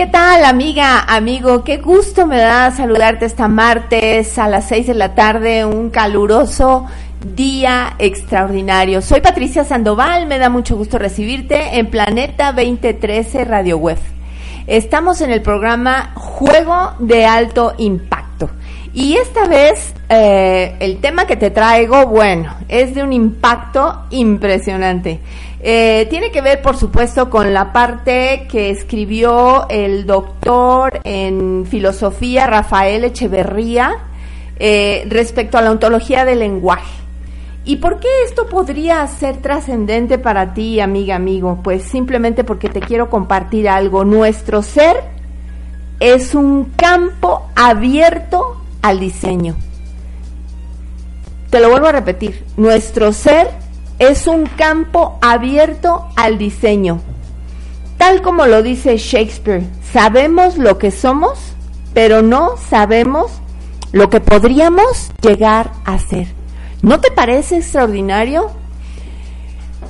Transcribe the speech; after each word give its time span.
¿Qué 0.00 0.06
tal, 0.06 0.46
amiga, 0.46 0.98
amigo? 1.00 1.62
Qué 1.62 1.76
gusto 1.76 2.26
me 2.26 2.38
da 2.38 2.70
saludarte 2.70 3.26
esta 3.26 3.48
martes 3.48 4.38
a 4.38 4.48
las 4.48 4.66
6 4.68 4.86
de 4.86 4.94
la 4.94 5.14
tarde, 5.14 5.66
un 5.66 5.90
caluroso 5.90 6.86
día 7.36 7.96
extraordinario. 7.98 9.02
Soy 9.02 9.20
Patricia 9.20 9.62
Sandoval, 9.62 10.26
me 10.26 10.38
da 10.38 10.48
mucho 10.48 10.74
gusto 10.74 10.98
recibirte 10.98 11.78
en 11.78 11.90
Planeta 11.90 12.54
2013 12.54 13.44
Radio 13.44 13.76
Web. 13.76 13.98
Estamos 14.66 15.20
en 15.20 15.32
el 15.32 15.42
programa 15.42 16.12
Juego 16.14 16.94
de 16.98 17.26
Alto 17.26 17.74
Impacto. 17.76 18.48
Y 18.94 19.16
esta 19.16 19.48
vez 19.48 19.92
eh, 20.12 20.74
el 20.80 20.98
tema 20.98 21.24
que 21.24 21.36
te 21.36 21.50
traigo, 21.50 22.04
bueno, 22.06 22.52
es 22.66 22.96
de 22.96 23.04
un 23.04 23.12
impacto 23.12 24.06
impresionante. 24.10 25.20
Eh, 25.62 26.08
tiene 26.10 26.32
que 26.32 26.40
ver, 26.40 26.62
por 26.62 26.76
supuesto, 26.76 27.30
con 27.30 27.54
la 27.54 27.72
parte 27.72 28.48
que 28.50 28.70
escribió 28.70 29.68
el 29.68 30.06
doctor 30.06 31.00
en 31.04 31.64
filosofía 31.64 32.48
Rafael 32.48 33.04
Echeverría 33.04 33.98
eh, 34.58 35.06
respecto 35.08 35.58
a 35.58 35.62
la 35.62 35.70
ontología 35.70 36.24
del 36.24 36.40
lenguaje. 36.40 36.92
¿Y 37.64 37.76
por 37.76 38.00
qué 38.00 38.08
esto 38.26 38.48
podría 38.48 39.06
ser 39.06 39.36
trascendente 39.36 40.18
para 40.18 40.54
ti, 40.54 40.80
amiga, 40.80 41.14
amigo? 41.14 41.60
Pues 41.62 41.84
simplemente 41.84 42.42
porque 42.42 42.68
te 42.68 42.80
quiero 42.80 43.08
compartir 43.10 43.68
algo. 43.68 44.04
Nuestro 44.04 44.60
ser 44.62 44.96
es 46.00 46.34
un 46.34 46.72
campo 46.76 47.48
abierto 47.54 48.60
al 48.82 48.98
diseño. 48.98 49.54
Te 51.50 51.60
lo 51.60 51.70
vuelvo 51.70 51.88
a 51.88 51.92
repetir. 51.92 52.44
Nuestro 52.56 53.12
ser 53.12 53.50
es 53.98 54.26
un 54.26 54.46
campo 54.46 55.18
abierto 55.20 56.08
al 56.16 56.38
diseño. 56.38 57.00
Tal 57.98 58.22
como 58.22 58.46
lo 58.46 58.62
dice 58.62 58.96
Shakespeare, 58.96 59.64
sabemos 59.92 60.56
lo 60.56 60.78
que 60.78 60.90
somos, 60.90 61.38
pero 61.92 62.22
no 62.22 62.56
sabemos 62.56 63.30
lo 63.92 64.08
que 64.08 64.20
podríamos 64.20 65.10
llegar 65.20 65.70
a 65.84 65.98
ser. 65.98 66.28
¿No 66.82 67.00
te 67.00 67.10
parece 67.10 67.58
extraordinario? 67.58 68.50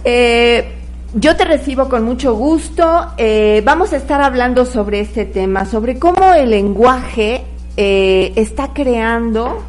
Eh, 0.02 0.72
yo 1.14 1.36
te 1.36 1.44
recibo 1.44 1.88
con 1.88 2.04
mucho 2.04 2.34
gusto. 2.34 3.12
Eh, 3.16 3.62
vamos 3.64 3.92
a 3.92 3.96
estar 3.96 4.22
hablando 4.22 4.64
sobre 4.64 5.00
este 5.00 5.24
tema, 5.24 5.66
sobre 5.66 5.98
cómo 5.98 6.32
el 6.32 6.50
lenguaje 6.50 7.44
eh, 7.76 8.32
está 8.36 8.72
creando, 8.72 9.62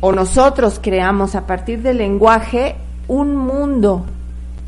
o 0.00 0.12
nosotros 0.12 0.80
creamos 0.82 1.34
a 1.34 1.46
partir 1.46 1.82
del 1.82 1.98
lenguaje, 1.98 2.76
un 3.08 3.36
mundo. 3.36 4.04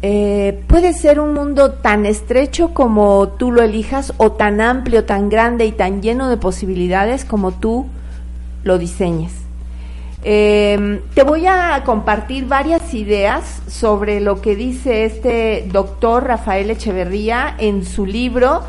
Eh, 0.01 0.63
puede 0.69 0.93
ser 0.93 1.19
un 1.19 1.35
mundo 1.35 1.73
tan 1.73 2.07
estrecho 2.07 2.73
como 2.73 3.29
tú 3.29 3.51
lo 3.51 3.63
elijas, 3.63 4.13
o 4.17 4.33
tan 4.33 4.61
amplio, 4.61 5.05
tan 5.05 5.29
grande 5.29 5.67
y 5.67 5.73
tan 5.73 6.03
lleno 6.03 6.29
de 6.29 6.37
posibilidades 6.37 7.25
como 7.25 7.53
tú 7.53 7.87
lo 8.63 8.79
diseñes. 8.79 9.33
Eh, 10.25 11.01
te 11.15 11.23
voy 11.23 11.47
a 11.47 11.83
compartir 11.85 12.47
varias 12.47 12.93
ideas 12.93 13.63
sobre 13.69 14.21
lo 14.21 14.41
que 14.41 14.57
dice 14.57 15.05
este 15.05 15.69
doctor 15.71 16.25
Rafael 16.25 16.71
Echeverría 16.71 17.55
en 17.59 17.85
su 17.85 18.05
libro, 18.05 18.63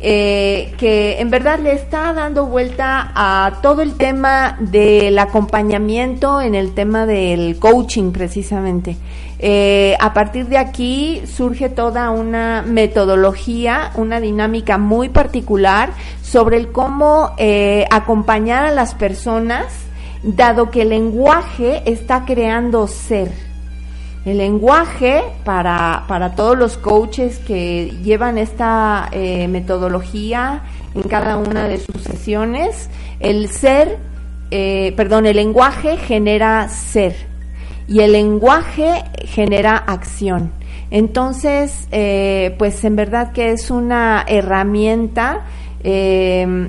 eh, 0.00 0.74
que 0.78 1.20
en 1.20 1.28
verdad 1.28 1.58
le 1.58 1.72
está 1.72 2.12
dando 2.12 2.46
vuelta 2.46 3.10
a 3.14 3.60
todo 3.62 3.82
el 3.82 3.96
tema 3.96 4.56
del 4.60 5.18
acompañamiento 5.18 6.40
en 6.40 6.54
el 6.54 6.72
tema 6.74 7.04
del 7.04 7.58
coaching 7.58 8.12
precisamente. 8.12 8.96
Eh, 9.40 9.96
a 10.00 10.12
partir 10.12 10.46
de 10.46 10.58
aquí 10.58 11.22
surge 11.26 11.68
toda 11.68 12.10
una 12.10 12.62
metodología, 12.62 13.92
una 13.94 14.20
dinámica 14.20 14.78
muy 14.78 15.08
particular 15.08 15.90
sobre 16.22 16.56
el 16.56 16.72
cómo 16.72 17.32
eh, 17.36 17.86
acompañar 17.90 18.66
a 18.66 18.70
las 18.72 18.94
personas 18.94 19.66
dado 20.22 20.70
que 20.70 20.82
el 20.82 20.90
lenguaje 20.90 21.82
está 21.86 22.24
creando 22.24 22.86
ser. 22.86 23.47
El 24.24 24.38
lenguaje, 24.38 25.22
para, 25.44 26.04
para 26.06 26.34
todos 26.34 26.58
los 26.58 26.76
coaches 26.76 27.38
que 27.38 27.92
llevan 28.02 28.36
esta 28.36 29.08
eh, 29.12 29.48
metodología 29.48 30.62
en 30.94 31.02
cada 31.02 31.36
una 31.36 31.68
de 31.68 31.78
sus 31.78 32.02
sesiones, 32.02 32.90
el 33.20 33.48
ser, 33.48 33.98
eh, 34.50 34.92
perdón, 34.96 35.26
el 35.26 35.36
lenguaje 35.36 35.96
genera 35.96 36.68
ser 36.68 37.14
y 37.86 38.00
el 38.00 38.12
lenguaje 38.12 39.04
genera 39.24 39.76
acción. 39.76 40.52
Entonces, 40.90 41.88
eh, 41.90 42.54
pues 42.58 42.84
en 42.84 42.96
verdad 42.96 43.32
que 43.32 43.52
es 43.52 43.70
una 43.70 44.24
herramienta 44.26 45.46
eh, 45.84 46.68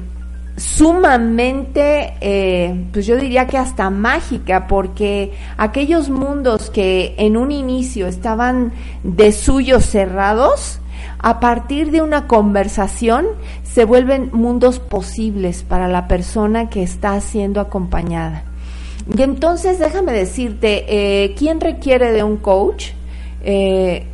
sumamente, 0.60 2.16
eh, 2.20 2.86
pues 2.92 3.06
yo 3.08 3.16
diría 3.16 3.48
que 3.48 3.58
hasta 3.58 3.90
mágica, 3.90 4.68
porque 4.68 5.32
aquellos 5.58 6.10
mundos 6.10 6.70
que 6.70 7.16
en 7.18 7.38
un 7.38 7.52
inicio 7.52 8.08
estaban 8.08 8.74
de 9.04 9.32
suyo 9.32 9.80
cerrados, 9.80 10.82
a 11.20 11.40
partir 11.40 11.92
de 11.92 12.02
una 12.02 12.28
conversación 12.28 13.26
se 13.64 13.86
vuelven 13.86 14.30
mundos 14.34 14.80
posibles 14.80 15.64
para 15.64 15.88
la 15.88 16.08
persona 16.08 16.70
que 16.70 16.84
está 16.84 17.20
siendo 17.22 17.62
acompañada. 17.62 18.44
Y 19.18 19.22
entonces 19.22 19.80
déjame 19.80 20.12
decirte, 20.12 20.86
eh, 20.88 21.36
¿quién 21.36 21.62
requiere 21.62 22.12
de 22.12 22.24
un 22.24 22.38
coach? 22.38 22.90
Eh, 23.44 24.06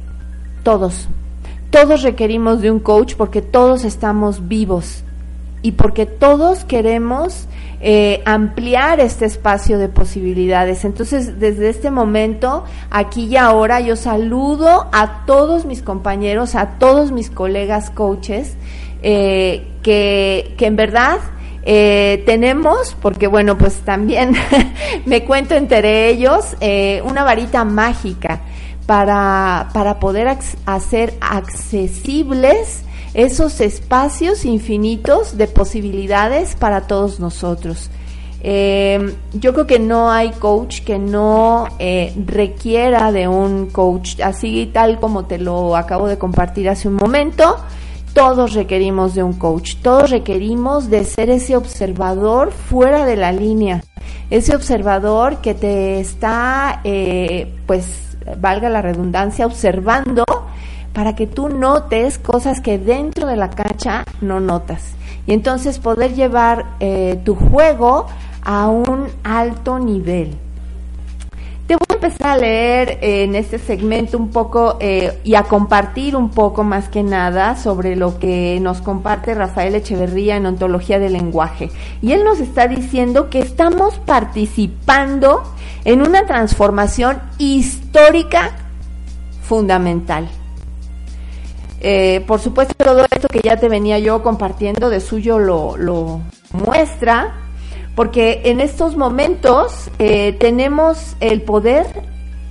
todos. 0.64 1.10
Todos 1.72 2.04
requerimos 2.04 2.62
de 2.62 2.72
un 2.72 2.80
coach 2.80 3.16
porque 3.16 3.42
todos 3.42 3.84
estamos 3.84 4.48
vivos 4.48 5.04
y 5.66 5.72
porque 5.74 6.06
todos 6.06 6.64
queremos 6.66 7.48
eh, 7.82 8.22
ampliar 8.26 9.00
este 9.00 9.26
espacio 9.26 9.78
de 9.78 9.90
posibilidades. 9.90 10.86
Entonces, 10.86 11.40
desde 11.40 11.70
este 11.70 11.90
momento, 11.92 12.64
aquí 12.92 13.26
y 13.26 13.38
ahora, 13.38 13.80
yo 13.80 13.96
saludo 13.96 14.88
a 14.92 15.26
todos 15.26 15.66
mis 15.66 15.82
compañeros, 15.82 16.56
a 16.56 16.78
todos 16.80 17.12
mis 17.12 17.30
colegas 17.30 17.90
coaches, 17.90 18.56
eh, 19.02 19.68
que, 19.84 20.54
que 20.58 20.66
en 20.68 20.76
verdad 20.76 21.18
eh, 21.64 22.24
tenemos, 22.26 22.96
porque 23.02 23.28
bueno, 23.28 23.58
pues 23.58 23.76
también 23.82 24.34
me 25.06 25.24
cuento 25.26 25.56
entre 25.56 26.10
ellos, 26.10 26.56
una 27.06 27.24
varita 27.24 27.66
mágica 27.66 28.40
para, 28.86 29.70
para 29.74 30.00
poder 30.00 30.28
ac- 30.28 30.58
hacer 30.68 31.14
accesibles 31.22 32.84
esos 33.16 33.62
espacios 33.62 34.46
infinitos 34.46 35.38
de 35.38 35.48
posibilidades 35.48 36.56
para 36.56 36.82
todos 36.82 37.20
nosotros. 37.20 37.90
Eh, 38.42 39.16
yo 39.34 39.54
creo 39.54 39.66
que 39.66 39.80
no 39.80 40.12
hay 40.12 40.32
coach 40.32 40.82
que 40.82 41.00
no 41.00 41.66
eh, 41.80 42.14
requiera 42.28 43.12
de 43.12 43.28
un 43.28 43.68
coach, 43.68 44.20
así 44.20 44.70
tal 44.72 45.00
como 45.00 45.26
te 45.26 45.40
lo 45.40 45.76
acabo 45.76 46.08
de 46.08 46.18
compartir 46.18 46.70
hace 46.70 46.88
un 46.88 46.96
momento. 46.96 47.58
Todos 48.14 48.54
requerimos 48.54 49.16
de 49.16 49.24
un 49.24 49.34
coach, 49.34 49.78
todos 49.82 50.12
requerimos 50.12 50.90
de 50.90 51.06
ser 51.06 51.30
ese 51.30 51.56
observador 51.56 52.52
fuera 52.52 53.06
de 53.06 53.16
la 53.16 53.32
línea, 53.32 53.84
ese 54.30 54.56
observador 54.56 55.38
que 55.38 55.54
te 55.54 56.00
está, 56.00 56.82
eh, 56.84 57.52
pues, 57.66 58.18
valga 58.40 58.70
la 58.70 58.82
redundancia, 58.82 59.46
observando 59.46 60.24
para 60.96 61.14
que 61.14 61.28
tú 61.28 61.50
notes 61.50 62.18
cosas 62.18 62.62
que 62.62 62.80
dentro 62.80 63.28
de 63.28 63.36
la 63.36 63.50
cancha 63.50 64.06
no 64.22 64.40
notas. 64.40 64.94
Y 65.28 65.34
entonces 65.34 65.78
poder 65.78 66.16
llevar 66.16 66.66
eh, 66.80 67.20
tu 67.26 67.36
juego 67.36 68.08
a 68.42 68.70
un 68.70 69.08
alto 69.24 69.78
nivel. 69.78 70.38
Te 71.68 71.76
voy 71.76 71.86
a 71.90 71.94
empezar 71.96 72.28
a 72.28 72.38
leer 72.38 73.00
en 73.02 73.36
este 73.36 73.60
segmento 73.60 74.18
un 74.18 74.30
poco 74.30 74.78
eh, 74.80 75.20
y 75.26 75.36
a 75.36 75.44
compartir 75.44 76.16
un 76.16 76.30
poco 76.30 76.64
más 76.64 76.88
que 76.88 77.04
nada 77.04 77.58
sobre 77.58 77.98
lo 77.98 78.18
que 78.18 78.60
nos 78.62 78.82
comparte 78.82 79.34
Rafael 79.34 79.76
Echeverría 79.76 80.38
en 80.38 80.46
Ontología 80.46 81.00
del 81.00 81.14
Lenguaje. 81.14 81.72
Y 82.02 82.14
él 82.14 82.24
nos 82.24 82.40
está 82.40 82.68
diciendo 82.68 83.30
que 83.30 83.40
estamos 83.40 83.96
participando 83.98 85.44
en 85.84 86.04
una 86.04 86.26
transformación 86.26 87.20
histórica 87.38 88.52
fundamental. 89.42 90.30
Eh, 91.82 92.24
por 92.26 92.40
supuesto, 92.40 92.74
todo 92.74 93.06
esto 93.12 93.28
que 93.28 93.42
ya 93.44 93.58
te 93.58 93.70
venía 93.70 94.00
yo 94.00 94.24
compartiendo 94.24 94.90
de 94.90 95.00
suyo 95.00 95.40
lo, 95.40 96.22
muestra, 96.52 97.36
porque 97.96 98.42
en 98.46 98.60
estos 98.62 98.96
momentos 98.96 99.90
eh, 100.00 100.34
tenemos 100.40 101.16
el 101.20 101.42
poder 101.42 101.86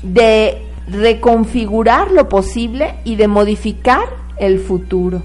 de 0.03 0.62
reconfigurar 0.88 2.11
lo 2.11 2.29
posible 2.29 2.94
y 3.05 3.17
de 3.17 3.29
modificar 3.29 4.05
el 4.37 4.61
futuro. 4.61 5.23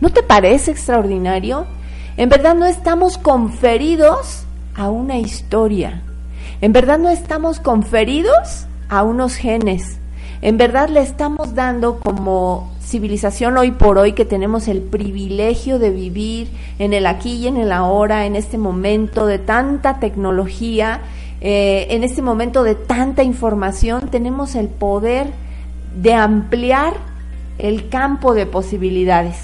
¿No 0.00 0.10
te 0.10 0.22
parece 0.22 0.70
extraordinario? 0.70 1.66
En 2.16 2.28
verdad 2.28 2.54
no 2.54 2.66
estamos 2.66 3.18
conferidos 3.18 4.44
a 4.74 4.88
una 4.90 5.18
historia. 5.18 6.02
En 6.60 6.72
verdad 6.72 6.98
no 6.98 7.10
estamos 7.10 7.60
conferidos 7.60 8.66
a 8.88 9.02
unos 9.02 9.34
genes. 9.36 9.98
En 10.42 10.56
verdad 10.56 10.88
le 10.88 11.00
estamos 11.00 11.54
dando 11.54 12.00
como 12.00 12.72
civilización 12.90 13.56
hoy 13.56 13.70
por 13.70 13.98
hoy 13.98 14.14
que 14.14 14.24
tenemos 14.24 14.66
el 14.66 14.82
privilegio 14.82 15.78
de 15.78 15.90
vivir 15.90 16.48
en 16.80 16.92
el 16.92 17.06
aquí 17.06 17.36
y 17.36 17.46
en 17.46 17.56
el 17.56 17.70
ahora, 17.70 18.26
en 18.26 18.34
este 18.34 18.58
momento 18.58 19.26
de 19.26 19.38
tanta 19.38 20.00
tecnología, 20.00 21.00
eh, 21.40 21.86
en 21.90 22.02
este 22.02 22.20
momento 22.20 22.64
de 22.64 22.74
tanta 22.74 23.22
información, 23.22 24.08
tenemos 24.10 24.56
el 24.56 24.66
poder 24.66 25.28
de 25.94 26.14
ampliar 26.14 26.94
el 27.58 27.88
campo 27.88 28.34
de 28.34 28.46
posibilidades. 28.46 29.36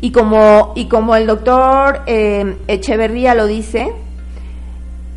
Y 0.00 0.12
como, 0.12 0.72
y 0.76 0.86
como 0.86 1.14
el 1.14 1.26
doctor 1.26 2.00
eh, 2.06 2.56
Echeverría 2.68 3.34
lo 3.34 3.46
dice, 3.46 3.92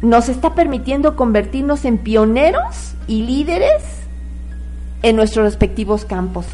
nos 0.01 0.27
está 0.27 0.55
permitiendo 0.55 1.15
convertirnos 1.15 1.85
en 1.85 1.97
pioneros 1.97 2.95
y 3.07 3.23
líderes 3.23 3.98
en 5.01 5.15
nuestros 5.15 5.45
respectivos 5.45 6.05
campos. 6.05 6.45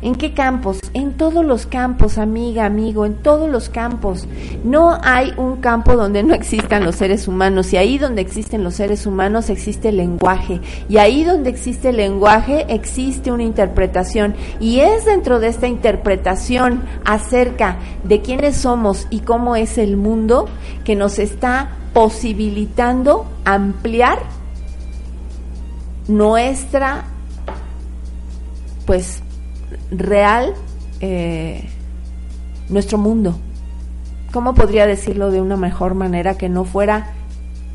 ¿En 0.00 0.14
qué 0.14 0.32
campos? 0.32 0.78
En 0.94 1.14
todos 1.14 1.44
los 1.44 1.66
campos, 1.66 2.18
amiga, 2.18 2.66
amigo, 2.66 3.04
en 3.04 3.14
todos 3.14 3.50
los 3.50 3.68
campos. 3.68 4.28
No 4.62 4.96
hay 5.02 5.32
un 5.36 5.56
campo 5.56 5.96
donde 5.96 6.22
no 6.22 6.34
existan 6.34 6.84
los 6.84 6.94
seres 6.94 7.26
humanos. 7.26 7.72
Y 7.72 7.78
ahí 7.78 7.98
donde 7.98 8.22
existen 8.22 8.62
los 8.62 8.74
seres 8.74 9.06
humanos 9.06 9.50
existe 9.50 9.88
el 9.88 9.96
lenguaje. 9.96 10.60
Y 10.88 10.98
ahí 10.98 11.24
donde 11.24 11.50
existe 11.50 11.88
el 11.88 11.96
lenguaje 11.96 12.66
existe 12.68 13.32
una 13.32 13.42
interpretación. 13.42 14.36
Y 14.60 14.80
es 14.80 15.04
dentro 15.04 15.40
de 15.40 15.48
esta 15.48 15.66
interpretación 15.66 16.82
acerca 17.04 17.78
de 18.04 18.20
quiénes 18.22 18.56
somos 18.56 19.08
y 19.10 19.20
cómo 19.20 19.56
es 19.56 19.78
el 19.78 19.96
mundo 19.96 20.48
que 20.84 20.94
nos 20.94 21.18
está 21.18 21.70
posibilitando 21.92 23.26
ampliar 23.44 24.20
nuestra 26.06 27.04
pues 28.88 29.22
real 29.90 30.54
eh, 31.00 31.68
nuestro 32.70 32.96
mundo. 32.96 33.36
¿Cómo 34.32 34.54
podría 34.54 34.86
decirlo 34.86 35.30
de 35.30 35.42
una 35.42 35.58
mejor 35.58 35.92
manera 35.92 36.38
que 36.38 36.48
no 36.48 36.64
fuera 36.64 37.12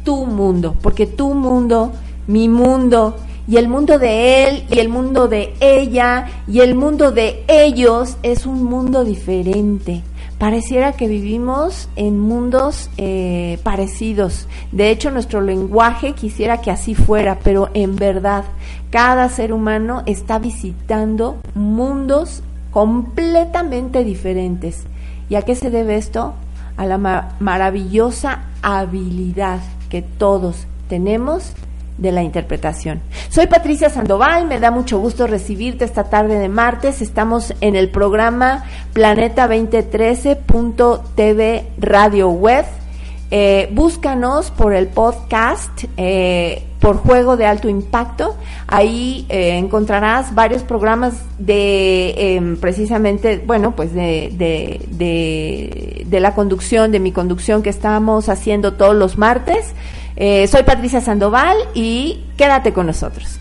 tu 0.04 0.26
mundo? 0.26 0.76
Porque 0.82 1.06
tu 1.06 1.36
mundo, 1.36 1.92
mi 2.26 2.50
mundo, 2.50 3.16
y 3.48 3.58
el 3.58 3.68
mundo 3.68 4.00
de 4.00 4.44
él, 4.44 4.64
y 4.72 4.80
el 4.80 4.90
mundo 4.90 5.28
de 5.28 5.54
ella, 5.60 6.30
y 6.48 6.62
el 6.62 6.74
mundo 6.74 7.12
de 7.12 7.44
ellos 7.48 8.18
es 8.24 8.48
un 8.48 8.64
mundo 8.64 9.04
diferente. 9.04 10.02
Pareciera 10.44 10.92
que 10.92 11.08
vivimos 11.08 11.88
en 11.96 12.20
mundos 12.20 12.90
eh, 12.98 13.60
parecidos. 13.64 14.46
De 14.74 14.90
hecho, 14.90 15.10
nuestro 15.10 15.40
lenguaje 15.40 16.16
quisiera 16.16 16.60
que 16.60 16.70
así 16.70 16.96
fuera, 16.96 17.40
pero 17.42 17.70
en 17.74 17.96
verdad 17.96 18.44
cada 18.90 19.30
ser 19.30 19.54
humano 19.54 20.04
está 20.06 20.40
visitando 20.40 21.38
mundos 21.56 22.44
completamente 22.72 24.04
diferentes. 24.04 24.84
¿Y 25.30 25.36
a 25.36 25.44
qué 25.44 25.56
se 25.56 25.70
debe 25.70 25.96
esto? 25.96 26.34
A 26.76 26.86
la 26.88 26.98
maravillosa 27.40 28.42
habilidad 28.62 29.62
que 29.88 30.02
todos 30.02 30.68
tenemos 30.90 31.54
de 31.98 32.12
la 32.12 32.22
interpretación. 32.24 33.02
Soy 33.30 33.48
Patricia 33.48 33.90
Sandoval, 33.90 34.46
me 34.48 34.60
da 34.60 34.70
mucho 34.72 35.00
gusto 35.00 35.28
recibirte 35.28 35.86
esta 35.86 36.06
tarde 36.06 36.40
de 36.40 36.50
martes. 36.50 37.02
Estamos 37.02 37.54
en 37.62 37.76
el 37.76 37.90
programa 37.90 38.64
Planeta 38.94 39.48
2013.tv 39.48 41.68
Radio 41.78 42.30
Web. 42.30 42.66
Eh, 43.32 43.70
búscanos 43.72 44.52
por 44.52 44.74
el 44.74 44.88
podcast. 44.88 45.86
Eh, 45.98 46.64
por 46.84 46.98
juego 46.98 47.38
de 47.38 47.46
alto 47.46 47.70
impacto. 47.70 48.36
Ahí 48.68 49.26
eh, 49.30 49.58
encontrarás 49.58 50.36
varios 50.36 50.64
programas 50.64 51.14
de 51.40 52.36
em, 52.36 52.58
precisamente, 52.58 53.38
bueno, 53.38 53.74
pues 53.74 53.94
de, 53.94 54.34
de, 54.34 56.06
de, 56.06 56.20
la 56.20 56.36
conducción, 56.36 56.92
de 56.92 57.00
mi 57.00 57.14
conducción 57.14 57.64
que 57.64 57.70
estamos 57.70 58.28
haciendo 58.28 58.74
todos 58.74 58.98
los 58.98 59.18
martes. 59.18 59.74
Eh, 60.16 60.48
soy 60.48 60.64
Patricia 60.64 61.02
Sandoval 61.02 61.58
y 61.74 62.22
quédate 62.38 62.74
con 62.74 62.86
nosotros. 62.86 63.40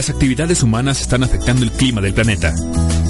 Las 0.00 0.08
actividades 0.08 0.62
humanas 0.62 1.02
están 1.02 1.24
afectando 1.24 1.62
el 1.62 1.72
clima 1.72 2.00
del 2.00 2.14
planeta. 2.14 2.54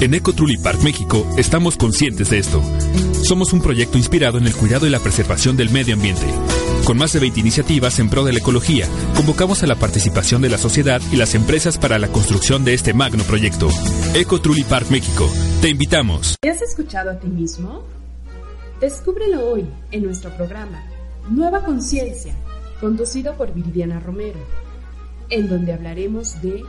En 0.01 0.13
Eco 0.13 0.33
Truly 0.33 0.57
Park 0.57 0.81
México 0.83 1.25
estamos 1.39 1.77
conscientes 1.77 2.31
de 2.31 2.41
esto. 2.41 2.61
Somos 3.23 3.53
un 3.53 3.63
proyecto 3.63 3.97
inspirado 3.97 4.39
en 4.39 4.47
el 4.49 4.57
cuidado 4.57 4.89
y 4.89 4.91
la 4.91 4.99
preservación 4.99 5.57
del 5.57 5.71
medio 5.71 5.95
ambiente. 5.95 6.27
Con 6.85 6.99
más 6.99 7.13
de 7.13 7.21
20 7.21 7.39
iniciativas 7.39 8.01
en 8.01 8.11
pro 8.11 8.25
de 8.25 8.33
la 8.33 8.41
ecología, 8.41 8.89
convocamos 9.15 9.63
a 9.63 9.69
la 9.69 9.77
participación 9.77 10.43
de 10.43 10.49
la 10.49 10.59
sociedad 10.59 11.01
y 11.13 11.17
las 11.17 11.37
empresas 11.37 11.79
para 11.79 11.97
la 12.01 12.09
construcción 12.09 12.65
de 12.65 12.75
este 12.75 12.93
magno 12.93 13.23
proyecto. 13.23 13.69
Eco 14.15 14.41
Truly 14.41 14.65
Park 14.65 14.91
México. 14.91 15.31
Te 15.63 15.71
invitamos. 15.71 16.39
¿Te 16.41 16.51
has 16.51 16.61
escuchado 16.61 17.13
a 17.13 17.21
ti 17.21 17.29
mismo? 17.29 17.85
Descúbrelo 18.81 19.49
hoy 19.49 19.65
en 19.93 20.03
nuestro 20.03 20.37
programa 20.37 20.85
Nueva 21.29 21.65
Conciencia, 21.65 22.35
conducido 22.81 23.37
por 23.37 23.55
Viridiana 23.55 24.01
Romero 24.01 24.41
en 25.31 25.49
donde 25.49 25.73
hablaremos 25.73 26.41
de 26.43 26.65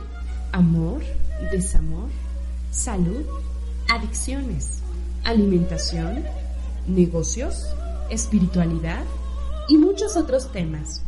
amor, 0.52 1.02
desamor, 1.50 2.08
salud, 2.70 3.24
adicciones, 3.88 4.82
alimentación, 5.24 6.24
negocios, 6.86 7.66
espiritualidad 8.10 9.04
y 9.68 9.78
muchos 9.78 10.16
otros 10.16 10.52
temas. 10.52 11.02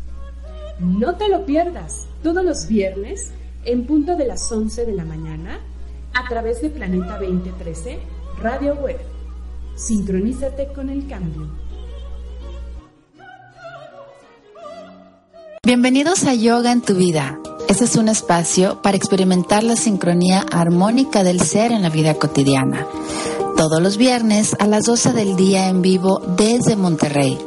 No 0.81 1.17
te 1.17 1.29
lo 1.29 1.47
pierdas 1.47 2.07
todos 2.23 2.45
los 2.45 2.67
viernes 2.67 3.31
en 3.65 3.87
punto 3.87 4.17
de 4.17 4.27
las 4.27 4.51
11 4.51 4.87
de 4.87 4.93
la 4.93 5.05
mañana 5.05 5.61
a 6.15 6.29
través 6.29 6.61
de 6.63 6.71
Planeta 6.71 7.19
2013 7.19 7.99
Radio 8.41 8.75
Web. 8.75 8.99
Sincronízate 9.77 10.69
con 10.73 10.89
el 10.89 11.07
cambio. 11.07 11.49
Bienvenidos 15.65 16.25
a 16.25 16.35
Yoga 16.35 16.73
en 16.73 16.83
tu 16.83 16.95
vida. 16.95 17.39
Este 17.69 17.85
es 17.85 17.97
un 17.97 18.09
espacio 18.09 18.81
para 18.83 18.97
experimentar 18.97 19.65
la 19.65 19.77
sincronía 19.77 20.45
armónica 20.53 21.25
del 21.25 21.41
ser 21.41 21.73
en 21.73 21.83
la 21.83 21.89
vida 21.89 22.15
cotidiana. 22.15 22.87
Todos 23.57 23.81
los 23.81 23.97
viernes 23.97 24.55
a 24.59 24.67
las 24.67 24.85
12 24.85 25.13
del 25.13 25.37
día 25.37 25.69
en 25.69 25.81
vivo 25.81 26.21
desde 26.37 26.77
Monterrey, 26.77 27.39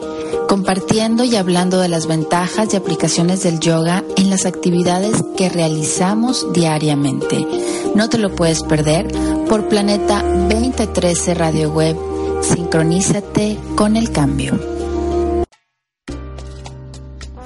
compartiendo 0.48 1.24
y 1.24 1.36
hablando 1.36 1.80
de 1.80 1.90
las 1.90 2.08
ventajas 2.08 2.74
y 2.74 2.78
aplicaciones 2.78 3.44
del 3.44 3.60
yoga 3.60 4.04
en 4.16 4.30
las 4.30 4.46
actividades 4.46 5.24
que 5.38 5.50
realizamos 5.50 6.52
diariamente. 6.52 7.46
No 7.96 8.10
te 8.10 8.18
lo 8.18 8.34
puedes 8.36 8.64
perder 8.64 9.08
por 9.48 9.70
Planeta 9.70 10.24
2013 10.24 11.34
Radio 11.36 11.72
Web. 11.72 11.96
Sincronízate 12.42 13.58
con 13.76 13.96
el 13.96 14.12
cambio. 14.12 14.60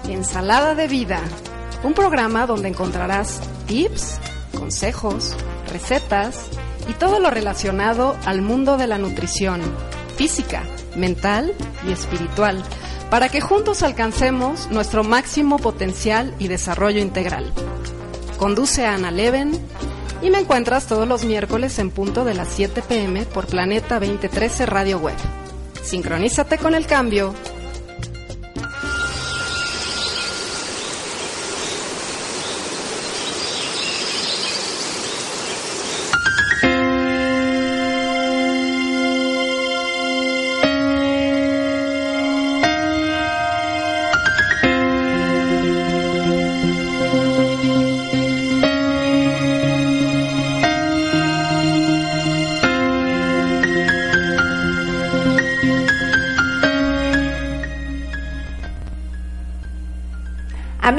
Ensalada 0.07 0.75
de 0.75 0.87
Vida, 0.87 1.19
un 1.83 1.93
programa 1.93 2.45
donde 2.45 2.69
encontrarás 2.69 3.41
tips, 3.67 4.19
consejos, 4.57 5.35
recetas 5.71 6.47
y 6.87 6.93
todo 6.93 7.19
lo 7.19 7.29
relacionado 7.29 8.15
al 8.25 8.41
mundo 8.41 8.77
de 8.77 8.87
la 8.87 8.97
nutrición, 8.97 9.61
física, 10.17 10.63
mental 10.95 11.53
y 11.87 11.91
espiritual, 11.91 12.63
para 13.09 13.29
que 13.29 13.41
juntos 13.41 13.83
alcancemos 13.83 14.69
nuestro 14.71 15.03
máximo 15.03 15.57
potencial 15.57 16.33
y 16.39 16.47
desarrollo 16.47 16.99
integral. 16.99 17.51
Conduce 18.37 18.85
a 18.85 18.95
Ana 18.95 19.11
Leven 19.11 19.51
y 20.21 20.29
me 20.29 20.39
encuentras 20.39 20.87
todos 20.87 21.07
los 21.07 21.25
miércoles 21.25 21.77
en 21.79 21.89
punto 21.89 22.23
de 22.23 22.33
las 22.33 22.47
7 22.49 22.81
pm 22.87 23.25
por 23.25 23.47
Planeta 23.47 23.99
2013 23.99 24.65
Radio 24.65 24.99
Web. 24.99 25.15
Sincronízate 25.83 26.57
con 26.57 26.75
el 26.75 26.85
cambio 26.85 27.33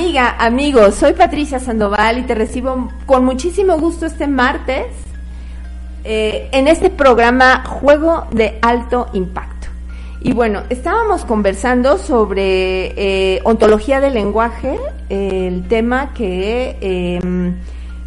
Amiga, 0.03 0.35
amigos, 0.41 0.97
soy 0.97 1.13
Patricia 1.13 1.61
Sandoval 1.61 2.19
y 2.19 2.23
te 2.23 2.35
recibo 2.35 2.89
con 3.07 3.25
muchísimo 3.25 3.79
gusto 3.79 4.05
este 4.05 4.27
martes 4.27 4.87
eh, 6.03 6.49
en 6.51 6.67
este 6.67 6.91
programa 6.91 7.63
Juego 7.65 8.27
de 8.33 8.59
Alto 8.63 9.07
Impacto. 9.13 9.69
Y 10.21 10.33
bueno, 10.33 10.65
estábamos 10.71 11.25
conversando 11.25 11.99
sobre 11.99 13.37
eh, 13.37 13.41
ontología 13.45 14.01
del 14.01 14.15
lenguaje, 14.15 14.77
el 15.09 15.69
tema 15.69 16.13
que 16.15 16.77
em, 16.81 17.55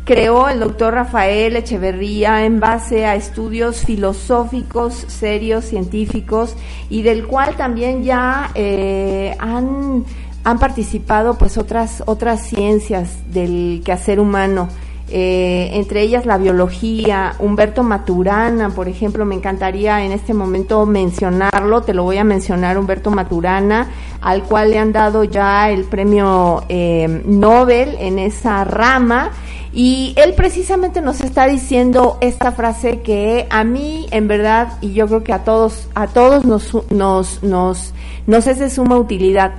creó 0.03 0.49
el 0.49 0.59
doctor 0.59 0.95
Rafael 0.95 1.55
Echeverría 1.55 2.45
en 2.45 2.59
base 2.59 3.05
a 3.05 3.15
estudios 3.15 3.85
filosóficos, 3.85 4.93
serios, 5.07 5.63
científicos, 5.63 6.57
y 6.89 7.03
del 7.03 7.25
cual 7.25 7.55
también 7.55 8.03
ya 8.03 8.51
eh, 8.53 9.33
han 9.39 10.03
han 10.45 10.59
participado 10.59 11.33
pues 11.37 11.57
otras 11.57 12.03
otras 12.05 12.47
ciencias 12.47 13.09
del 13.33 13.81
quehacer 13.83 14.19
humano. 14.19 14.69
Eh, 15.09 15.71
entre 15.73 16.01
ellas 16.01 16.25
la 16.25 16.37
biología. 16.37 17.33
Humberto 17.39 17.83
Maturana 17.83 18.69
por 18.69 18.87
ejemplo 18.87 19.25
me 19.25 19.35
encantaría 19.35 20.05
en 20.05 20.11
este 20.11 20.35
momento 20.35 20.85
mencionarlo. 20.85 21.81
Te 21.81 21.95
lo 21.95 22.03
voy 22.03 22.19
a 22.19 22.23
mencionar 22.23 22.77
Humberto 22.77 23.09
Maturana 23.09 23.89
al 24.21 24.43
cual 24.43 24.69
le 24.69 24.77
han 24.77 24.91
dado 24.91 25.23
ya 25.23 25.69
el 25.71 25.83
premio 25.83 26.63
eh, 26.69 27.23
Nobel 27.25 27.95
en 27.99 28.19
esa 28.19 28.63
rama. 28.63 29.31
Y 29.73 30.13
él 30.15 30.35
precisamente 30.35 31.01
nos 31.01 31.21
está 31.21 31.47
diciendo 31.47 32.17
esta 32.21 32.51
frase 32.51 33.01
que 33.01 33.47
a 33.49 33.63
mí 33.63 34.05
en 34.11 34.27
verdad 34.27 34.73
y 34.79 34.93
yo 34.93 35.07
creo 35.07 35.23
que 35.23 35.33
a 35.33 35.43
todos 35.43 35.89
a 35.95 36.05
todos 36.07 36.45
nos 36.45 36.71
nos 36.91 37.41
nos, 37.43 37.93
nos 38.27 38.47
es 38.47 38.59
de 38.59 38.69
suma 38.69 38.97
utilidad 38.97 39.53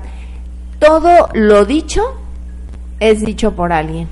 todo 0.78 1.28
lo 1.34 1.64
dicho 1.64 2.02
es 3.00 3.24
dicho 3.24 3.52
por 3.52 3.72
alguien. 3.72 4.08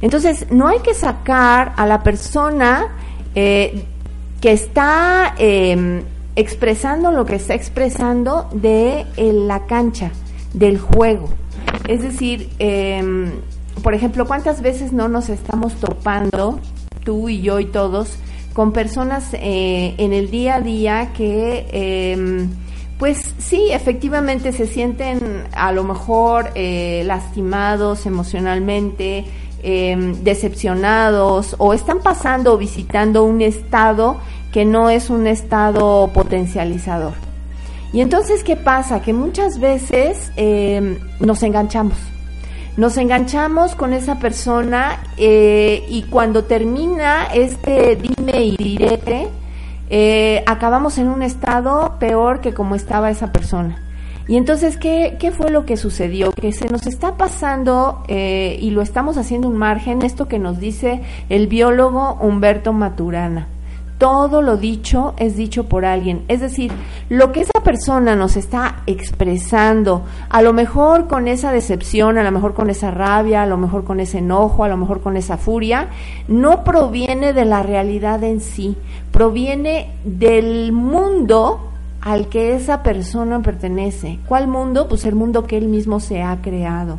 Entonces, 0.00 0.46
no 0.50 0.68
hay 0.68 0.80
que 0.80 0.94
sacar 0.94 1.72
a 1.76 1.86
la 1.86 2.02
persona 2.02 2.88
eh, 3.34 3.84
que 4.40 4.52
está 4.52 5.34
em, 5.38 6.02
expresando 6.36 7.10
lo 7.10 7.24
que 7.24 7.36
está 7.36 7.54
expresando 7.54 8.48
de 8.52 9.06
la 9.16 9.66
cancha, 9.66 10.10
del 10.52 10.78
juego. 10.78 11.28
Es 11.88 12.02
decir, 12.02 12.50
em, 12.58 13.32
por 13.82 13.94
ejemplo, 13.94 14.26
¿cuántas 14.26 14.60
veces 14.62 14.92
no 14.92 15.08
nos 15.08 15.28
estamos 15.28 15.74
topando, 15.74 16.58
tú 17.04 17.28
y 17.28 17.40
yo 17.40 17.60
y 17.60 17.66
todos, 17.66 18.18
con 18.52 18.72
personas 18.72 19.34
eh, 19.34 19.94
en 19.98 20.12
el 20.12 20.30
día 20.30 20.56
a 20.56 20.60
día 20.60 21.12
que 21.12 21.66
em, 21.72 22.50
pues 23.04 23.34
sí, 23.36 23.68
efectivamente 23.70 24.50
se 24.52 24.66
sienten 24.66 25.44
a 25.52 25.72
lo 25.72 25.84
mejor 25.84 26.48
eh, 26.54 27.02
lastimados 27.04 28.06
emocionalmente, 28.06 29.26
em, 29.62 30.24
decepcionados 30.24 31.54
o 31.58 31.74
están 31.74 31.98
pasando 31.98 32.54
o 32.54 32.56
visitando 32.56 33.24
un 33.24 33.42
estado 33.42 34.16
que 34.54 34.64
no 34.64 34.88
es 34.88 35.10
un 35.10 35.26
estado 35.26 36.12
potencializador. 36.14 37.12
Y 37.92 38.00
entonces, 38.00 38.42
¿qué 38.42 38.56
pasa? 38.56 39.02
Que 39.02 39.12
muchas 39.12 39.60
veces 39.60 40.32
em, 40.36 40.98
nos 41.20 41.42
enganchamos. 41.42 41.98
Nos 42.78 42.96
enganchamos 42.96 43.74
con 43.74 43.92
esa 43.92 44.18
persona 44.18 45.02
eh, 45.18 45.84
y 45.90 46.04
cuando 46.04 46.44
termina 46.44 47.26
este 47.34 47.96
dime 47.96 48.44
y 48.46 48.56
direte, 48.56 49.28
eh, 49.90 50.42
acabamos 50.46 50.98
en 50.98 51.08
un 51.08 51.22
estado 51.22 51.96
peor 51.98 52.40
que 52.40 52.54
como 52.54 52.74
estaba 52.74 53.10
esa 53.10 53.32
persona. 53.32 53.78
Y 54.26 54.36
entonces, 54.36 54.78
¿qué, 54.78 55.16
qué 55.18 55.32
fue 55.32 55.50
lo 55.50 55.66
que 55.66 55.76
sucedió? 55.76 56.32
Que 56.32 56.52
se 56.52 56.68
nos 56.68 56.86
está 56.86 57.16
pasando, 57.16 58.02
eh, 58.08 58.58
y 58.60 58.70
lo 58.70 58.80
estamos 58.80 59.18
haciendo 59.18 59.48
un 59.48 59.58
margen, 59.58 60.02
esto 60.02 60.28
que 60.28 60.38
nos 60.38 60.58
dice 60.58 61.02
el 61.28 61.46
biólogo 61.46 62.14
Humberto 62.20 62.72
Maturana 62.72 63.48
todo 63.98 64.42
lo 64.42 64.56
dicho 64.56 65.14
es 65.18 65.36
dicho 65.36 65.64
por 65.64 65.84
alguien. 65.84 66.24
Es 66.28 66.40
decir, 66.40 66.72
lo 67.08 67.32
que 67.32 67.40
esa 67.40 67.62
persona 67.62 68.16
nos 68.16 68.36
está 68.36 68.82
expresando, 68.86 70.04
a 70.28 70.42
lo 70.42 70.52
mejor 70.52 71.06
con 71.06 71.28
esa 71.28 71.52
decepción, 71.52 72.18
a 72.18 72.24
lo 72.24 72.32
mejor 72.32 72.54
con 72.54 72.70
esa 72.70 72.90
rabia, 72.90 73.42
a 73.42 73.46
lo 73.46 73.56
mejor 73.56 73.84
con 73.84 74.00
ese 74.00 74.18
enojo, 74.18 74.64
a 74.64 74.68
lo 74.68 74.76
mejor 74.76 75.00
con 75.00 75.16
esa 75.16 75.36
furia, 75.36 75.88
no 76.28 76.64
proviene 76.64 77.32
de 77.32 77.44
la 77.44 77.62
realidad 77.62 78.22
en 78.24 78.40
sí, 78.40 78.76
proviene 79.12 79.92
del 80.04 80.72
mundo 80.72 81.70
al 82.00 82.28
que 82.28 82.54
esa 82.54 82.82
persona 82.82 83.40
pertenece. 83.42 84.18
¿Cuál 84.26 84.48
mundo? 84.48 84.88
Pues 84.88 85.06
el 85.06 85.14
mundo 85.14 85.44
que 85.44 85.56
él 85.56 85.68
mismo 85.68 86.00
se 86.00 86.22
ha 86.22 86.36
creado. 86.42 86.98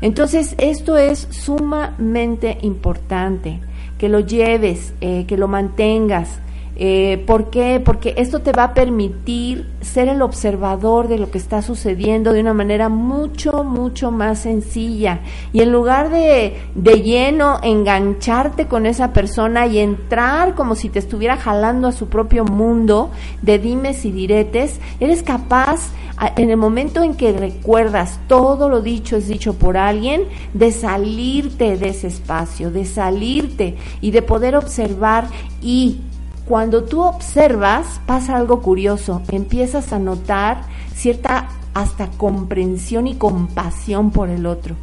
Entonces, 0.00 0.54
esto 0.58 0.96
es 0.96 1.26
sumamente 1.30 2.58
importante 2.62 3.60
que 3.98 4.08
lo 4.08 4.20
lleves, 4.20 4.92
eh, 5.00 5.24
que 5.26 5.36
lo 5.36 5.48
mantengas. 5.48 6.40
Eh, 6.78 7.24
¿Por 7.26 7.48
qué? 7.48 7.80
Porque 7.82 8.14
esto 8.18 8.42
te 8.42 8.52
va 8.52 8.64
a 8.64 8.74
permitir 8.74 9.66
ser 9.80 10.08
el 10.08 10.20
observador 10.20 11.08
de 11.08 11.18
lo 11.18 11.30
que 11.30 11.38
está 11.38 11.62
sucediendo 11.62 12.32
de 12.32 12.40
una 12.40 12.52
manera 12.52 12.90
mucho, 12.90 13.64
mucho 13.64 14.10
más 14.10 14.40
sencilla. 14.40 15.20
Y 15.52 15.62
en 15.62 15.72
lugar 15.72 16.10
de, 16.10 16.56
de 16.74 17.02
lleno 17.02 17.58
engancharte 17.62 18.66
con 18.66 18.84
esa 18.84 19.12
persona 19.12 19.66
y 19.66 19.78
entrar 19.78 20.54
como 20.54 20.74
si 20.74 20.90
te 20.90 20.98
estuviera 20.98 21.36
jalando 21.36 21.88
a 21.88 21.92
su 21.92 22.08
propio 22.08 22.44
mundo 22.44 23.10
de 23.40 23.58
dimes 23.58 24.04
y 24.04 24.12
diretes, 24.12 24.78
eres 25.00 25.22
capaz 25.22 25.92
en 26.36 26.50
el 26.50 26.56
momento 26.56 27.02
en 27.02 27.14
que 27.14 27.32
recuerdas 27.32 28.18
todo 28.26 28.68
lo 28.68 28.80
dicho 28.80 29.16
es 29.16 29.28
dicho 29.28 29.54
por 29.54 29.76
alguien, 29.76 30.22
de 30.54 30.72
salirte 30.72 31.76
de 31.76 31.90
ese 31.90 32.06
espacio, 32.06 32.70
de 32.70 32.84
salirte 32.86 33.76
y 34.00 34.12
de 34.12 34.22
poder 34.22 34.56
observar 34.56 35.28
y 35.60 36.00
cuando 36.46 36.84
tú 36.84 37.02
observas 37.02 38.00
pasa 38.06 38.36
algo 38.36 38.62
curioso, 38.62 39.20
empiezas 39.30 39.92
a 39.92 39.98
notar 39.98 40.62
cierta 40.94 41.48
hasta 41.74 42.08
comprensión 42.12 43.06
y 43.08 43.16
compasión 43.16 44.12
por 44.12 44.30
el 44.30 44.46
otro. 44.46 44.76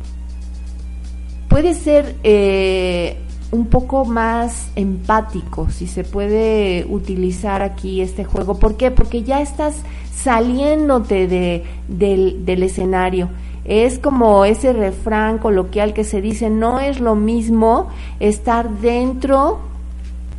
Puede 1.47 1.73
ser 1.73 2.15
eh, 2.23 3.17
un 3.51 3.67
poco 3.67 4.03
más 4.03 4.67
empático, 4.75 5.69
si 5.69 5.87
se 5.87 6.03
puede 6.03 6.85
utilizar 6.89 7.61
aquí 7.61 8.01
este 8.01 8.25
juego. 8.25 8.59
¿Por 8.59 8.75
qué? 8.75 8.91
Porque 8.91 9.23
ya 9.23 9.41
estás 9.41 9.75
saliéndote 10.13 11.27
de, 11.27 11.63
del, 11.87 12.45
del 12.45 12.63
escenario. 12.63 13.29
Es 13.63 13.99
como 13.99 14.43
ese 14.43 14.73
refrán 14.73 15.37
coloquial 15.37 15.93
que 15.93 16.03
se 16.03 16.21
dice, 16.21 16.49
no 16.49 16.81
es 16.81 16.99
lo 16.99 17.15
mismo 17.15 17.87
estar 18.19 18.69
dentro 18.69 19.59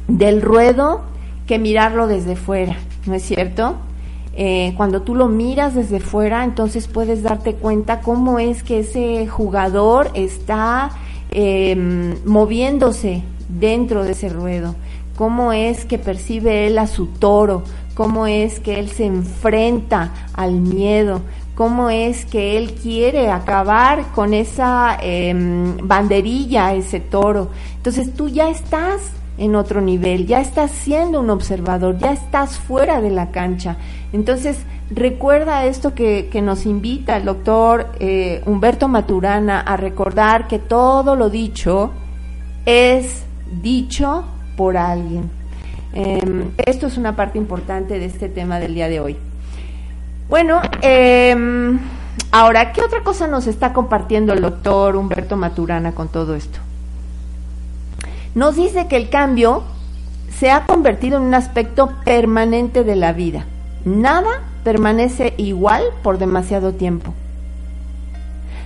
del 0.07 0.43
ruedo 0.43 1.14
que 1.47 1.59
mirarlo 1.59 2.07
desde 2.07 2.37
fuera, 2.37 2.77
¿no 3.07 3.15
es 3.15 3.23
cierto? 3.23 3.77
Eh, 4.37 4.75
cuando 4.77 5.03
tú 5.03 5.15
lo 5.15 5.29
miras 5.29 5.75
desde 5.75 6.01
fuera, 6.01 6.43
entonces 6.43 6.89
puedes 6.89 7.23
darte 7.23 7.55
cuenta 7.55 8.01
cómo 8.01 8.39
es 8.41 8.63
que 8.65 8.81
ese 8.81 9.29
jugador 9.29 10.11
está 10.15 10.91
eh, 11.31 11.77
moviéndose 12.25 13.23
dentro 13.49 14.03
de 14.03 14.13
ese 14.13 14.29
ruedo, 14.29 14.75
cómo 15.17 15.53
es 15.53 15.85
que 15.85 15.99
percibe 15.99 16.67
él 16.67 16.79
a 16.79 16.89
su 16.89 17.07
toro, 17.07 17.63
cómo 17.95 18.27
es 18.27 18.59
que 18.59 18.81
él 18.81 18.89
se 18.89 19.07
enfrenta 19.07 20.13
al 20.33 20.53
miedo, 20.53 21.21
cómo 21.55 21.89
es 21.89 22.25
que 22.25 22.57
él 22.57 22.75
quiere 22.75 23.31
acabar 23.31 24.11
con 24.17 24.35
esa 24.35 24.99
eh, 25.01 25.33
banderilla, 25.81 26.75
ese 26.75 26.99
toro. 26.99 27.51
Entonces 27.77 28.13
tú 28.15 28.29
ya 28.29 28.49
estás 28.49 29.13
en 29.37 29.57
otro 29.57 29.81
nivel, 29.81 30.27
ya 30.27 30.41
estás 30.41 30.71
siendo 30.71 31.21
un 31.21 31.31
observador, 31.31 31.99
ya 31.99 32.13
estás 32.13 32.59
fuera 32.59 33.01
de 33.01 33.11
la 33.11 33.31
cancha. 33.31 33.77
Entonces, 34.13 34.59
recuerda 34.91 35.65
esto 35.65 35.95
que, 35.95 36.31
nos 36.43 36.67
invita 36.67 37.17
el 37.17 37.25
doctor 37.25 37.91
eh, 37.99 38.43
Humberto 38.47 38.89
Maturana 38.89 39.61
a 39.61 39.77
recordar 39.77 40.47
que 40.47 40.59
todo 40.59 41.17
lo 41.17 41.31
dicho 41.31 41.91
es 42.65 43.25
dicho 43.61 44.25
por 44.57 44.77
alguien. 44.77 45.31
Eh, 45.95 46.45
esto 46.67 46.87
es 46.87 46.97
una 46.97 47.17
parte 47.17 47.39
importante 47.39 47.99
de 47.99 48.07
este 48.07 48.29
tema 48.29 48.59
del 48.61 48.75
día 48.75 48.89
de 48.89 49.01
hoy. 49.01 49.17
Bueno, 50.29 50.61
eh, 50.81 51.37
ahora, 52.31 52.73
¿qué 52.73 52.83
otra 52.83 53.03
cosa 53.03 53.27
nos 53.27 53.47
está 53.47 53.73
compartiendo 53.73 54.33
el 54.33 54.41
doctor 54.41 54.97
Humberto 54.97 55.37
Maturana 55.37 55.93
con 55.93 56.09
todo 56.09 56.35
esto? 56.35 56.61
Nos 58.35 58.57
dice 58.57 58.89
que 58.89 58.97
el 58.97 59.11
cambio 59.11 59.63
se 60.39 60.51
ha 60.51 60.65
convertido 60.67 61.19
en 61.19 61.25
un 61.25 61.35
aspecto 61.35 61.91
permanente 62.05 62.85
de 62.85 62.97
la 62.97 63.13
vida. 63.13 63.45
Nada 63.85 64.43
permanece 64.65 65.35
igual 65.37 65.83
por 66.03 66.19
demasiado 66.19 66.73
tiempo. 66.73 67.13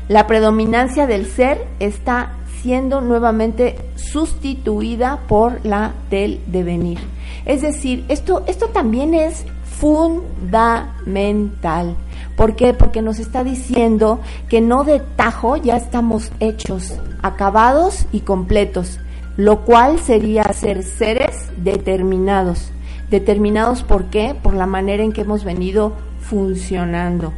La 0.09 0.27
predominancia 0.27 1.07
del 1.07 1.27
ser 1.27 1.67
está 1.81 2.33
siendo 2.63 3.03
nuevamente 3.03 3.77
sustituida 3.97 5.19
por 5.29 5.63
la 5.65 5.93
del 6.11 6.41
devenir. 6.47 6.99
Es 7.45 7.63
decir, 7.63 8.05
esto, 8.09 8.43
esto 8.47 8.69
también 8.69 9.13
es 9.13 9.45
fundamental. 9.79 11.95
¿Por 12.37 12.57
qué? 12.57 12.73
Porque 12.73 13.03
nos 13.03 13.19
está 13.19 13.45
diciendo 13.45 14.21
que 14.49 14.63
no 14.63 14.85
de 14.85 15.01
tajo 15.01 15.57
ya 15.57 15.77
estamos 15.77 16.31
hechos, 16.41 16.95
acabados 17.23 18.07
y 18.13 18.21
completos 18.21 18.99
lo 19.38 19.61
cual 19.61 20.00
sería 20.00 20.42
ser 20.52 20.83
seres 20.83 21.47
determinados. 21.59 22.73
¿Determinados 23.09 23.85
por 23.85 24.07
qué? 24.07 24.35
Por 24.42 24.52
la 24.52 24.66
manera 24.66 25.04
en 25.04 25.12
que 25.12 25.21
hemos 25.21 25.45
venido 25.45 25.92
funcionando. 26.21 27.33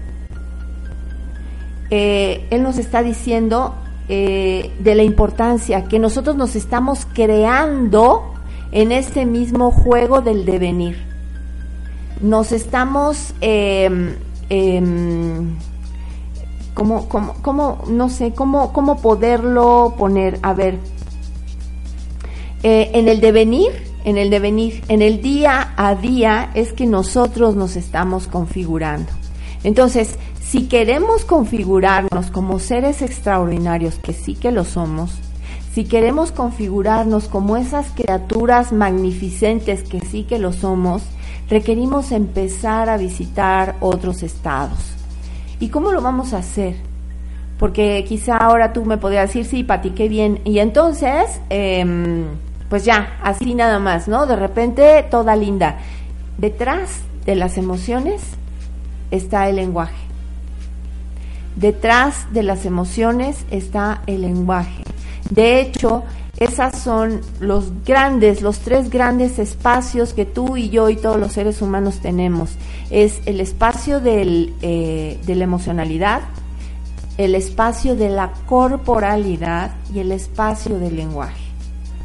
Eh, 1.90 2.46
él 2.48 2.62
nos 2.62 2.78
está 2.78 3.02
diciendo 3.02 3.74
eh, 4.08 4.72
de 4.78 4.94
la 4.94 5.02
importancia 5.02 5.84
que 5.84 5.98
nosotros 5.98 6.36
nos 6.36 6.56
estamos 6.56 7.06
creando 7.12 8.32
en 8.72 8.92
este 8.92 9.26
mismo 9.26 9.70
juego 9.70 10.22
del 10.22 10.46
devenir. 10.46 10.96
Nos 12.22 12.52
estamos, 12.52 13.34
eh, 13.42 14.16
¿cómo, 16.72 17.10
cómo, 17.10 17.34
cómo, 17.42 17.84
no 17.88 18.08
sé, 18.08 18.32
cómo, 18.32 18.72
cómo 18.72 19.02
poderlo 19.02 19.96
poner? 19.98 20.38
A 20.40 20.54
ver, 20.54 20.78
eh, 22.62 22.90
en 22.94 23.08
el 23.08 23.20
devenir, 23.20 23.70
en 24.04 24.18
el 24.18 24.30
devenir, 24.30 24.82
en 24.88 25.02
el 25.02 25.22
día 25.22 25.72
a 25.76 25.94
día 25.94 26.50
es 26.54 26.72
que 26.72 26.86
nosotros 26.86 27.56
nos 27.56 27.76
estamos 27.76 28.26
configurando. 28.26 29.10
Entonces, 29.64 30.16
si 30.40 30.68
queremos 30.68 31.24
configurarnos 31.24 32.30
como 32.30 32.58
seres 32.58 33.02
extraordinarios, 33.02 33.96
que 33.96 34.12
sí 34.12 34.34
que 34.34 34.50
lo 34.50 34.64
somos, 34.64 35.12
si 35.72 35.84
queremos 35.84 36.32
configurarnos 36.32 37.28
como 37.28 37.56
esas 37.56 37.86
criaturas 37.94 38.72
magnificentes, 38.72 39.82
que 39.82 40.00
sí 40.00 40.24
que 40.24 40.38
lo 40.38 40.52
somos, 40.52 41.02
requerimos 41.48 42.12
empezar 42.12 42.88
a 42.88 42.96
visitar 42.96 43.76
otros 43.80 44.22
estados. 44.22 44.78
¿Y 45.60 45.68
cómo 45.68 45.92
lo 45.92 46.02
vamos 46.02 46.32
a 46.32 46.38
hacer? 46.38 46.74
Porque 47.58 48.04
quizá 48.08 48.36
ahora 48.36 48.72
tú 48.72 48.84
me 48.84 48.96
podrías 48.96 49.28
decir, 49.28 49.44
sí, 49.44 49.62
Pati, 49.62 49.90
qué 49.90 50.08
bien. 50.08 50.40
Y 50.44 50.58
entonces, 50.58 51.40
eh, 51.50 51.84
pues 52.70 52.84
ya, 52.84 53.18
así 53.22 53.54
nada 53.54 53.80
más, 53.80 54.06
¿no? 54.06 54.26
De 54.26 54.36
repente, 54.36 55.04
toda 55.10 55.34
linda. 55.34 55.78
Detrás 56.38 57.00
de 57.26 57.34
las 57.34 57.58
emociones 57.58 58.22
está 59.10 59.48
el 59.48 59.56
lenguaje. 59.56 59.96
Detrás 61.56 62.32
de 62.32 62.44
las 62.44 62.64
emociones 62.64 63.44
está 63.50 64.02
el 64.06 64.22
lenguaje. 64.22 64.84
De 65.30 65.60
hecho, 65.60 66.04
esas 66.38 66.78
son 66.78 67.20
los 67.40 67.72
grandes, 67.84 68.40
los 68.40 68.60
tres 68.60 68.88
grandes 68.88 69.40
espacios 69.40 70.14
que 70.14 70.24
tú 70.24 70.56
y 70.56 70.70
yo 70.70 70.88
y 70.90 70.96
todos 70.96 71.18
los 71.18 71.32
seres 71.32 71.60
humanos 71.60 71.98
tenemos. 71.98 72.52
Es 72.88 73.20
el 73.26 73.40
espacio 73.40 73.98
del, 73.98 74.54
eh, 74.62 75.18
de 75.26 75.34
la 75.34 75.42
emocionalidad, 75.42 76.20
el 77.18 77.34
espacio 77.34 77.96
de 77.96 78.10
la 78.10 78.30
corporalidad 78.46 79.72
y 79.92 79.98
el 79.98 80.12
espacio 80.12 80.78
del 80.78 80.94
lenguaje. 80.94 81.49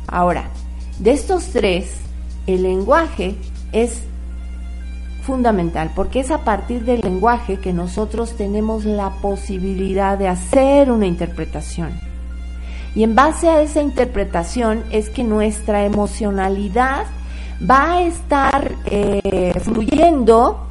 Ahora, 0.07 0.49
de 0.99 1.11
estos 1.11 1.47
tres, 1.47 1.91
el 2.47 2.63
lenguaje 2.63 3.35
es 3.71 4.01
fundamental 5.25 5.91
porque 5.95 6.19
es 6.19 6.31
a 6.31 6.43
partir 6.43 6.85
del 6.85 7.01
lenguaje 7.01 7.59
que 7.59 7.73
nosotros 7.73 8.33
tenemos 8.37 8.85
la 8.85 9.09
posibilidad 9.21 10.17
de 10.17 10.27
hacer 10.27 10.91
una 10.91 11.07
interpretación. 11.07 11.89
Y 12.93 13.03
en 13.03 13.15
base 13.15 13.49
a 13.49 13.61
esa 13.61 13.81
interpretación 13.81 14.83
es 14.91 15.09
que 15.09 15.23
nuestra 15.23 15.83
emocionalidad 15.83 17.05
va 17.69 17.93
a 17.93 18.01
estar 18.03 18.71
eh, 18.85 19.53
fluyendo 19.61 20.61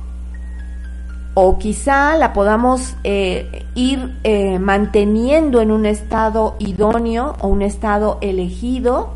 o 1.35 1.59
quizá 1.59 2.17
la 2.17 2.33
podamos 2.33 2.95
eh, 3.03 3.67
ir 3.75 4.17
eh, 4.23 4.59
manteniendo 4.59 5.61
en 5.61 5.73
un 5.73 5.85
estado 5.85 6.55
idóneo 6.61 7.37
o 7.41 7.49
un 7.49 7.61
estado 7.61 8.19
elegido 8.21 9.13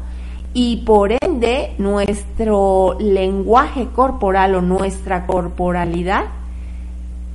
y 0.55 0.79
por 0.79 1.13
ende 1.13 1.75
nuestro 1.79 2.97
lenguaje 2.99 3.87
corporal 3.95 4.55
o 4.55 4.63
nuestra 4.63 5.27
corporalidad 5.27 6.25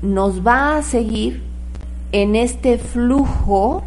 nos 0.02 0.45
va 0.45 0.78
a 0.78 0.82
seguir 0.84 1.43
en 2.12 2.36
este 2.36 2.78
flujo, 2.78 3.84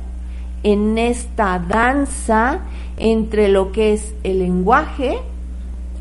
en 0.63 0.99
esta 0.99 1.59
danza 1.59 2.61
entre 2.97 3.49
lo 3.49 3.73
que 3.73 3.93
es 3.93 4.15
el 4.25 4.39
lenguaje, 4.39 5.19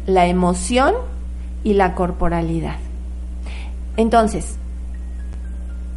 la 0.07 0.27
emoción 0.27 0.93
y 1.63 1.73
la 1.73 1.93
corporalidad. 1.95 2.77
Entonces, 3.97 4.57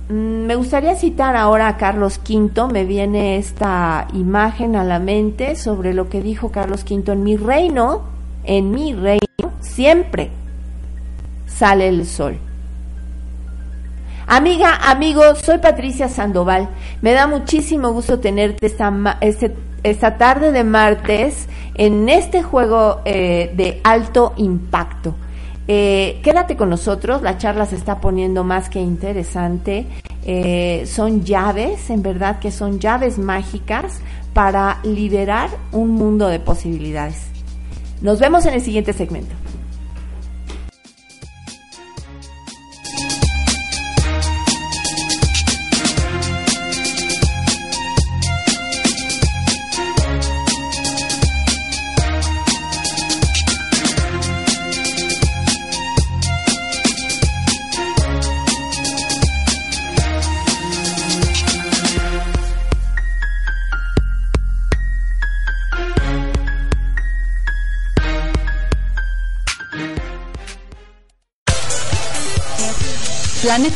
me 0.08 0.54
gustaría 0.54 0.94
citar 0.96 1.36
ahora 1.36 1.68
a 1.68 1.76
Carlos 1.76 2.20
V, 2.26 2.72
me 2.72 2.84
viene 2.84 3.36
esta 3.36 4.08
imagen 4.14 4.74
a 4.76 4.84
la 4.84 4.98
mente 4.98 5.54
sobre 5.54 5.92
lo 5.92 6.08
que 6.08 6.22
dijo 6.22 6.50
Carlos 6.50 6.84
V, 6.88 7.12
en 7.12 7.22
mi 7.22 7.36
reino, 7.36 8.04
en 8.44 8.70
mi 8.70 8.94
reino, 8.94 9.52
siempre 9.60 10.30
sale 11.46 11.88
el 11.88 12.06
sol. 12.06 12.38
Amiga, 14.26 14.76
amigo, 14.90 15.22
soy 15.36 15.58
Patricia 15.58 16.08
Sandoval. 16.08 16.68
Me 17.00 17.12
da 17.12 17.26
muchísimo 17.26 17.92
gusto 17.92 18.18
tenerte 18.18 18.66
esta, 18.66 19.18
este- 19.20 19.56
esta 19.82 20.18
tarde 20.18 20.52
de 20.52 20.64
martes 20.64 21.48
en 21.74 22.08
este 22.08 22.42
juego 22.42 23.00
eh, 23.04 23.52
de 23.56 23.80
alto 23.84 24.34
impacto. 24.36 25.14
Eh, 25.70 26.18
quédate 26.22 26.56
con 26.56 26.70
nosotros, 26.70 27.20
la 27.20 27.36
charla 27.36 27.66
se 27.66 27.76
está 27.76 28.00
poniendo 28.00 28.42
más 28.42 28.70
que 28.70 28.80
interesante. 28.80 29.86
Eh, 30.24 30.84
son 30.86 31.24
llaves, 31.24 31.90
en 31.90 32.02
verdad 32.02 32.38
que 32.38 32.50
son 32.50 32.80
llaves 32.80 33.18
mágicas 33.18 34.00
para 34.32 34.80
liderar 34.82 35.50
un 35.72 35.90
mundo 35.90 36.28
de 36.28 36.40
posibilidades. 36.40 37.26
Nos 38.00 38.18
vemos 38.18 38.46
en 38.46 38.54
el 38.54 38.62
siguiente 38.62 38.94
segmento. 38.94 39.34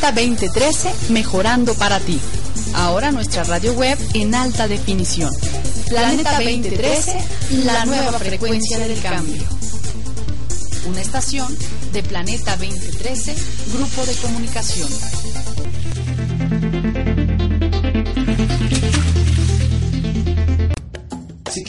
Planeta 0.03 0.21
2013, 0.21 1.13
mejorando 1.13 1.73
para 1.75 1.97
ti. 1.97 2.19
Ahora 2.73 3.13
nuestra 3.13 3.45
radio 3.45 3.71
web 3.71 3.97
en 4.13 4.35
alta 4.35 4.67
definición. 4.67 5.33
Planeta 5.87 6.41
2013, 6.41 7.15
la 7.63 7.85
nueva 7.85 8.19
frecuencia 8.19 8.79
del 8.79 9.01
cambio. 9.01 9.43
Una 10.87 10.99
estación 10.99 11.57
de 11.93 12.03
Planeta 12.03 12.57
2013, 12.57 13.33
Grupo 13.71 14.05
de 14.05 14.13
Comunicación. 14.15 14.89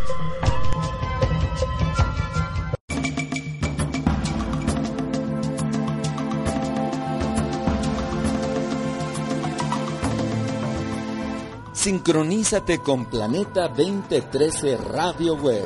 Sincronízate 11.92 12.80
con 12.80 13.04
Planeta 13.04 13.68
2013 13.68 14.78
Radio 14.78 15.36
Web. 15.36 15.66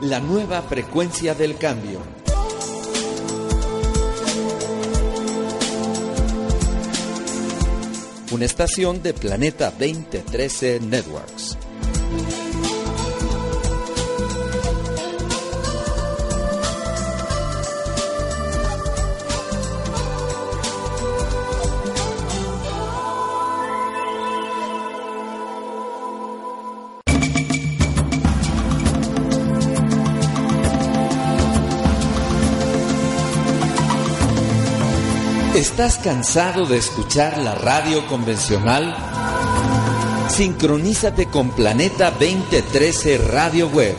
La 0.00 0.18
nueva 0.18 0.62
frecuencia 0.62 1.32
del 1.36 1.56
cambio. 1.56 2.00
Una 8.32 8.44
estación 8.44 9.00
de 9.00 9.14
Planeta 9.14 9.70
2013 9.70 10.80
Networks. 10.80 11.57
¿Estás 35.78 35.98
cansado 35.98 36.66
de 36.66 36.76
escuchar 36.76 37.38
la 37.38 37.54
radio 37.54 38.04
convencional? 38.08 38.96
Sincronízate 40.28 41.26
con 41.26 41.50
Planeta 41.50 42.10
2013 42.10 43.18
Radio 43.18 43.68
Web. 43.68 43.94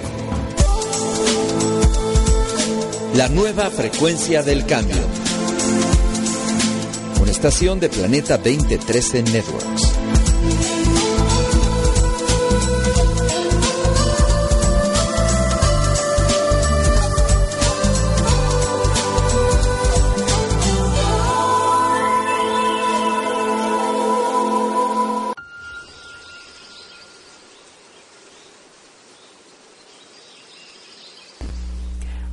La 3.13 3.29
nueva 3.29 3.69
frecuencia 3.69 4.43
del 4.43 4.65
cambio. 4.65 5.01
Una 7.21 7.31
estación 7.31 7.79
de 7.79 7.87
Planeta 7.87 8.37
2013 8.37 9.23
Networks. 9.23 9.88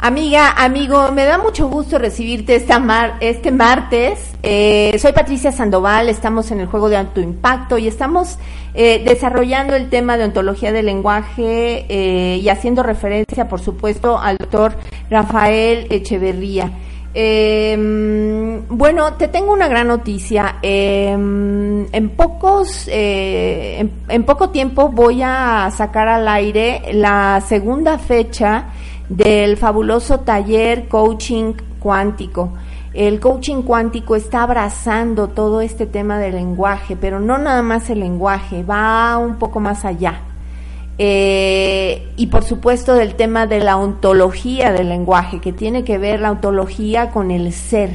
Amiga, 0.06 0.52
amigo, 0.52 1.10
me 1.10 1.24
da 1.24 1.36
mucho 1.36 1.66
gusto 1.68 1.98
recibirte 1.98 2.54
esta 2.54 2.78
mar- 2.78 3.16
este 3.18 3.50
martes. 3.50 4.36
Eh, 4.40 4.96
soy 5.00 5.10
Patricia 5.10 5.50
Sandoval, 5.50 6.08
estamos 6.08 6.52
en 6.52 6.60
el 6.60 6.66
juego 6.68 6.88
de 6.88 6.96
alto 6.96 7.20
impacto 7.20 7.76
y 7.76 7.88
estamos 7.88 8.38
eh, 8.74 9.02
desarrollando 9.04 9.74
el 9.74 9.90
tema 9.90 10.16
de 10.16 10.22
ontología 10.22 10.70
del 10.70 10.86
lenguaje 10.86 11.86
eh, 11.88 12.36
y 12.40 12.48
haciendo 12.48 12.84
referencia, 12.84 13.48
por 13.48 13.60
supuesto, 13.60 14.16
al 14.16 14.36
doctor 14.36 14.76
Rafael 15.10 15.88
Echeverría. 15.90 16.70
Eh, 17.12 17.74
bueno, 18.68 19.14
te 19.14 19.26
tengo 19.26 19.52
una 19.52 19.66
gran 19.66 19.88
noticia. 19.88 20.58
Eh, 20.62 21.10
en 21.10 22.12
pocos, 22.16 22.86
eh, 22.86 23.78
en, 23.80 23.90
en 24.08 24.22
poco 24.22 24.50
tiempo 24.50 24.88
voy 24.88 25.22
a 25.24 25.68
sacar 25.76 26.06
al 26.06 26.28
aire 26.28 26.82
la 26.92 27.42
segunda 27.44 27.98
fecha 27.98 28.66
del 29.08 29.56
fabuloso 29.56 30.20
taller 30.20 30.88
coaching 30.88 31.54
cuántico. 31.78 32.52
El 32.94 33.20
coaching 33.20 33.62
cuántico 33.62 34.16
está 34.16 34.42
abrazando 34.42 35.28
todo 35.28 35.60
este 35.60 35.86
tema 35.86 36.18
del 36.18 36.36
lenguaje, 36.36 36.96
pero 36.96 37.20
no 37.20 37.36
nada 37.36 37.62
más 37.62 37.90
el 37.90 38.00
lenguaje, 38.00 38.62
va 38.62 39.18
un 39.18 39.36
poco 39.36 39.60
más 39.60 39.84
allá. 39.84 40.20
Eh, 40.98 42.08
y 42.16 42.28
por 42.28 42.42
supuesto 42.42 42.94
del 42.94 43.14
tema 43.14 43.46
de 43.46 43.60
la 43.60 43.76
ontología 43.76 44.72
del 44.72 44.88
lenguaje, 44.88 45.40
que 45.40 45.52
tiene 45.52 45.84
que 45.84 45.98
ver 45.98 46.20
la 46.20 46.30
ontología 46.30 47.10
con 47.10 47.30
el 47.30 47.52
ser. 47.52 47.90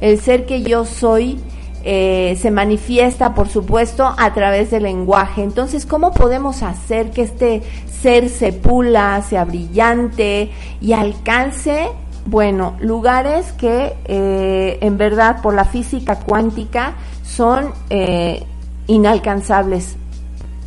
El 0.00 0.20
ser 0.20 0.46
que 0.46 0.62
yo 0.62 0.84
soy 0.84 1.40
eh, 1.86 2.38
se 2.40 2.50
manifiesta, 2.50 3.34
por 3.34 3.48
supuesto, 3.48 4.14
a 4.16 4.32
través 4.32 4.70
del 4.70 4.84
lenguaje. 4.84 5.42
Entonces, 5.42 5.84
¿cómo 5.84 6.12
podemos 6.12 6.62
hacer 6.62 7.10
que 7.10 7.20
este 7.20 7.62
ser 8.00 8.30
se 8.30 8.54
pula, 8.54 9.22
sea 9.28 9.44
brillante 9.44 10.50
y 10.80 10.94
alcance, 10.94 11.88
bueno, 12.24 12.74
lugares 12.80 13.52
que 13.52 13.92
eh, 14.06 14.78
en 14.80 14.96
verdad 14.96 15.42
por 15.42 15.52
la 15.52 15.66
física 15.66 16.20
cuántica 16.20 16.94
son 17.22 17.72
eh, 17.90 18.42
inalcanzables? 18.86 19.96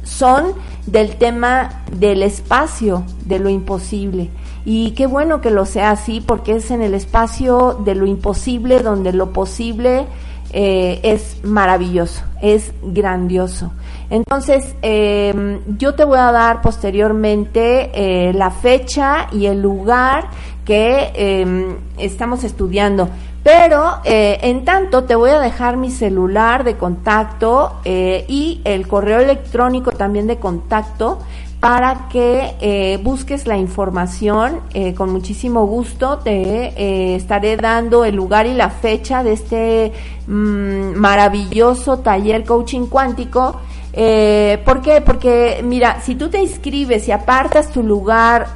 Son 0.04 0.54
del 0.86 1.16
tema 1.16 1.84
del 1.92 2.22
espacio, 2.22 3.04
de 3.26 3.40
lo 3.40 3.50
imposible. 3.50 4.30
Y 4.66 4.92
qué 4.92 5.08
bueno 5.08 5.42
que 5.42 5.50
lo 5.50 5.66
sea 5.66 5.90
así, 5.90 6.22
porque 6.22 6.58
es 6.58 6.70
en 6.70 6.84
el 6.84 6.94
espacio 6.94 7.74
de 7.84 7.96
lo 7.96 8.06
imposible 8.06 8.82
donde 8.82 9.14
lo 9.14 9.32
posible 9.34 10.06
eh, 10.52 11.00
es 11.04 11.44
maravilloso, 11.44 12.24
es 12.42 12.72
grandioso. 12.82 13.72
Entonces, 14.10 14.76
eh, 14.82 15.60
yo 15.78 15.96
te 15.96 16.06
voy 16.06 16.18
a 16.18 16.32
dar 16.32 16.62
posteriormente 16.62 17.92
eh, 17.94 18.34
la 18.34 18.52
fecha 18.52 19.28
y 19.32 19.48
el 19.48 19.62
lugar 19.62 20.30
que 20.66 21.12
eh, 21.14 21.76
estamos 21.98 22.44
estudiando. 22.44 23.10
Pero 23.44 24.00
eh, 24.04 24.40
en 24.42 24.66
tanto 24.66 25.06
te 25.06 25.16
voy 25.16 25.30
a 25.30 25.40
dejar 25.40 25.78
mi 25.78 25.90
celular 25.90 26.66
de 26.66 26.76
contacto 26.76 27.80
y 27.86 28.60
el 28.66 28.88
correo 28.90 29.22
electrónico 29.22 29.92
también 29.92 30.28
de 30.28 30.38
contacto 30.38 31.20
para 31.68 32.08
que 32.08 32.56
eh, 32.62 32.98
busques 33.04 33.46
la 33.46 33.58
información. 33.58 34.62
Eh, 34.74 34.94
con 34.94 35.12
muchísimo 35.12 35.68
gusto 35.68 36.20
te 36.20 36.32
eh, 36.32 37.16
estaré 37.16 37.58
dando 37.58 38.06
el 38.06 38.16
lugar 38.16 38.46
y 38.46 38.54
la 38.54 38.70
fecha 38.70 39.22
de 39.22 39.34
este 39.34 39.92
mm, 40.28 40.96
maravilloso 40.96 42.00
taller 42.00 42.46
coaching 42.46 42.86
cuántico. 42.86 43.60
¿Por 43.92 44.82
qué? 44.82 45.02
Porque, 45.02 45.60
mira, 45.62 46.00
si 46.02 46.16
tú 46.16 46.30
te 46.30 46.40
inscribes 46.40 47.10
y 47.10 47.12
apartas 47.12 47.72
tu 47.72 47.84
lugar 47.84 48.48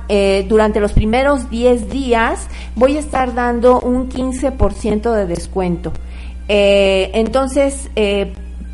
durante 0.48 0.80
los 0.80 0.94
primeros 0.94 1.50
10 1.50 1.90
días, 1.90 2.48
voy 2.76 2.96
a 2.96 3.00
estar 3.00 3.34
dando 3.34 3.80
un 3.80 4.08
15% 4.08 5.12
de 5.12 5.26
descuento. 5.26 5.94
Entonces, 6.48 7.90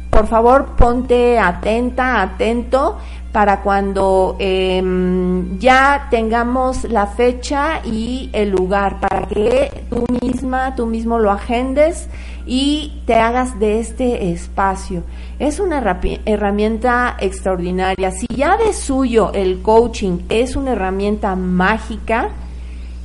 por 0.10 0.28
favor, 0.28 0.76
ponte 0.76 1.38
atenta, 1.39 2.21
atento 2.21 2.97
para 3.32 3.62
cuando 3.62 4.36
em, 4.40 5.60
ya 5.60 6.08
tengamos 6.10 6.86
la 6.86 7.08
fecha 7.08 7.82
y 7.86 8.30
el 8.34 8.50
lugar, 8.50 9.00
para 9.00 9.28
que 9.28 9.86
tú 9.90 10.06
misma, 10.22 10.76
tú 10.76 10.86
mismo 10.86 11.20
lo 11.20 11.32
agendes 11.32 12.08
y 12.46 13.02
te 13.06 13.16
hagas 13.16 13.60
de 13.60 13.80
este 13.80 14.32
espacio. 14.32 15.04
Es 15.38 15.60
una 15.60 15.84
herramienta 16.26 17.18
extraordinaria. 17.20 18.12
Si 18.12 18.28
ya 18.28 18.58
de 18.58 18.74
suyo 18.74 19.32
el 19.34 19.62
coaching 19.62 20.20
es 20.30 20.56
una 20.56 20.72
herramienta 20.72 21.36
mágica, 21.36 22.30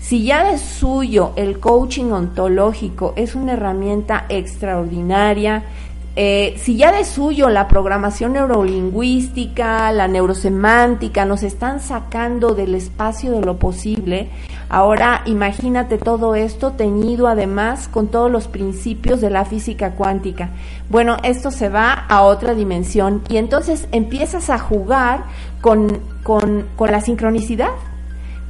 si 0.01 0.25
ya 0.25 0.45
de 0.45 0.59
suyo 0.59 1.33
el 1.37 1.61
coaching 1.61 2.11
ontológico 2.11 3.13
es 3.17 3.35
una 3.35 3.53
herramienta 3.53 4.25
extraordinaria, 4.29 5.65
eh, 6.15 6.55
si 6.59 6.77
ya 6.77 6.93
de 6.93 7.05
suyo 7.05 7.49
la 7.49 7.69
programación 7.69 8.35
neurolingüística, 8.35 9.91
la 9.93 10.09
neurosemántica 10.09 11.25
nos 11.25 11.43
están 11.43 11.81
sacando 11.81 12.55
del 12.55 12.75
espacio 12.75 13.33
de 13.33 13.41
lo 13.41 13.59
posible, 13.59 14.29
ahora 14.69 15.23
imagínate 15.25 15.99
todo 15.99 16.35
esto 16.35 16.73
teñido 16.73 17.29
además 17.29 17.89
con 17.89 18.09
todos 18.09 18.31
los 18.31 18.49
principios 18.49 19.21
de 19.21 19.31
la 19.31 19.45
física 19.45 19.93
cuántica. 19.93 20.51
Bueno, 20.91 21.17
esto 21.23 21.51
se 21.51 21.69
va 21.69 21.93
a 21.93 22.23
otra 22.23 22.55
dimensión 22.55 23.23
y 23.29 23.39
entonces 23.39 23.89
empiezas 23.93 24.51
a 24.51 24.59
jugar 24.59 25.25
con, 25.61 26.01
con, 26.23 26.67
con 26.77 26.91
la 26.91 27.01
sincronicidad 27.01 27.71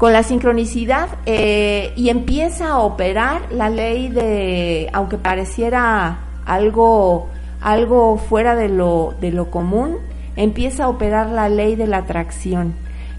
con 0.03 0.13
la 0.13 0.25
sincronicidad 0.25 1.11
eh, 1.27 1.93
y 1.95 2.09
empieza 2.09 2.71
a 2.71 2.79
operar 2.81 3.53
la 3.53 3.71
ley 3.71 4.09
de, 4.09 4.91
aunque 4.93 5.17
pareciera 5.17 6.19
algo, 6.45 7.29
algo 7.63 8.17
fuera 8.17 8.55
de 8.55 8.69
lo, 8.69 9.15
de 9.21 9.33
lo 9.33 9.51
común, 9.51 9.97
empieza 10.37 10.85
a 10.85 10.89
operar 10.89 11.31
la 11.31 11.49
ley 11.49 11.77
de 11.77 11.87
la 11.87 11.99
atracción. 11.99 12.75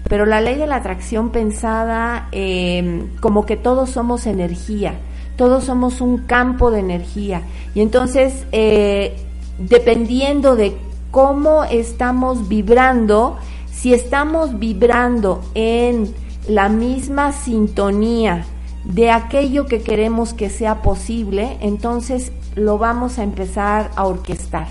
Pero 0.08 0.26
la 0.26 0.40
ley 0.40 0.56
de 0.56 0.66
la 0.66 0.76
atracción 0.76 1.30
pensada 1.30 2.28
eh, 2.32 3.06
como 3.20 3.46
que 3.46 3.56
todos 3.56 3.90
somos 3.90 4.26
energía, 4.26 4.94
todos 5.36 5.64
somos 5.64 6.00
un 6.00 6.18
campo 6.18 6.70
de 6.70 6.80
energía. 6.80 7.42
Y 7.74 7.80
entonces, 7.80 8.44
eh, 8.52 9.16
dependiendo 9.58 10.56
de 10.56 10.76
cómo 11.10 11.64
estamos 11.64 12.48
vibrando, 12.48 13.38
si 13.72 13.94
estamos 13.94 14.58
vibrando 14.58 15.40
en 15.54 16.14
la 16.48 16.68
misma 16.68 17.32
sintonía 17.32 18.44
de 18.84 19.10
aquello 19.10 19.64
que 19.66 19.80
queremos 19.80 20.34
que 20.34 20.50
sea 20.50 20.82
posible, 20.82 21.56
entonces 21.60 22.32
lo 22.54 22.78
vamos 22.78 23.18
a 23.18 23.22
empezar 23.22 23.90
a 23.96 24.06
orquestar. 24.06 24.66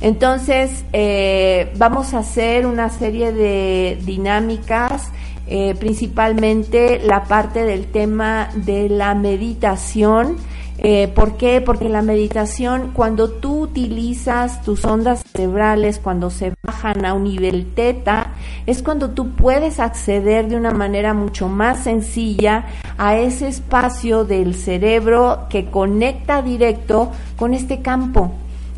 Entonces, 0.00 0.84
eh, 0.92 1.72
vamos 1.76 2.12
a 2.12 2.18
hacer 2.18 2.66
una 2.66 2.90
serie 2.90 3.32
de 3.32 3.98
dinámicas, 4.04 5.10
eh, 5.46 5.76
principalmente 5.78 7.00
la 7.04 7.24
parte 7.24 7.64
del 7.64 7.86
tema 7.86 8.50
de 8.54 8.88
la 8.88 9.14
meditación. 9.14 10.36
Eh, 10.78 11.08
¿Por 11.14 11.36
qué? 11.36 11.60
Porque 11.60 11.88
la 11.88 12.02
meditación, 12.02 12.90
cuando 12.92 13.30
tú 13.30 13.60
utilizas 13.60 14.62
tus 14.62 14.84
ondas 14.84 15.22
cerebrales, 15.32 15.98
cuando 15.98 16.30
se 16.30 16.54
bajan 16.62 17.04
a 17.04 17.14
un 17.14 17.24
nivel 17.24 17.72
teta, 17.74 18.32
es 18.66 18.82
cuando 18.82 19.10
tú 19.10 19.30
puedes 19.30 19.78
acceder 19.80 20.48
de 20.48 20.56
una 20.56 20.72
manera 20.72 21.14
mucho 21.14 21.48
más 21.48 21.84
sencilla 21.84 22.66
a 22.98 23.16
ese 23.16 23.48
espacio 23.48 24.24
del 24.24 24.54
cerebro 24.54 25.46
que 25.48 25.66
conecta 25.66 26.42
directo 26.42 27.12
con 27.36 27.54
este 27.54 27.80
campo 27.80 28.32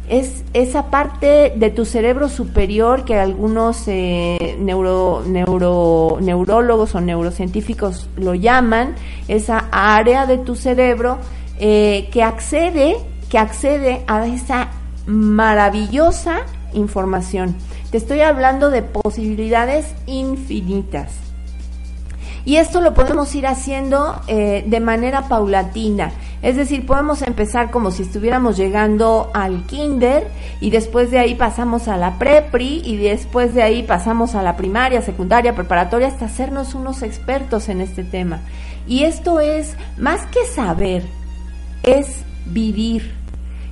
es 0.09 0.45
esa 0.53 0.91
parte 0.91 1.55
de 1.57 1.71
tu 1.71 1.85
cerebro 1.85 2.29
superior 2.29 3.05
que 3.05 3.17
algunos 3.17 3.85
eh, 3.87 4.57
neuro, 4.59 5.23
neuro, 5.27 6.19
neurólogos 6.21 6.95
o 6.95 7.01
neurocientíficos 7.01 8.09
lo 8.17 8.35
llaman, 8.35 8.95
esa 9.29 9.69
área 9.71 10.27
de 10.27 10.39
tu 10.39 10.57
cerebro 10.57 11.19
eh, 11.59 12.09
que 12.13 12.23
accede, 12.23 12.97
que 13.29 13.39
accede 13.39 14.03
a 14.07 14.27
esa 14.27 14.69
maravillosa 15.07 16.41
información. 16.73 17.55
Te 17.91 17.99
estoy 17.99 18.21
hablando 18.21 18.71
de 18.71 18.83
posibilidades 18.83 19.95
infinitas. 20.07 21.13
Y 22.47 22.57
esto 22.57 22.81
lo 22.83 22.93
podemos 22.93 23.35
ir 23.35 23.47
haciendo 23.47 24.21
eh, 24.27 24.65
de 24.67 24.81
manera 24.81 25.29
paulatina. 25.29 26.13
Es 26.43 26.57
decir, 26.57 26.85
podemos 26.85 27.23
empezar 27.23 27.71
como 27.71 27.91
si 27.91 28.03
estuviéramos 28.03 28.59
llegando 28.59 29.31
al 29.33 29.65
kinder 29.65 30.29
y 30.61 30.69
después 30.69 31.11
de 31.11 31.19
ahí 31.19 31.35
pasamos 31.35 31.89
a 31.89 31.97
la 31.97 32.19
prepri 32.19 32.83
y 32.85 32.99
después 32.99 33.55
de 33.55 33.63
ahí 33.63 33.83
pasamos 33.83 34.35
a 34.35 34.43
la 34.43 34.55
primaria, 34.55 35.01
secundaria, 35.01 35.55
preparatoria 35.55 36.09
hasta 36.09 36.27
hacernos 36.27 36.75
unos 36.75 37.01
expertos 37.03 37.71
en 37.71 37.81
este 37.81 38.05
tema. 38.05 38.41
Y 38.87 39.05
esto 39.05 39.41
es 39.41 39.75
más 39.97 40.27
que 40.27 40.45
saber, 40.45 41.05
es 41.85 42.25
vivir. 42.47 43.13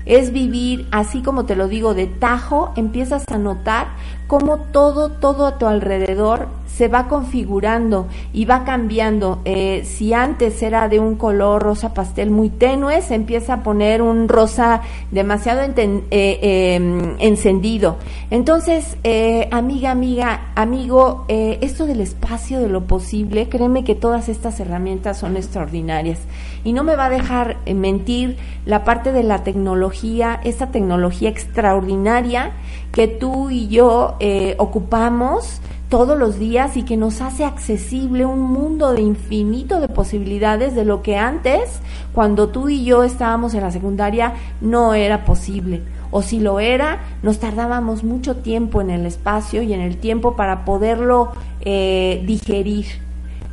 Es 0.05 0.33
vivir, 0.33 0.89
así 0.91 1.23
como 1.23 1.45
te 1.45 1.55
lo 1.55 1.69
digo, 1.69 1.95
de 1.95 2.07
tajo, 2.07 2.73
empiezas 2.77 3.25
a 3.31 3.39
notar 3.39 3.89
cómo 4.33 4.57
todo, 4.73 5.11
todo 5.11 5.45
a 5.45 5.59
tu 5.59 5.67
alrededor 5.67 6.49
se 6.67 6.89
va 6.89 7.07
configurando 7.07 8.07
y 8.33 8.47
va 8.47 8.65
cambiando. 8.65 9.41
Eh, 9.45 9.83
si 9.85 10.15
antes 10.15 10.63
era 10.63 10.89
de 10.89 10.99
un 11.01 11.17
color 11.17 11.63
rosa 11.63 11.93
pastel 11.93 12.31
muy 12.31 12.49
tenue, 12.49 13.03
se 13.03 13.15
empieza 13.15 13.53
a 13.53 13.63
poner 13.63 14.01
un 14.01 14.29
rosa 14.29 14.81
demasiado 15.11 15.61
enten- 15.61 16.05
eh, 16.11 16.39
eh, 16.41 17.17
encendido. 17.19 17.97
Entonces, 18.31 18.97
eh, 19.05 19.51
amiga, 19.53 19.91
amiga, 19.91 20.53
amigo, 20.55 21.27
eh, 21.29 21.59
esto 21.61 21.85
del 21.85 22.01
espacio 22.01 22.59
de 22.59 22.71
lo 22.71 22.85
posible, 22.85 23.51
créeme 23.51 23.85
que 23.85 23.95
todas 23.95 24.31
estas 24.31 24.59
herramientas 24.61 25.19
son 25.19 25.37
extraordinarias. 25.37 26.21
Y 26.65 26.73
no 26.73 26.85
me 26.85 26.97
va 26.97 27.07
a 27.07 27.11
dejar 27.11 27.59
mentir 27.67 28.39
la 28.65 28.83
parte 28.83 29.13
de 29.13 29.25
la 29.25 29.45
tecnología, 29.45 30.41
esta 30.43 30.69
tecnología 30.69 31.29
extraordinaria 31.29 32.53
que 32.93 33.09
tú 33.09 33.51
y 33.51 33.69
yo 33.69 34.17
eh, 34.25 34.55
ocupamos 34.59 35.61
todos 35.89 36.17
los 36.17 36.39
días 36.39 36.77
y 36.77 36.85
que 36.85 36.97
nos 36.97 37.21
hace 37.21 37.45
accesible 37.45 38.25
un 38.25 38.41
mundo 38.41 38.93
de 38.93 39.03
infinito 39.03 39.81
de 39.81 39.89
posibilidades 39.89 40.77
de 40.77 40.85
lo 40.85 41.03
que 41.03 41.19
antes, 41.19 41.81
cuando 42.15 42.49
tú 42.49 42.69
y 42.69 42.85
yo 42.85 43.03
estábamos 43.03 43.53
en 43.55 43.63
la 43.63 43.73
secundaria, 43.73 44.35
no 44.61 44.95
era 44.95 45.25
posible. 45.25 45.83
O 46.13 46.23
si 46.23 46.39
lo 46.39 46.61
era, 46.61 47.01
nos 47.25 47.41
tardábamos 47.41 48.05
mucho 48.05 48.37
tiempo 48.37 48.81
en 48.81 48.91
el 48.91 49.07
espacio 49.07 49.61
y 49.61 49.73
en 49.73 49.81
el 49.81 49.97
tiempo 49.97 50.37
para 50.37 50.65
poderlo 50.65 51.33
eh, 51.61 52.23
digerir. 52.25 52.87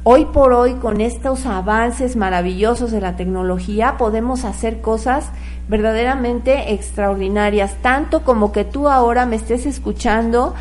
Hoy 0.03 0.25
por 0.25 0.53
hoy, 0.53 0.75
con 0.75 1.01
estos 1.01 1.45
avances 1.45 2.15
maravillosos 2.15 2.91
de 2.91 3.01
la 3.01 3.17
tecnología, 3.17 3.97
podemos 3.97 4.45
hacer 4.45 4.79
cosas 4.79 5.29
verdaderamente 5.67 6.73
extraordinarias, 6.73 7.75
tanto 7.81 8.23
como 8.23 8.51
que 8.51 8.63
tú 8.63 8.87
ahora 8.87 9.25
me 9.25 9.35
estés 9.35 9.65
escuchando 9.65 10.55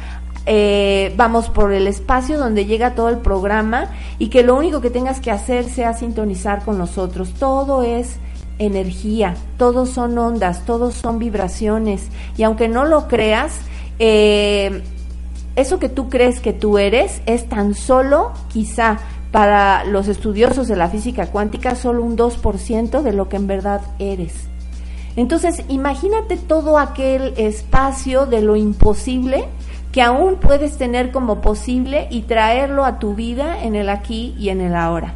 eh, 0.51 1.13
vamos 1.17 1.51
por 1.51 1.75
el 1.75 1.87
espacio 1.87 2.39
donde 2.39 2.65
llega 2.65 2.95
todo 2.95 3.11
el 3.11 3.19
programa 3.19 3.91
y 4.19 4.29
que 4.29 4.43
lo 4.43 4.57
único 4.57 4.81
que 4.81 4.89
tengas 4.89 5.21
que 5.21 5.31
hacer 5.31 5.69
sea 5.69 5.93
sintonizar 5.93 6.65
con 6.65 6.79
nosotros. 6.79 7.35
Todo 7.35 7.83
es 7.83 8.17
energía, 8.59 9.35
todos 9.59 9.91
son 9.91 10.17
ondas, 10.17 10.65
todos 10.65 10.95
son 10.95 11.19
vibraciones 11.19 12.09
y 12.39 12.45
aunque 12.45 12.67
no 12.67 12.87
lo 12.87 13.09
creas, 13.09 13.61
eh, 13.99 14.83
eso 15.55 15.79
que 15.79 15.91
tú 15.91 16.09
crees 16.09 16.41
que 16.41 16.55
tú 16.55 16.79
eres 16.79 17.21
es 17.27 17.47
tan 17.49 17.75
solo 17.75 18.33
quizá 18.49 18.99
para 19.31 19.85
los 19.85 20.09
estudiosos 20.09 20.69
de 20.69 20.77
la 20.77 20.89
física 20.89 21.27
cuántica 21.27 21.75
solo 21.75 22.03
un 22.03 22.17
2% 22.17 23.03
de 23.03 23.13
lo 23.13 23.29
que 23.29 23.37
en 23.37 23.47
verdad 23.47 23.83
eres. 23.99 24.35
Entonces, 25.17 25.65
imagínate 25.69 26.37
todo 26.37 26.79
aquel 26.79 27.35
espacio 27.37 28.27
de 28.27 28.41
lo 28.41 28.57
imposible 28.57 29.47
que 29.93 30.03
aún 30.03 30.37
puedes 30.37 30.77
tener 30.79 31.11
como 31.11 31.41
posible 31.41 32.07
y 32.11 32.23
traerlo 32.23 32.85
a 32.85 32.99
tu 32.99 33.15
vida 33.15 33.63
en 33.63 33.75
el 33.75 33.89
aquí 33.89 34.35
y 34.39 34.51
en 34.51 34.61
el 34.61 34.77
ahora. 34.77 35.15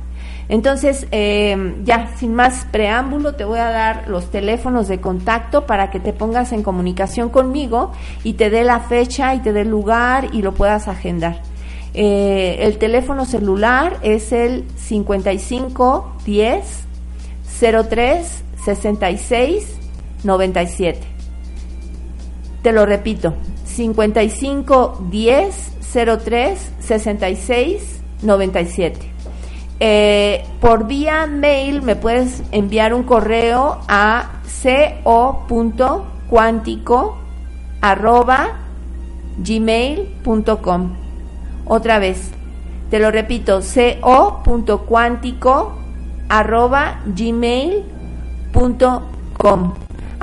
Entonces, 0.49 1.07
eh, 1.13 1.77
ya, 1.85 2.11
sin 2.17 2.35
más 2.35 2.67
preámbulo, 2.71 3.37
te 3.37 3.45
voy 3.45 3.59
a 3.59 3.71
dar 3.71 4.09
los 4.09 4.31
teléfonos 4.31 4.89
de 4.89 5.01
contacto 5.01 5.67
para 5.67 5.91
que 5.91 6.01
te 6.01 6.13
pongas 6.13 6.53
en 6.53 6.63
comunicación 6.63 7.31
conmigo 7.31 7.93
y 8.25 8.35
te 8.35 8.51
dé 8.51 8.65
la 8.65 8.81
fecha 8.81 9.35
y 9.35 9.39
te 9.39 9.53
dé 9.53 9.63
el 9.63 9.69
lugar 9.69 10.29
y 10.33 10.43
lo 10.43 10.53
puedas 10.53 10.89
agendar. 10.89 11.41
Eh, 11.95 12.59
el 12.61 12.79
teléfono 12.79 13.27
celular 13.27 13.99
es 14.03 14.33
el 14.33 14.65
55 14.77 16.17
10 16.25 16.85
03 17.89 18.45
66 18.65 19.77
97. 20.25 21.01
Te 22.63 22.73
lo 22.73 22.87
repito, 22.87 23.35
55 23.67 25.07
10 25.11 25.73
03 26.25 26.73
66 26.79 28.01
97. 28.23 29.13
Eh, 29.81 30.45
por 30.61 30.87
vía 30.87 31.27
mail 31.27 31.83
me 31.83 31.97
puedes 31.97 32.43
enviar 32.53 32.95
un 32.95 33.03
correo 33.03 33.81
a 33.89 34.41
co.cuántico 35.05 37.19
arroba. 37.81 38.59
Otra 41.65 41.99
vez, 41.99 42.31
te 42.91 42.99
lo 42.99 43.11
repito, 43.11 43.61
co.cuántico 44.01 45.79
arroba 46.29 47.01
gmail.com. 47.07 47.83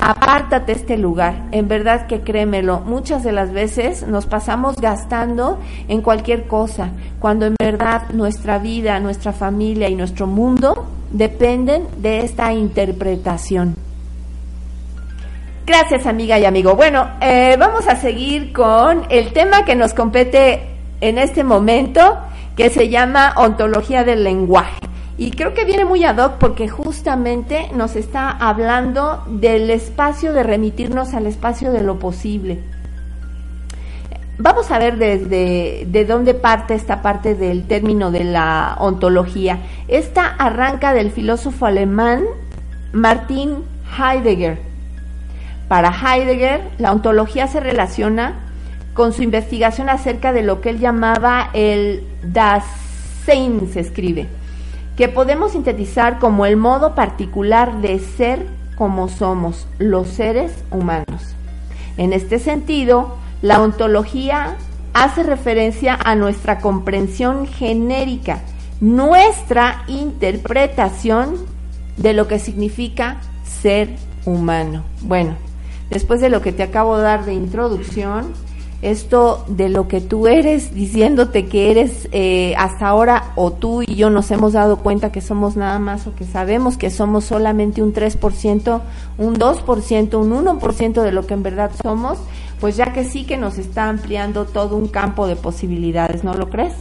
Apártate 0.02 0.72
este 0.72 0.96
lugar, 0.96 1.48
en 1.52 1.68
verdad 1.68 2.06
que 2.06 2.22
créemelo, 2.22 2.80
muchas 2.80 3.22
de 3.22 3.32
las 3.32 3.52
veces 3.52 4.06
nos 4.06 4.24
pasamos 4.24 4.76
gastando 4.76 5.58
en 5.88 6.00
cualquier 6.00 6.46
cosa, 6.46 6.88
cuando 7.18 7.44
en 7.44 7.54
verdad 7.60 8.08
nuestra 8.14 8.58
vida, 8.58 8.98
nuestra 8.98 9.32
familia 9.32 9.90
y 9.90 9.94
nuestro 9.94 10.26
mundo 10.26 10.86
dependen 11.10 11.86
de 11.98 12.20
esta 12.20 12.52
interpretación. 12.54 13.76
Gracias 15.66 16.06
amiga 16.06 16.38
y 16.38 16.44
amigo. 16.46 16.74
Bueno, 16.74 17.10
eh, 17.20 17.56
vamos 17.58 17.86
a 17.86 17.96
seguir 17.96 18.52
con 18.52 19.06
el 19.10 19.32
tema 19.32 19.64
que 19.64 19.76
nos 19.76 19.92
compete 19.92 20.69
en 21.00 21.18
este 21.18 21.44
momento, 21.44 22.18
que 22.56 22.70
se 22.70 22.88
llama 22.88 23.34
ontología 23.36 24.04
del 24.04 24.24
lenguaje. 24.24 24.80
Y 25.16 25.32
creo 25.32 25.52
que 25.52 25.64
viene 25.64 25.84
muy 25.84 26.02
ad 26.04 26.18
hoc 26.18 26.38
porque 26.38 26.68
justamente 26.68 27.68
nos 27.74 27.94
está 27.94 28.30
hablando 28.30 29.22
del 29.28 29.68
espacio 29.70 30.32
de 30.32 30.42
remitirnos 30.42 31.12
al 31.12 31.26
espacio 31.26 31.72
de 31.72 31.82
lo 31.82 31.98
posible. 31.98 32.62
Vamos 34.38 34.70
a 34.70 34.78
ver 34.78 34.96
desde 34.96 35.84
de 35.86 36.04
dónde 36.06 36.32
parte 36.32 36.72
esta 36.72 37.02
parte 37.02 37.34
del 37.34 37.66
término 37.66 38.10
de 38.10 38.24
la 38.24 38.76
ontología. 38.78 39.58
Esta 39.88 40.26
arranca 40.26 40.94
del 40.94 41.10
filósofo 41.10 41.66
alemán 41.66 42.24
Martin 42.94 43.64
Heidegger. 43.98 44.58
Para 45.68 45.92
Heidegger, 45.92 46.62
la 46.78 46.92
ontología 46.92 47.46
se 47.46 47.60
relaciona 47.60 48.49
con 48.94 49.12
su 49.12 49.22
investigación 49.22 49.88
acerca 49.88 50.32
de 50.32 50.42
lo 50.42 50.60
que 50.60 50.70
él 50.70 50.78
llamaba 50.78 51.50
el 51.52 52.04
Dasein, 52.22 53.70
se 53.72 53.80
escribe 53.80 54.28
que 55.00 55.08
podemos 55.08 55.52
sintetizar 55.52 56.18
como 56.18 56.44
el 56.44 56.58
modo 56.58 56.94
particular 56.94 57.80
de 57.80 57.98
ser 58.00 58.46
como 58.76 59.08
somos 59.08 59.66
los 59.78 60.08
seres 60.08 60.52
humanos. 60.70 61.34
En 61.96 62.12
este 62.12 62.38
sentido, 62.38 63.16
la 63.40 63.62
ontología 63.62 64.56
hace 64.92 65.22
referencia 65.22 65.98
a 66.04 66.14
nuestra 66.16 66.58
comprensión 66.58 67.46
genérica, 67.46 68.40
nuestra 68.82 69.84
interpretación 69.86 71.36
de 71.96 72.12
lo 72.12 72.28
que 72.28 72.38
significa 72.38 73.22
ser 73.44 73.96
humano. 74.26 74.82
Bueno, 75.00 75.34
después 75.88 76.20
de 76.20 76.28
lo 76.28 76.42
que 76.42 76.52
te 76.52 76.62
acabo 76.62 76.98
de 76.98 77.04
dar 77.04 77.24
de 77.24 77.32
introducción, 77.32 78.34
esto 78.82 79.44
de 79.46 79.68
lo 79.68 79.88
que 79.88 80.00
tú 80.00 80.26
eres, 80.26 80.74
diciéndote 80.74 81.46
que 81.46 81.70
eres 81.70 82.08
eh, 82.12 82.54
hasta 82.56 82.88
ahora 82.88 83.32
o 83.36 83.52
tú 83.52 83.82
y 83.82 83.94
yo 83.94 84.08
nos 84.08 84.30
hemos 84.30 84.54
dado 84.54 84.78
cuenta 84.78 85.12
que 85.12 85.20
somos 85.20 85.56
nada 85.56 85.78
más 85.78 86.06
o 86.06 86.14
que 86.14 86.24
sabemos 86.24 86.78
que 86.78 86.90
somos 86.90 87.24
solamente 87.24 87.82
un 87.82 87.92
3%, 87.92 88.80
un 89.18 89.34
2%, 89.36 90.14
un 90.14 90.46
1% 90.46 91.02
de 91.02 91.12
lo 91.12 91.26
que 91.26 91.34
en 91.34 91.42
verdad 91.42 91.70
somos, 91.82 92.18
pues 92.58 92.76
ya 92.76 92.92
que 92.92 93.04
sí 93.04 93.24
que 93.24 93.36
nos 93.36 93.58
está 93.58 93.88
ampliando 93.88 94.46
todo 94.46 94.76
un 94.76 94.88
campo 94.88 95.26
de 95.26 95.36
posibilidades, 95.36 96.24
¿no 96.24 96.32
lo 96.34 96.48
crees? 96.48 96.74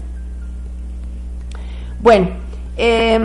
Bueno, 2.02 2.30
eh, 2.78 3.20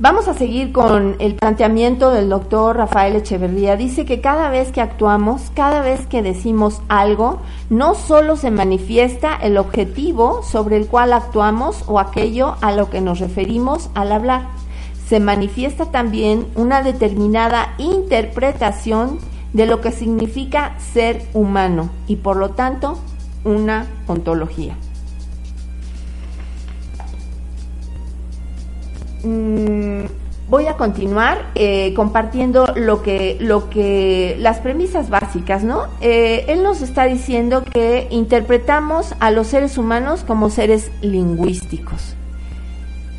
Vamos 0.00 0.28
a 0.28 0.32
seguir 0.32 0.72
con 0.72 1.16
el 1.18 1.34
planteamiento 1.34 2.10
del 2.10 2.30
doctor 2.30 2.74
Rafael 2.74 3.16
Echeverría. 3.16 3.76
Dice 3.76 4.06
que 4.06 4.22
cada 4.22 4.48
vez 4.48 4.72
que 4.72 4.80
actuamos, 4.80 5.52
cada 5.54 5.82
vez 5.82 6.06
que 6.06 6.22
decimos 6.22 6.80
algo, 6.88 7.40
no 7.68 7.94
solo 7.94 8.36
se 8.36 8.50
manifiesta 8.50 9.36
el 9.36 9.58
objetivo 9.58 10.42
sobre 10.42 10.78
el 10.78 10.86
cual 10.86 11.12
actuamos 11.12 11.84
o 11.86 11.98
aquello 11.98 12.56
a 12.62 12.72
lo 12.72 12.88
que 12.88 13.02
nos 13.02 13.18
referimos 13.18 13.90
al 13.92 14.12
hablar, 14.12 14.46
se 15.06 15.20
manifiesta 15.20 15.90
también 15.90 16.46
una 16.54 16.82
determinada 16.82 17.74
interpretación 17.76 19.18
de 19.52 19.66
lo 19.66 19.82
que 19.82 19.92
significa 19.92 20.78
ser 20.78 21.26
humano 21.34 21.90
y 22.06 22.16
por 22.16 22.38
lo 22.38 22.52
tanto 22.52 22.98
una 23.44 23.86
ontología. 24.06 24.78
Mm, 29.22 30.04
voy 30.50 30.66
a 30.66 30.76
continuar 30.76 31.46
eh, 31.54 31.94
compartiendo 31.94 32.66
lo 32.74 33.02
que, 33.02 33.38
lo 33.40 33.70
que, 33.70 34.36
las 34.38 34.58
premisas 34.58 35.08
básicas, 35.08 35.62
¿no? 35.62 35.84
Eh, 36.00 36.44
él 36.48 36.62
nos 36.62 36.82
está 36.82 37.04
diciendo 37.04 37.64
que 37.64 38.08
interpretamos 38.10 39.14
a 39.20 39.30
los 39.30 39.46
seres 39.46 39.78
humanos 39.78 40.24
como 40.26 40.50
seres 40.50 40.90
lingüísticos. 41.02 42.16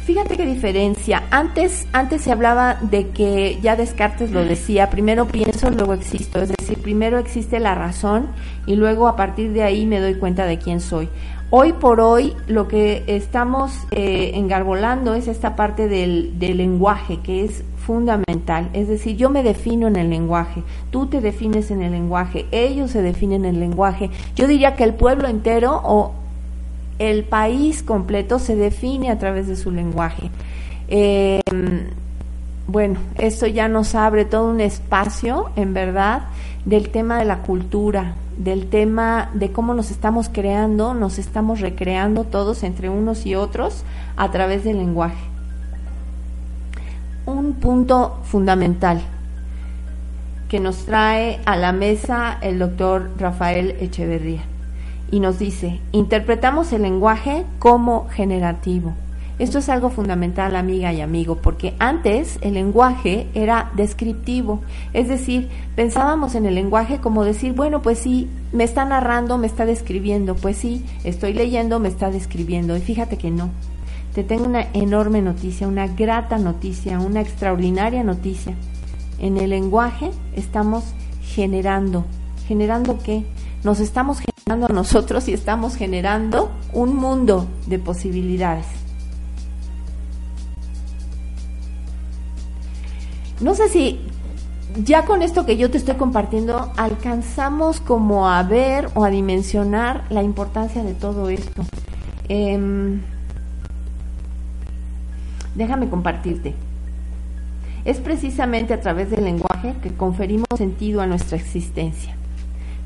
Fíjate 0.05 0.35
qué 0.35 0.45
diferencia. 0.45 1.23
Antes, 1.29 1.87
antes 1.93 2.23
se 2.23 2.31
hablaba 2.31 2.79
de 2.81 3.09
que 3.09 3.59
ya 3.61 3.75
Descartes 3.75 4.31
lo 4.31 4.43
decía, 4.43 4.89
primero 4.89 5.27
pienso, 5.27 5.69
luego 5.69 5.93
existo. 5.93 6.41
Es 6.41 6.49
decir, 6.49 6.79
primero 6.79 7.19
existe 7.19 7.59
la 7.59 7.75
razón 7.75 8.27
y 8.65 8.75
luego 8.75 9.07
a 9.07 9.15
partir 9.15 9.53
de 9.53 9.63
ahí 9.63 9.85
me 9.85 9.99
doy 9.99 10.15
cuenta 10.15 10.45
de 10.45 10.57
quién 10.57 10.81
soy. 10.81 11.07
Hoy 11.53 11.73
por 11.73 11.99
hoy 11.99 12.33
lo 12.47 12.69
que 12.69 13.03
estamos 13.07 13.73
eh, 13.91 14.31
engarbolando 14.35 15.15
es 15.15 15.27
esta 15.27 15.57
parte 15.57 15.89
del, 15.89 16.39
lenguaje 16.39 17.19
que 17.21 17.43
es 17.43 17.65
fundamental. 17.75 18.69
Es 18.71 18.87
decir, 18.87 19.17
yo 19.17 19.29
me 19.29 19.43
defino 19.43 19.89
en 19.89 19.97
el 19.97 20.09
lenguaje, 20.09 20.63
tú 20.91 21.07
te 21.07 21.19
defines 21.19 21.69
en 21.69 21.81
el 21.81 21.91
lenguaje, 21.91 22.45
ellos 22.51 22.91
se 22.91 23.01
definen 23.01 23.43
en 23.43 23.55
el 23.55 23.59
lenguaje. 23.59 24.09
Yo 24.33 24.47
diría 24.47 24.77
que 24.77 24.85
el 24.85 24.93
pueblo 24.93 25.27
entero 25.27 25.81
o 25.83 26.13
el 26.99 27.25
país 27.25 27.83
completo 27.83 28.39
se 28.39 28.55
define 28.55 29.11
a 29.11 29.19
través 29.19 29.47
de 29.47 29.57
su 29.57 29.71
lenguaje. 29.71 30.29
Eh, 30.87 31.41
bueno, 32.67 32.97
esto 33.17 33.45
ya 33.45 33.67
nos 33.67 33.93
abre 33.93 34.23
todo 34.23 34.49
un 34.49 34.61
espacio, 34.61 35.49
en 35.57 35.73
verdad, 35.73 36.27
del 36.63 36.91
tema 36.91 37.19
de 37.19 37.25
la 37.25 37.39
cultura, 37.39 38.15
del 38.43 38.67
tema 38.67 39.29
de 39.33 39.51
cómo 39.51 39.73
nos 39.73 39.91
estamos 39.91 40.29
creando, 40.29 40.93
nos 40.93 41.19
estamos 41.19 41.59
recreando 41.59 42.23
todos 42.23 42.63
entre 42.63 42.89
unos 42.89 43.25
y 43.25 43.35
otros 43.35 43.83
a 44.17 44.31
través 44.31 44.63
del 44.63 44.77
lenguaje. 44.77 45.23
Un 47.25 47.53
punto 47.53 48.19
fundamental 48.23 49.01
que 50.49 50.59
nos 50.59 50.85
trae 50.85 51.39
a 51.45 51.55
la 51.55 51.71
mesa 51.71 52.37
el 52.41 52.57
doctor 52.59 53.11
Rafael 53.17 53.75
Echeverría 53.79 54.41
y 55.11 55.19
nos 55.19 55.37
dice, 55.37 55.79
interpretamos 55.91 56.73
el 56.73 56.81
lenguaje 56.81 57.45
como 57.59 58.07
generativo. 58.09 58.93
Esto 59.39 59.59
es 59.59 59.69
algo 59.69 59.89
fundamental, 59.89 60.55
amiga 60.55 60.93
y 60.93 61.01
amigo, 61.01 61.37
porque 61.37 61.73
antes 61.79 62.37
el 62.41 62.53
lenguaje 62.53 63.27
era 63.33 63.71
descriptivo, 63.75 64.61
es 64.93 65.07
decir, 65.07 65.49
pensábamos 65.75 66.35
en 66.35 66.45
el 66.45 66.55
lenguaje 66.55 66.99
como 66.99 67.23
decir, 67.23 67.53
bueno, 67.53 67.81
pues 67.81 67.97
sí, 67.99 68.29
me 68.51 68.63
está 68.63 68.85
narrando, 68.85 69.37
me 69.37 69.47
está 69.47 69.65
describiendo, 69.65 70.35
pues 70.35 70.57
sí, 70.57 70.85
estoy 71.03 71.33
leyendo, 71.33 71.79
me 71.79 71.87
está 71.87 72.11
describiendo, 72.11 72.77
y 72.77 72.81
fíjate 72.81 73.17
que 73.17 73.31
no. 73.31 73.49
Te 74.13 74.23
tengo 74.23 74.45
una 74.45 74.67
enorme 74.73 75.21
noticia, 75.21 75.67
una 75.67 75.87
grata 75.87 76.37
noticia, 76.37 76.99
una 76.99 77.21
extraordinaria 77.21 78.03
noticia. 78.03 78.55
En 79.19 79.37
el 79.37 79.51
lenguaje 79.51 80.11
estamos 80.35 80.83
generando. 81.23 82.05
¿Generando 82.45 82.99
qué? 82.99 83.23
Nos 83.63 83.79
estamos 83.79 84.19
generando 84.19 84.65
a 84.65 84.73
nosotros 84.73 85.29
y 85.29 85.33
estamos 85.33 85.75
generando 85.75 86.51
un 86.73 86.95
mundo 86.97 87.47
de 87.67 87.79
posibilidades. 87.79 88.80
No 93.41 93.55
sé 93.55 93.69
si 93.69 93.99
ya 94.83 95.05
con 95.05 95.21
esto 95.21 95.45
que 95.45 95.57
yo 95.57 95.69
te 95.69 95.77
estoy 95.77 95.95
compartiendo 95.95 96.71
alcanzamos 96.77 97.81
como 97.81 98.29
a 98.29 98.41
ver 98.43 98.89
o 98.93 99.03
a 99.03 99.09
dimensionar 99.09 100.05
la 100.09 100.23
importancia 100.23 100.83
de 100.83 100.93
todo 100.93 101.29
esto. 101.29 101.63
Em, 102.29 103.01
Déjame 105.55 105.89
compartirte. 105.89 106.53
Es 107.83 107.97
precisamente 107.97 108.73
a 108.73 108.79
través 108.79 109.09
del 109.09 109.23
lenguaje 109.23 109.75
que 109.81 109.91
conferimos 109.91 110.47
sentido 110.55 111.01
a 111.01 111.07
nuestra 111.07 111.37
existencia. 111.37 112.15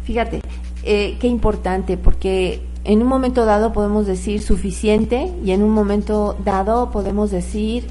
Fíjate, 0.04 0.42
eh, 0.84 1.18
qué 1.20 1.28
importante, 1.28 1.98
porque 1.98 2.62
en 2.84 3.02
un 3.02 3.08
momento 3.08 3.46
dado 3.46 3.74
podemos 3.74 4.08
decir 4.08 4.42
suficiente 4.42 5.32
y 5.44 5.52
en 5.52 5.64
un 5.64 5.72
momento 5.72 6.38
dado 6.44 6.92
podemos 6.92 7.32
decir 7.32 7.86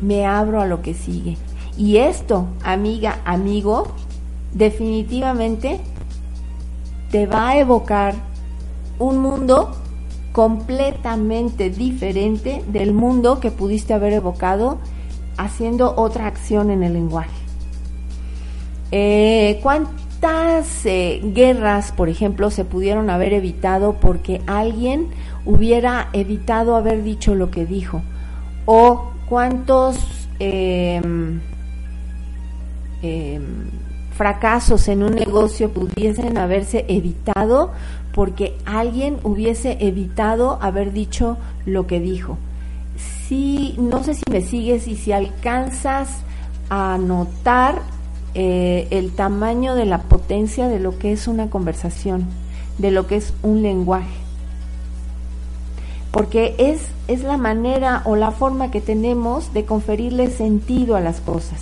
me 0.00 0.26
abro 0.26 0.60
a 0.60 0.66
lo 0.66 0.80
que 0.80 0.94
sigue. 0.94 1.36
Y 1.76 1.96
esto, 1.96 2.46
amiga, 2.62 3.18
amigo, 3.24 3.88
definitivamente 4.52 5.80
te 7.10 7.26
va 7.26 7.50
a 7.50 7.58
evocar 7.58 8.14
un 8.98 9.18
mundo 9.18 9.72
completamente 10.32 11.70
diferente 11.70 12.64
del 12.68 12.92
mundo 12.92 13.38
que 13.40 13.50
pudiste 13.50 13.94
haber 13.94 14.12
evocado 14.14 14.78
haciendo 15.36 15.94
otra 15.96 16.26
acción 16.26 16.70
en 16.70 16.82
el 16.82 16.92
lenguaje. 16.92 17.30
Eh, 18.90 19.58
¿Cuántas 19.62 20.86
eh, 20.86 21.20
guerras, 21.22 21.92
por 21.92 22.08
ejemplo, 22.08 22.50
se 22.50 22.64
pudieron 22.64 23.10
haber 23.10 23.32
evitado 23.32 23.94
porque 23.94 24.40
alguien 24.46 25.08
hubiera 25.44 26.08
evitado 26.12 26.76
haber 26.76 27.02
dicho 27.02 27.34
lo 27.34 27.50
que 27.50 27.66
dijo? 27.66 28.02
¿O 28.66 29.10
cuántos 29.28 29.98
em, 30.38 31.40
em, 33.04 33.70
fracasos 34.16 34.88
en 34.88 35.02
un 35.02 35.14
negocio 35.14 35.70
pudiesen 35.70 36.38
haberse 36.38 36.84
evitado 36.88 37.72
porque 38.14 38.56
alguien 38.64 39.18
hubiese 39.24 39.76
evitado 39.80 40.58
haber 40.62 40.92
dicho 40.92 41.36
lo 41.66 41.86
que 41.86 42.00
dijo? 42.00 42.38
Sí, 43.28 43.74
no 43.78 44.04
sé 44.04 44.14
si 44.14 44.22
me 44.30 44.40
sigues 44.40 44.86
y 44.86 44.96
si 44.96 45.12
alcanzas 45.12 46.08
a 46.70 46.96
notar 46.98 47.82
eh, 48.34 48.86
el 48.90 49.12
tamaño 49.12 49.74
de 49.74 49.86
la 49.86 50.02
potencia 50.02 50.68
de 50.68 50.80
lo 50.80 50.98
que 50.98 51.12
es 51.12 51.28
una 51.28 51.50
conversación, 51.50 52.26
de 52.78 52.90
lo 52.90 53.06
que 53.06 53.16
es 53.16 53.32
un 53.42 53.62
lenguaje. 53.62 54.14
Porque 56.10 56.54
es, 56.58 56.80
es 57.08 57.22
la 57.22 57.36
manera 57.36 58.02
o 58.04 58.14
la 58.14 58.30
forma 58.30 58.70
que 58.70 58.80
tenemos 58.80 59.52
de 59.52 59.64
conferirle 59.64 60.30
sentido 60.30 60.94
a 60.94 61.00
las 61.00 61.20
cosas, 61.20 61.60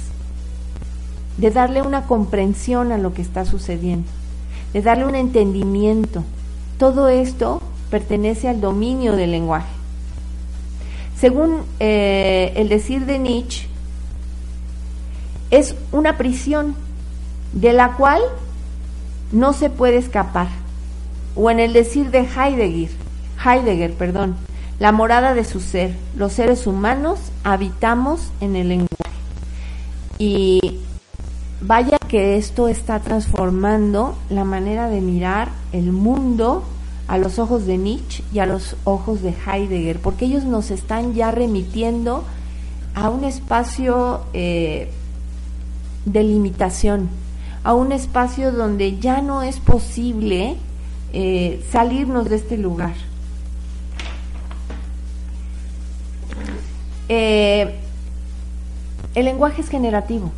de 1.37 1.51
darle 1.51 1.83
una 1.83 2.07
comprensión 2.07 2.93
a 2.93 2.99
lo 2.99 3.15
que 3.15 3.23
está 3.23 3.45
sucediendo, 3.45 4.09
de 4.73 4.83
darle 4.83 5.07
un 5.07 5.15
entendimiento. 5.15 6.25
Todo 6.79 7.09
esto 7.09 7.63
pertenece 7.91 8.49
al 8.49 8.61
dominio 8.61 9.13
del 9.13 9.33
lenguaje. 9.33 9.73
Según 11.19 11.63
eh, 11.79 12.53
el 12.57 12.69
decir 12.69 13.07
de 13.07 13.19
Nietzsche, 13.19 13.69
es 15.51 15.77
una 15.93 16.17
prisión 16.17 16.75
de 17.53 17.73
la 17.73 17.93
cual 17.93 18.23
no 19.31 19.53
se 19.53 19.71
puede 19.71 19.99
escapar. 19.99 20.49
O 21.35 21.51
en 21.51 21.61
el 21.61 21.73
decir 21.73 22.11
de 22.11 22.21
Heidegger, 22.21 22.91
Heidegger, 23.45 23.95
perdón, 23.95 24.37
la 24.79 24.93
morada 24.93 25.35
de 25.35 25.45
su 25.45 25.61
ser. 25.61 25.95
Los 26.17 26.33
seres 26.33 26.67
humanos 26.67 27.19
habitamos 27.45 28.31
en 28.41 28.57
el 28.57 28.69
lenguaje. 28.69 28.89
Y 30.19 30.81
vaya 31.63 31.99
que 32.09 32.37
esto 32.37 32.69
está 32.69 33.01
transformando 33.01 34.17
la 34.29 34.45
manera 34.45 34.89
de 34.89 35.01
mirar 35.01 35.49
el 35.73 35.93
mundo 35.93 36.65
a 37.09 37.19
los 37.19 37.39
ojos 37.39 37.67
de 37.67 37.79
Nietzsche 37.79 38.25
y 38.33 38.41
a 38.41 38.47
los 38.47 38.77
ojos 38.85 39.23
de 39.23 39.35
Heidegger, 39.47 40.01
porque 40.01 40.25
ellos 40.25 40.45
nos 40.45 40.71
están 40.71 41.15
ya 41.15 41.31
remitiendo 41.31 42.25
a 42.95 43.09
un 43.09 43.25
espacio 43.25 44.23
eh, 44.33 44.91
de 46.05 46.23
limitación, 46.23 47.09
a 47.65 47.75
un 47.75 47.93
espacio 47.93 48.51
donde 48.53 48.99
ya 48.99 49.23
no 49.23 49.43
es 49.43 49.61
posible 49.61 50.57
eh, 51.13 51.65
salirnos 51.71 52.29
de 52.29 52.37
este 52.37 52.57
lugar. 52.59 52.95
Eh, 57.09 57.79
el 59.15 59.25
lenguaje 59.27 59.61
es 59.61 59.69
generativo. 59.69 60.33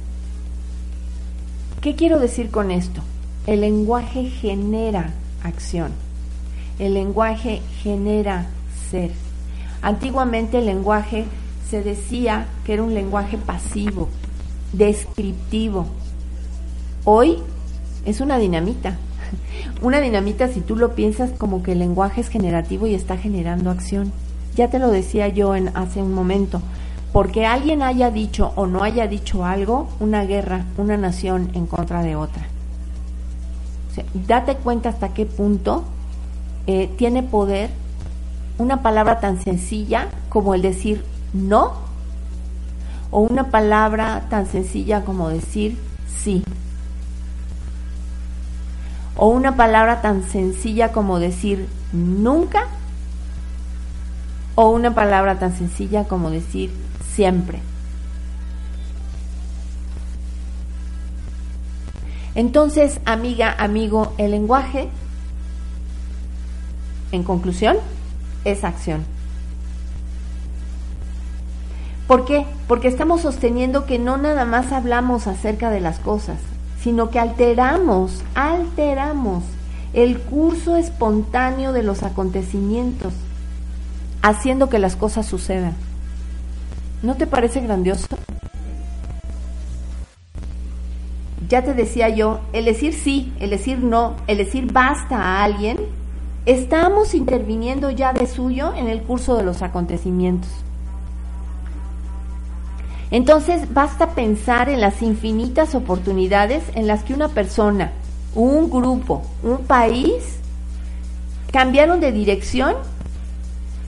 ¿Qué 1.85 1.95
quiero 1.97 2.18
decir 2.18 2.51
con 2.51 2.70
esto? 2.70 3.03
El 3.47 3.61
lenguaje 3.61 4.30
genera 4.30 5.12
acción. 5.43 5.93
El 6.78 6.95
lenguaje 6.95 7.61
genera 7.82 8.47
ser. 8.91 9.11
Antiguamente 9.82 10.61
el 10.61 10.64
lenguaje 10.64 11.26
se 11.68 11.82
decía 11.82 12.47
que 12.64 12.72
era 12.72 12.82
un 12.82 12.95
lenguaje 12.95 13.37
pasivo, 13.37 14.09
descriptivo. 14.72 15.85
Hoy 17.05 17.37
es 18.07 18.22
una 18.22 18.39
dinamita. 18.39 18.97
Una 19.82 20.01
dinamita 20.01 20.49
si 20.49 20.62
tú 20.62 20.76
lo 20.76 20.95
piensas 20.95 21.32
como 21.32 21.62
que 21.62 21.72
el 21.72 21.80
lenguaje 21.80 22.22
es 22.22 22.28
generativo 22.28 22.87
y 22.87 22.95
está 22.95 23.18
generando 23.18 23.70
acción. 23.70 24.11
Ya 24.57 24.70
te 24.70 24.78
lo 24.78 24.91
decía 24.91 25.28
yo 25.28 25.55
en 25.55 25.68
hace 25.76 26.01
un 26.01 26.14
momento. 26.14 26.62
Porque 27.14 27.46
alguien 27.46 27.84
haya 27.84 28.10
dicho 28.10 28.52
o 28.56 28.66
no 28.66 28.82
haya 28.82 29.06
dicho 29.06 29.44
algo, 29.44 29.88
una 30.00 30.24
guerra, 30.24 30.64
una 30.76 30.96
nación 30.96 31.48
en 31.54 31.68
contra 31.68 32.02
de 32.02 32.16
otra. 32.16 32.42
date 34.14 34.56
cuenta 34.56 34.88
hasta 34.88 35.14
qué 35.14 35.24
punto 35.24 35.84
eh, 36.66 36.90
tiene 36.98 37.22
poder 37.22 37.70
una 38.58 38.82
palabra 38.82 39.20
tan 39.20 39.40
sencilla 39.40 40.08
como 40.28 40.54
el 40.56 40.62
decir 40.62 41.04
no 41.32 41.74
o 43.12 43.20
una 43.20 43.44
palabra 43.44 44.24
tan 44.28 44.48
sencilla 44.48 45.04
como 45.04 45.28
decir 45.28 45.78
sí. 46.18 46.42
O 49.16 49.28
una 49.28 49.54
palabra 49.54 50.02
tan 50.02 50.24
sencilla 50.24 50.90
como 50.90 51.20
decir 51.20 51.68
nunca. 51.92 52.64
O 54.56 54.70
una 54.70 54.96
palabra 54.96 55.38
tan 55.38 55.56
sencilla 55.56 56.08
como 56.08 56.30
decir 56.30 56.72
siempre. 57.14 57.60
Entonces, 62.34 63.00
amiga, 63.04 63.54
amigo, 63.58 64.12
el 64.18 64.32
lenguaje, 64.32 64.88
en 67.12 67.22
conclusión, 67.22 67.76
es 68.44 68.64
acción. 68.64 69.04
¿Por 72.08 72.24
qué? 72.24 72.44
Porque 72.66 72.88
estamos 72.88 73.22
sosteniendo 73.22 73.86
que 73.86 73.98
no 73.98 74.16
nada 74.16 74.44
más 74.44 74.72
hablamos 74.72 75.26
acerca 75.26 75.70
de 75.70 75.80
las 75.80 76.00
cosas, 76.00 76.38
sino 76.82 77.08
que 77.08 77.18
alteramos, 77.18 78.22
alteramos 78.34 79.44
el 79.94 80.18
curso 80.18 80.76
espontáneo 80.76 81.72
de 81.72 81.84
los 81.84 82.02
acontecimientos, 82.02 83.14
haciendo 84.22 84.68
que 84.68 84.80
las 84.80 84.96
cosas 84.96 85.24
sucedan. 85.24 85.74
¿No 87.05 87.16
te 87.16 87.26
parece 87.26 87.61
grandioso? 87.61 88.07
Ya 91.50 91.62
te 91.62 91.74
decía 91.74 92.09
yo, 92.09 92.40
el 92.55 92.64
decir 92.64 92.94
sí, 92.94 93.30
el 93.40 93.50
decir 93.50 93.78
no, 93.80 94.16
el 94.26 94.38
decir 94.38 94.72
basta 94.72 95.16
a 95.18 95.44
alguien, 95.44 95.76
estamos 96.46 97.14
interviniendo 97.14 97.90
ya 97.90 98.14
de 98.14 98.26
suyo 98.26 98.72
en 98.74 98.88
el 98.88 99.02
curso 99.02 99.36
de 99.36 99.42
los 99.42 99.61
acontecimientos. 99.61 100.48
Entonces 103.11 103.74
basta 103.74 104.14
pensar 104.14 104.70
en 104.70 104.80
las 104.80 105.02
infinitas 105.02 105.74
oportunidades 105.74 106.64
en 106.74 106.86
las 106.86 107.05
que 107.05 107.12
una 107.12 107.28
persona, 107.28 107.92
un 108.34 108.70
grupo, 108.70 109.20
un 109.42 109.59
país 109.59 110.38
cambiaron 111.52 112.00
de 112.00 112.12
dirección 112.12 112.76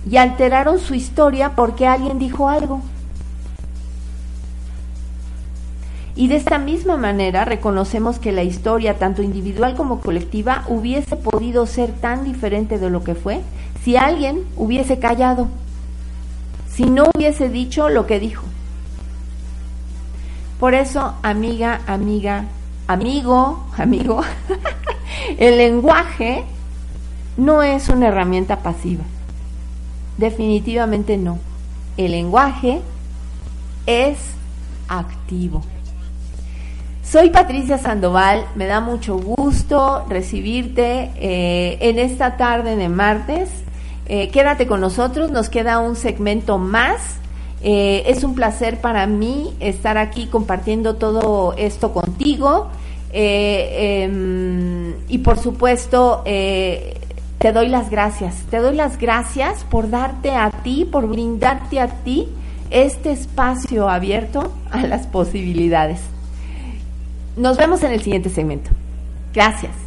y 0.09 0.19
alteraron 0.19 0.79
su 0.79 0.95
historia 0.95 1.57
porque 1.57 1.87
alguien 1.87 2.19
dijo 2.19 2.51
algo. 2.51 2.83
Y 6.17 6.29
de 6.29 6.37
esta 6.37 6.59
misma 6.59 6.97
manera 6.97 7.45
reconocemos 7.45 8.19
que 8.19 8.33
la 8.33 8.43
historia, 8.43 8.99
tanto 8.99 9.23
individual 9.23 9.75
como 9.77 10.01
colectiva, 10.01 10.65
hubiese 10.67 11.15
podido 11.15 11.67
ser 11.67 11.93
tan 11.93 12.25
diferente 12.25 12.79
de 12.79 12.89
lo 12.89 13.05
que 13.05 13.15
fue 13.15 13.43
si 13.85 13.97
alguien 13.97 14.43
hubiese 14.57 14.99
callado, 14.99 15.49
si 16.69 16.87
no 16.87 17.05
hubiese 17.15 17.51
dicho 17.51 17.91
lo 17.91 18.07
que 18.07 18.19
dijo. 18.19 18.45
Por 20.59 20.73
eso, 20.73 21.15
amiga, 21.23 21.83
amiga, 21.87 22.47
amigo, 22.87 23.67
amigo, 23.77 24.23
el 25.39 25.59
lenguaje 25.59 26.45
no 27.37 27.63
es 27.63 27.91
una 27.91 28.09
herramienta 28.09 28.61
pasiva. 28.61 29.05
Definitivamente 30.17 31.19
no. 31.19 31.39
El 31.99 32.13
lenguaje 32.13 32.81
es 33.85 34.17
activo. 34.89 35.63
Soy 37.17 37.31
Patricia 37.31 37.79
Sandoval, 37.79 38.45
me 38.57 38.67
da 38.67 38.81
mucho 38.81 39.17
gusto 39.17 40.05
recibirte 40.07 41.13
eh, 41.17 41.79
en 41.81 41.99
esta 41.99 42.37
tarde 42.37 42.77
de 42.77 42.91
martes. 42.91 43.49
Eh, 44.05 44.29
quédate 44.29 44.67
con 44.67 44.83
nosotros, 44.83 45.31
nos 45.31 45.49
queda 45.49 45.79
un 45.79 45.97
segmento 45.97 46.59
más 46.59 47.17
Eh, 47.63 48.03
es 48.07 48.23
un 48.23 48.35
placer 48.35 48.83
para 48.83 49.07
mí 49.07 49.55
estar 49.61 49.97
aquí 49.97 50.27
compartiendo 50.27 50.97
todo 50.97 51.55
esto 51.57 51.95
contigo. 51.95 52.69
Em, 53.11 54.93
y 55.09 55.19
por 55.25 55.39
supuesto, 55.39 56.23
te 56.23 57.53
doy 57.55 57.69
las 57.69 57.89
gracias. 57.89 58.43
Te 58.51 58.59
doy 58.59 58.77
las 58.77 58.99
gracias 58.99 59.65
por 59.65 59.89
darte 59.89 60.33
a 60.33 60.51
ti, 60.51 60.85
por 60.85 61.09
brindarte 61.09 61.81
a 61.81 61.89
ti 62.05 62.29
este 62.69 63.11
espacio 63.11 63.89
abierto 63.89 64.53
a 64.71 64.87
las 64.87 65.07
posibilidades. 65.07 66.16
Nos 67.37 67.59
vemos 67.59 67.83
en 67.83 67.93
el 67.93 68.03
siguiente 68.03 68.31
segmento. 68.31 68.71
Gracias. 69.35 69.86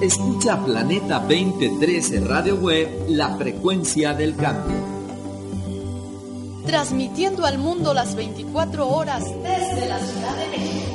Escucha 0.00 0.62
Planeta 0.62 1.20
2013 1.20 2.20
Radio 2.20 2.56
Web, 2.56 3.06
la 3.08 3.34
frecuencia 3.36 4.12
del 4.12 4.36
cambio. 4.36 4.76
Transmitiendo 6.66 7.46
al 7.46 7.56
mundo 7.56 7.94
las 7.94 8.14
24 8.14 8.86
horas 8.86 9.24
desde 9.24 9.88
la 9.88 9.98
Ciudad 9.98 10.36
de 10.36 10.48
México. 10.50 10.86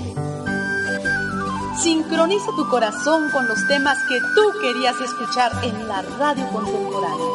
Sincroniza 1.82 2.52
tu 2.56 2.70
corazón 2.70 3.32
con 3.32 3.48
los 3.48 3.68
temas 3.68 3.98
que 4.08 4.20
tú 4.36 4.60
querías 4.62 5.02
escuchar 5.02 5.52
en 5.64 5.88
la 5.88 6.04
radio 6.20 6.48
contemporánea. 6.50 7.26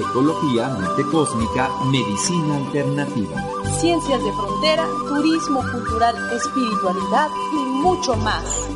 Ecología, 0.00 0.68
mente 0.68 1.02
cósmica, 1.12 1.68
medicina 1.90 2.56
alternativa. 2.56 3.44
Ciencias 3.78 4.24
de 4.24 4.32
frontera, 4.32 4.86
turismo 5.06 5.60
cultural, 5.70 6.14
espiritualidad 6.32 7.28
y 7.52 7.56
mucho 7.82 8.16
más. 8.16 8.70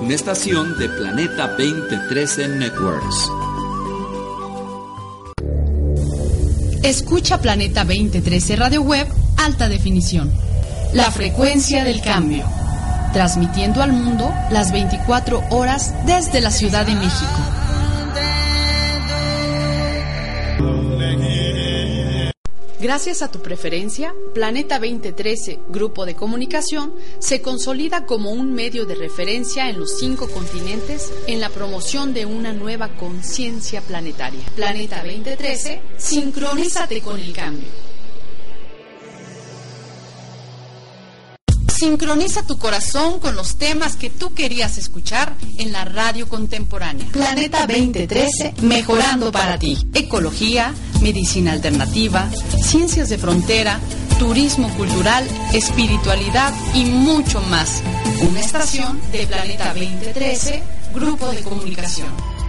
Una 0.00 0.14
estación 0.14 0.78
de 0.78 0.88
Planeta 0.88 1.48
2013 1.48 2.48
Networks. 2.48 3.30
Escucha 6.82 7.38
Planeta 7.42 7.84
2013 7.84 8.56
Radio 8.56 8.80
Web 8.80 9.06
Alta 9.36 9.68
Definición. 9.68 10.32
La 10.94 11.10
frecuencia 11.10 11.84
del 11.84 12.00
cambio. 12.00 12.44
Transmitiendo 13.12 13.82
al 13.82 13.92
mundo 13.92 14.32
las 14.50 14.72
24 14.72 15.44
horas 15.50 15.94
desde 16.06 16.40
la 16.40 16.50
Ciudad 16.50 16.86
de 16.86 16.94
México. 16.94 17.59
Gracias 22.80 23.20
a 23.20 23.30
tu 23.30 23.40
preferencia, 23.40 24.14
Planeta 24.32 24.78
2013, 24.78 25.58
Grupo 25.68 26.06
de 26.06 26.14
Comunicación, 26.14 26.94
se 27.18 27.42
consolida 27.42 28.06
como 28.06 28.30
un 28.30 28.54
medio 28.54 28.86
de 28.86 28.94
referencia 28.94 29.68
en 29.68 29.78
los 29.78 29.98
cinco 29.98 30.30
continentes 30.30 31.12
en 31.26 31.40
la 31.40 31.50
promoción 31.50 32.14
de 32.14 32.24
una 32.24 32.54
nueva 32.54 32.88
conciencia 32.96 33.82
planetaria. 33.82 34.40
Planeta 34.56 35.02
2013, 35.04 35.82
sincronízate 35.98 37.02
con 37.02 37.20
el 37.20 37.34
cambio. 37.34 37.89
Sincroniza 41.80 42.42
tu 42.42 42.58
corazón 42.58 43.20
con 43.20 43.34
los 43.34 43.56
temas 43.56 43.96
que 43.96 44.10
tú 44.10 44.34
querías 44.34 44.76
escuchar 44.76 45.34
en 45.56 45.72
la 45.72 45.86
radio 45.86 46.28
contemporánea. 46.28 47.08
Planeta 47.10 47.66
2013, 47.66 48.52
mejorando 48.60 49.32
para 49.32 49.58
ti. 49.58 49.78
Ecología, 49.94 50.74
medicina 51.00 51.52
alternativa, 51.52 52.28
ciencias 52.62 53.08
de 53.08 53.16
frontera, 53.16 53.80
turismo 54.18 54.68
cultural, 54.76 55.26
espiritualidad 55.54 56.52
y 56.74 56.84
mucho 56.84 57.40
más. 57.44 57.82
Una 58.28 58.40
estación 58.40 59.00
de 59.10 59.26
Planeta 59.26 59.72
2013, 59.72 60.62
Grupo 60.92 61.28
de 61.28 61.40
Comunicación. 61.40 62.39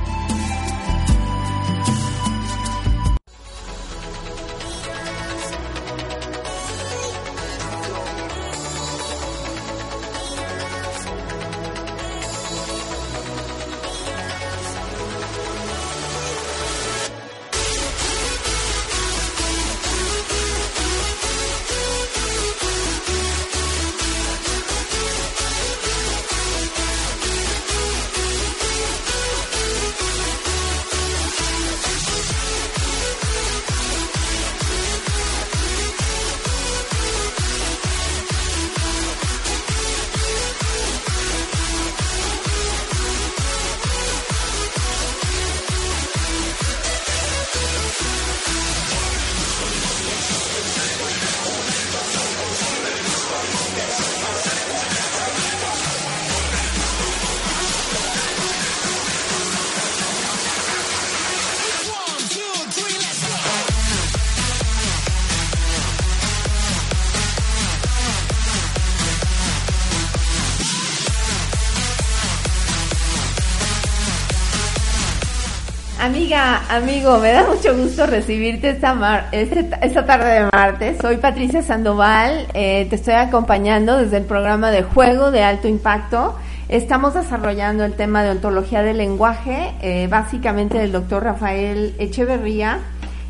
Amiga, 76.32 76.62
amigo, 76.70 77.18
me 77.20 77.34
da 77.34 77.46
mucho 77.46 77.76
gusto 77.76 78.06
recibirte 78.06 78.70
esta, 78.70 79.28
este- 79.34 79.68
esta 79.82 80.06
tarde 80.06 80.30
de 80.30 80.50
martes. 80.54 80.98
Soy 81.02 81.18
Patricia 81.18 81.62
Sandoval, 81.62 82.48
eh, 82.54 82.88
te 82.90 82.96
estoy 82.96 83.16
acompañando 83.16 83.98
desde 83.98 84.16
el 84.16 84.24
programa 84.24 84.72
de 84.72 84.84
juego 84.84 85.30
de 85.30 85.44
alto 85.44 85.68
impacto. 85.68 86.34
Estamos 86.70 87.16
desarrollando 87.16 87.84
el 87.84 87.96
tema 87.96 88.24
de 88.24 88.30
ontología 88.30 88.82
del 88.82 89.00
lenguaje, 89.00 89.74
eh, 89.82 90.08
básicamente 90.10 90.78
del 90.78 90.94
doctor 90.94 91.22
Rafael 91.26 91.96
Echeverría. 92.00 92.80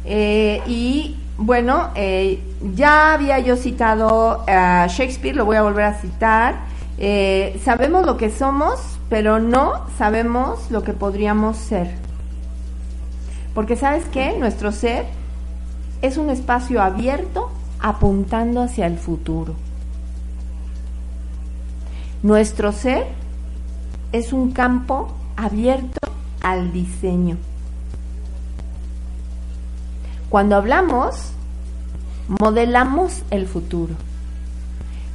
Eh, 0.06 0.62
y 0.68 1.16
bueno, 1.38 1.90
ya 2.76 3.14
había 3.16 3.40
yo 3.40 3.56
citado 3.56 4.46
a 4.48 4.86
Shakespeare, 4.88 5.36
lo 5.36 5.46
voy 5.46 5.56
a 5.56 5.64
volver 5.64 5.86
a 5.86 5.94
citar. 5.96 6.54
Sabemos 7.66 8.06
lo 8.06 8.16
que 8.18 8.30
somos, 8.30 8.80
pero 9.10 9.40
no 9.40 9.88
sabemos 9.98 10.70
lo 10.70 10.84
que 10.84 10.94
podríamos 10.94 11.58
ser. 11.58 12.01
Porque 13.54 13.76
sabes 13.76 14.06
qué, 14.06 14.38
nuestro 14.38 14.72
ser 14.72 15.06
es 16.02 16.18
un 16.18 16.30
espacio 16.30 16.82
abierto 16.82 17.50
apuntando 17.80 18.62
hacia 18.62 18.88
el 18.88 18.98
futuro. 18.98 19.56
Nuestro 22.24 22.72
ser 22.72 23.08
es 24.12 24.32
un 24.32 24.52
campo 24.52 25.12
abierto 25.36 26.00
al 26.42 26.72
diseño. 26.72 27.38
Cuando 30.30 30.56
hablamos, 30.56 31.32
modelamos 32.28 33.24
el 33.32 33.48
futuro. 33.48 33.96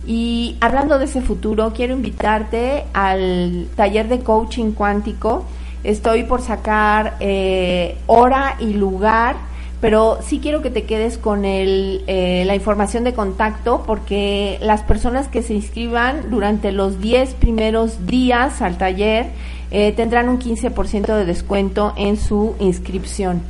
Y 0.07 0.57
hablando 0.61 0.99
de 0.99 1.07
ese 1.07 1.23
futuro, 1.23 1.73
quiero 1.75 1.95
invitarte 1.95 2.85
al 2.93 3.69
taller 3.77 4.09
de 4.09 4.21
coaching 4.21 4.73
cuántico. 4.73 5.45
Estoy 5.87 6.25
por 6.25 6.43
sacar 6.43 7.17
eh, 7.21 7.97
hora 8.07 8.57
y 8.61 8.75
lugar 8.75 9.37
pero 9.81 10.19
sí 10.23 10.41
quiero 10.41 10.63
que 10.63 10.71
te 10.71 10.85
quedes 10.85 11.19
con 11.19 11.45
el, 11.45 12.03
eh, 12.07 12.45
la 12.47 12.55
información 12.55 13.05
de 13.05 13.13
contacto 13.13 13.85
porque 13.87 14.59
las 14.63 14.83
personas 14.83 15.29
que 15.29 15.43
se 15.43 15.55
inscriban 15.55 16.31
durante 16.31 16.73
los 16.73 17.01
10 17.01 17.35
primeros 17.35 18.07
días 18.07 18.63
al 18.63 18.79
taller 18.79 19.27
eh, 19.71 19.93
tendrán 19.93 20.29
un 20.29 20.39
15% 20.39 21.15
de 21.15 21.25
descuento 21.27 21.93
en 21.97 22.17
su 22.17 22.55
inscripción. 22.59 23.43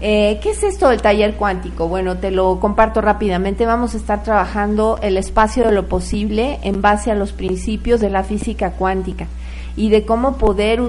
Eh, 0.00 0.38
¿Qué 0.42 0.50
es 0.50 0.62
esto 0.62 0.90
del 0.90 1.02
taller 1.02 1.34
cuántico? 1.34 1.88
Bueno, 1.88 2.18
te 2.18 2.30
lo 2.30 2.60
comparto 2.60 3.00
rápidamente. 3.00 3.66
Vamos 3.66 3.94
a 3.94 3.96
estar 3.96 4.22
trabajando 4.22 4.98
el 5.02 5.16
espacio 5.16 5.64
de 5.64 5.72
lo 5.72 5.88
posible 5.88 6.60
en 6.62 6.82
base 6.82 7.10
a 7.10 7.14
los 7.14 7.32
principios 7.32 8.00
de 8.00 8.10
la 8.10 8.22
física 8.22 8.72
cuántica 8.72 9.26
y 9.76 9.90
de 9.90 10.04
cómo 10.04 10.36
poder 10.36 10.80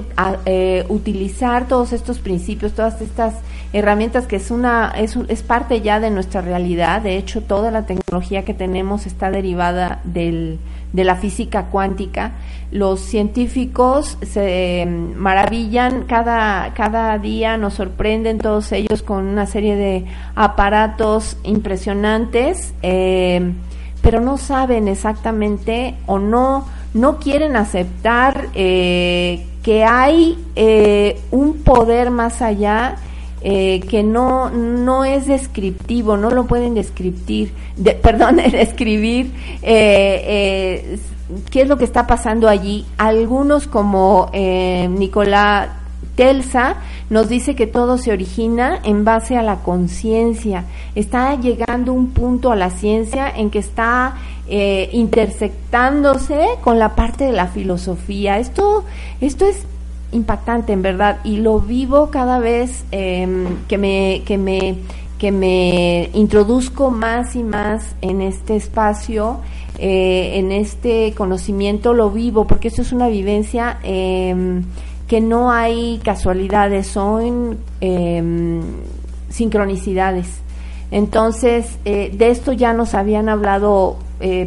eh, 0.44 0.84
utilizar 0.88 1.66
todos 1.68 1.92
estos 1.92 2.18
principios, 2.18 2.72
todas 2.72 3.00
estas 3.00 3.34
herramientas 3.72 4.26
que 4.26 4.36
es 4.36 4.50
una 4.50 4.92
es, 4.96 5.16
es 5.28 5.42
parte 5.42 5.80
ya 5.80 6.00
de 6.00 6.10
nuestra 6.10 6.40
realidad. 6.40 7.02
De 7.02 7.16
hecho, 7.16 7.42
toda 7.42 7.70
la 7.70 7.86
tecnología 7.86 8.44
que 8.44 8.54
tenemos 8.54 9.06
está 9.06 9.30
derivada 9.30 10.00
del, 10.04 10.58
de 10.92 11.04
la 11.04 11.16
física 11.16 11.66
cuántica. 11.66 12.32
Los 12.70 13.00
científicos 13.00 14.18
se 14.22 14.82
em, 14.82 15.14
maravillan 15.14 16.04
cada, 16.04 16.72
cada 16.74 17.18
día, 17.18 17.56
nos 17.56 17.74
sorprenden 17.74 18.38
todos 18.38 18.72
ellos 18.72 19.02
con 19.02 19.26
una 19.26 19.46
serie 19.46 19.76
de 19.76 20.04
aparatos 20.34 21.36
impresionantes, 21.44 22.72
em, 22.82 23.54
pero 24.00 24.20
no 24.20 24.38
saben 24.38 24.88
exactamente 24.88 25.94
o 26.06 26.18
no, 26.18 26.66
no 26.96 27.18
quieren 27.18 27.56
aceptar 27.56 28.48
eh, 28.54 29.46
que 29.62 29.84
hay 29.84 30.38
eh, 30.56 31.20
un 31.30 31.58
poder 31.58 32.10
más 32.10 32.40
allá 32.40 32.96
eh, 33.42 33.80
que 33.88 34.02
no, 34.02 34.50
no 34.50 35.04
es 35.04 35.26
descriptivo, 35.26 36.16
no 36.16 36.30
lo 36.30 36.46
pueden 36.46 36.74
descriptir, 36.74 37.52
de, 37.76 37.92
perdón, 38.02 38.36
describir 38.36 39.30
eh, 39.62 40.22
eh, 40.26 40.98
qué 41.50 41.62
es 41.62 41.68
lo 41.68 41.76
que 41.76 41.84
está 41.84 42.06
pasando 42.06 42.48
allí. 42.48 42.86
Algunos 42.96 43.66
como 43.66 44.30
eh, 44.32 44.88
Nicolás 44.90 45.68
Telsa 46.16 46.76
nos 47.10 47.28
dice 47.28 47.54
que 47.54 47.66
todo 47.66 47.98
se 47.98 48.10
origina 48.10 48.80
en 48.82 49.04
base 49.04 49.36
a 49.36 49.42
la 49.42 49.56
conciencia. 49.56 50.64
Está 50.94 51.38
llegando 51.38 51.92
un 51.92 52.08
punto 52.08 52.50
a 52.50 52.56
la 52.56 52.70
ciencia 52.70 53.28
en 53.28 53.50
que 53.50 53.58
está 53.58 54.16
eh, 54.48 54.88
intersectándose 54.92 56.46
con 56.62 56.78
la 56.78 56.94
parte 56.94 57.24
de 57.24 57.32
la 57.32 57.48
filosofía. 57.48 58.38
Esto, 58.38 58.84
esto 59.20 59.46
es 59.46 59.66
impactante 60.12 60.72
en 60.72 60.82
verdad 60.82 61.18
y 61.24 61.38
lo 61.38 61.60
vivo 61.60 62.10
cada 62.10 62.38
vez 62.38 62.84
eh, 62.92 63.46
que 63.68 63.78
me 63.78 64.22
que 64.24 64.38
me 64.38 64.76
que 65.18 65.32
me 65.32 66.10
introduzco 66.12 66.90
más 66.90 67.36
y 67.36 67.42
más 67.42 67.96
en 68.02 68.20
este 68.20 68.56
espacio 68.56 69.40
eh, 69.78 70.32
en 70.34 70.52
este 70.52 71.12
conocimiento 71.14 71.94
lo 71.94 72.10
vivo 72.10 72.46
porque 72.46 72.68
esto 72.68 72.82
es 72.82 72.92
una 72.92 73.08
vivencia 73.08 73.78
eh, 73.82 74.62
que 75.08 75.20
no 75.20 75.50
hay 75.50 76.00
casualidades 76.04 76.86
son 76.86 77.58
em, 77.80 78.60
sincronicidades 79.28 80.26
entonces 80.90 81.78
de 81.84 82.30
esto 82.30 82.52
ya 82.52 82.72
nos 82.72 82.94
habían 82.94 83.28
hablado 83.28 83.96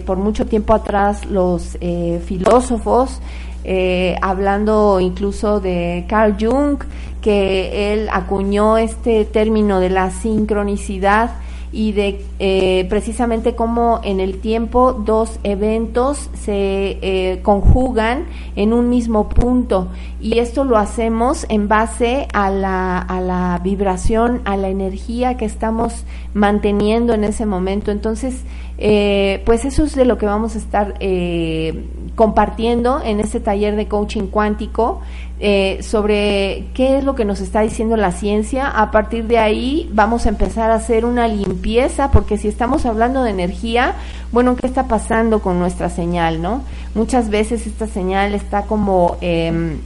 por 0.06 0.18
mucho 0.18 0.46
tiempo 0.46 0.74
atrás 0.74 1.26
los 1.26 1.78
filósofos 2.26 3.22
eh, 3.66 4.16
hablando 4.22 5.00
incluso 5.00 5.60
de 5.60 6.06
Carl 6.08 6.36
Jung, 6.40 6.80
que 7.22 7.94
él 7.94 8.08
acuñó 8.12 8.78
este 8.78 9.26
término 9.26 9.82
de 9.82 9.90
la 9.90 10.12
sincronicidad 10.12 11.32
y 11.72 11.92
de 11.92 12.26
eh, 12.40 12.86
precisamente 12.90 13.56
cómo 13.56 14.02
en 14.04 14.20
el 14.20 14.40
tiempo 14.40 14.94
dos 14.94 15.40
eventos 15.44 16.30
se 16.34 16.98
eh, 17.02 17.40
conjugan 17.44 18.26
en 18.56 18.74
un 18.74 18.90
mismo 18.90 19.30
punto 19.30 19.88
y 20.20 20.40
esto 20.40 20.64
lo 20.64 20.78
hacemos 20.78 21.46
en 21.50 21.68
base 21.68 22.28
a 22.34 22.50
la, 22.50 22.98
a 22.98 23.22
la 23.22 23.62
vibración, 23.64 24.42
a 24.46 24.58
la 24.58 24.70
energía 24.70 25.38
que 25.38 25.46
estamos 25.46 26.06
manteniendo 26.34 27.14
en 27.14 27.24
ese 27.24 27.46
momento. 27.46 27.92
Entonces, 27.92 28.44
eh, 28.82 29.42
pues 29.46 29.66
eso 29.66 29.84
es 29.84 29.94
de 29.94 30.06
lo 30.06 30.18
que 30.18 30.26
vamos 30.26 30.56
a 30.56 30.58
estar 30.58 30.96
eh, 31.02 31.86
compartiendo 32.16 33.02
en 33.04 33.20
este 33.20 33.42
taller 33.42 33.76
de 33.76 33.90
coaching 33.90 34.28
cuántico 34.28 35.02
eh, 35.42 35.80
sobre 35.84 36.68
qué 36.74 36.98
es 36.98 37.04
lo 37.04 37.14
que 37.14 37.26
nos 37.26 37.42
está 37.42 37.60
diciendo 37.60 37.98
la 37.98 38.14
ciencia. 38.14 38.68
A 38.70 38.90
partir 38.92 39.28
de 39.28 39.38
ahí 39.38 39.90
vamos 39.94 40.26
a 40.26 40.30
empezar 40.30 40.72
a 40.72 40.76
hacer 40.76 41.04
una 41.04 41.28
limpieza, 41.28 42.10
porque 42.12 42.38
si 42.38 42.48
estamos 42.48 42.86
hablando 42.86 43.24
de 43.24 43.32
energía, 43.32 43.96
bueno, 44.32 44.56
¿qué 44.56 44.66
está 44.66 44.88
pasando 44.88 45.42
con 45.42 45.60
nuestra 45.60 45.90
señal, 45.90 46.42
no? 46.42 46.64
Muchas 46.96 47.30
veces 47.30 47.68
esta 47.68 47.86
señal 47.86 48.34
está 48.34 48.62
como 48.64 49.18
eh, 49.20 49.78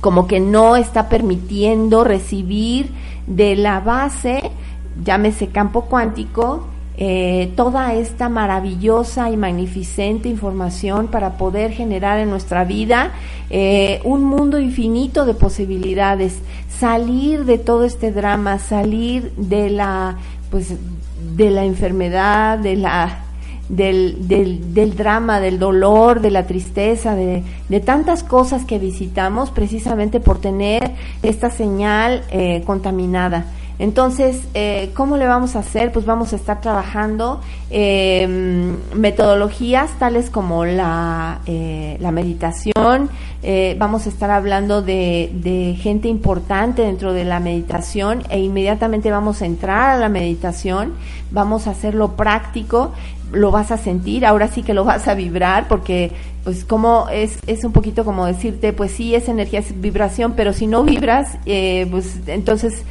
como 0.00 0.26
que 0.26 0.40
no 0.40 0.76
está 0.76 1.08
permitiendo 1.08 2.04
recibir 2.04 2.90
de 3.26 3.56
la 3.56 3.80
base, 3.80 4.50
llámese 5.04 5.48
campo 5.48 5.82
cuántico, 5.82 6.66
eh, 7.02 7.50
toda 7.56 7.94
esta 7.94 8.28
maravillosa 8.28 9.30
y 9.30 9.36
magnificente 9.38 10.28
información 10.28 11.08
para 11.08 11.38
poder 11.38 11.72
generar 11.72 12.18
en 12.18 12.28
nuestra 12.28 12.64
vida 12.64 13.12
eh, 13.48 14.02
un 14.04 14.22
mundo 14.22 14.60
infinito 14.60 15.24
de 15.24 15.32
posibilidades, 15.32 16.40
salir 16.68 17.46
de 17.46 17.56
todo 17.56 17.84
este 17.84 18.12
drama, 18.12 18.58
salir 18.58 19.32
de 19.38 19.70
la, 19.70 20.18
pues, 20.50 20.74
de 21.34 21.50
la 21.50 21.64
enfermedad, 21.64 22.58
de 22.58 22.76
la 22.76 23.24
del, 23.70 24.28
del, 24.28 24.94
drama, 24.94 25.40
del 25.40 25.58
dolor, 25.58 26.20
de 26.20 26.30
la 26.30 26.46
tristeza, 26.46 27.14
de, 27.14 27.44
de, 27.68 27.80
tantas 27.80 28.24
cosas 28.24 28.64
que 28.64 28.78
visitamos 28.78 29.50
precisamente 29.50 30.20
por 30.20 30.38
tener 30.38 30.90
esta 31.22 31.50
señal 31.50 32.24
eh, 32.30 32.62
contaminada. 32.66 33.46
Entonces, 33.80 34.42
eh, 34.52 34.90
¿cómo 34.94 35.16
le 35.16 35.26
vamos 35.26 35.56
a 35.56 35.60
hacer? 35.60 35.90
Pues 35.90 36.04
vamos 36.04 36.34
a 36.34 36.36
estar 36.36 36.60
trabajando 36.60 37.40
eh, 37.70 38.26
metodologías 38.94 39.90
tales 39.98 40.28
como 40.28 40.66
la, 40.66 41.40
eh, 41.46 41.96
la 42.00 42.10
meditación, 42.10 43.08
eh, 43.42 43.74
vamos 43.78 44.06
a 44.06 44.10
estar 44.10 44.30
hablando 44.30 44.82
de, 44.82 45.30
de, 45.32 45.74
gente 45.80 46.08
importante 46.08 46.82
dentro 46.82 47.12
de 47.14 47.24
la 47.24 47.40
meditación 47.40 48.24
e 48.28 48.40
inmediatamente 48.40 49.10
vamos 49.10 49.40
a 49.40 49.46
entrar 49.46 49.96
a 49.96 49.98
la 49.98 50.08
meditación, 50.08 50.92
vamos 51.30 51.66
a 51.66 51.70
hacerlo 51.70 52.16
práctico, 52.16 52.92
lo 53.32 53.50
vas 53.50 53.70
a 53.70 53.78
sentir, 53.78 54.26
ahora 54.26 54.48
sí 54.48 54.62
que 54.62 54.74
lo 54.74 54.84
vas 54.84 55.08
a 55.08 55.14
vibrar 55.14 55.68
porque 55.68 56.12
pues 56.44 56.64
como 56.64 57.08
es, 57.10 57.38
es 57.46 57.64
un 57.64 57.72
poquito 57.72 58.04
como 58.04 58.24
decirte, 58.24 58.72
pues 58.72 58.92
sí, 58.92 59.14
es 59.14 59.28
energía, 59.28 59.60
es 59.60 59.78
vibración, 59.78 60.32
pero 60.34 60.52
si 60.52 60.66
no 60.66 60.82
vibras, 60.84 61.36
eh, 61.44 61.86
pues 61.90 62.18
entonces 62.26 62.82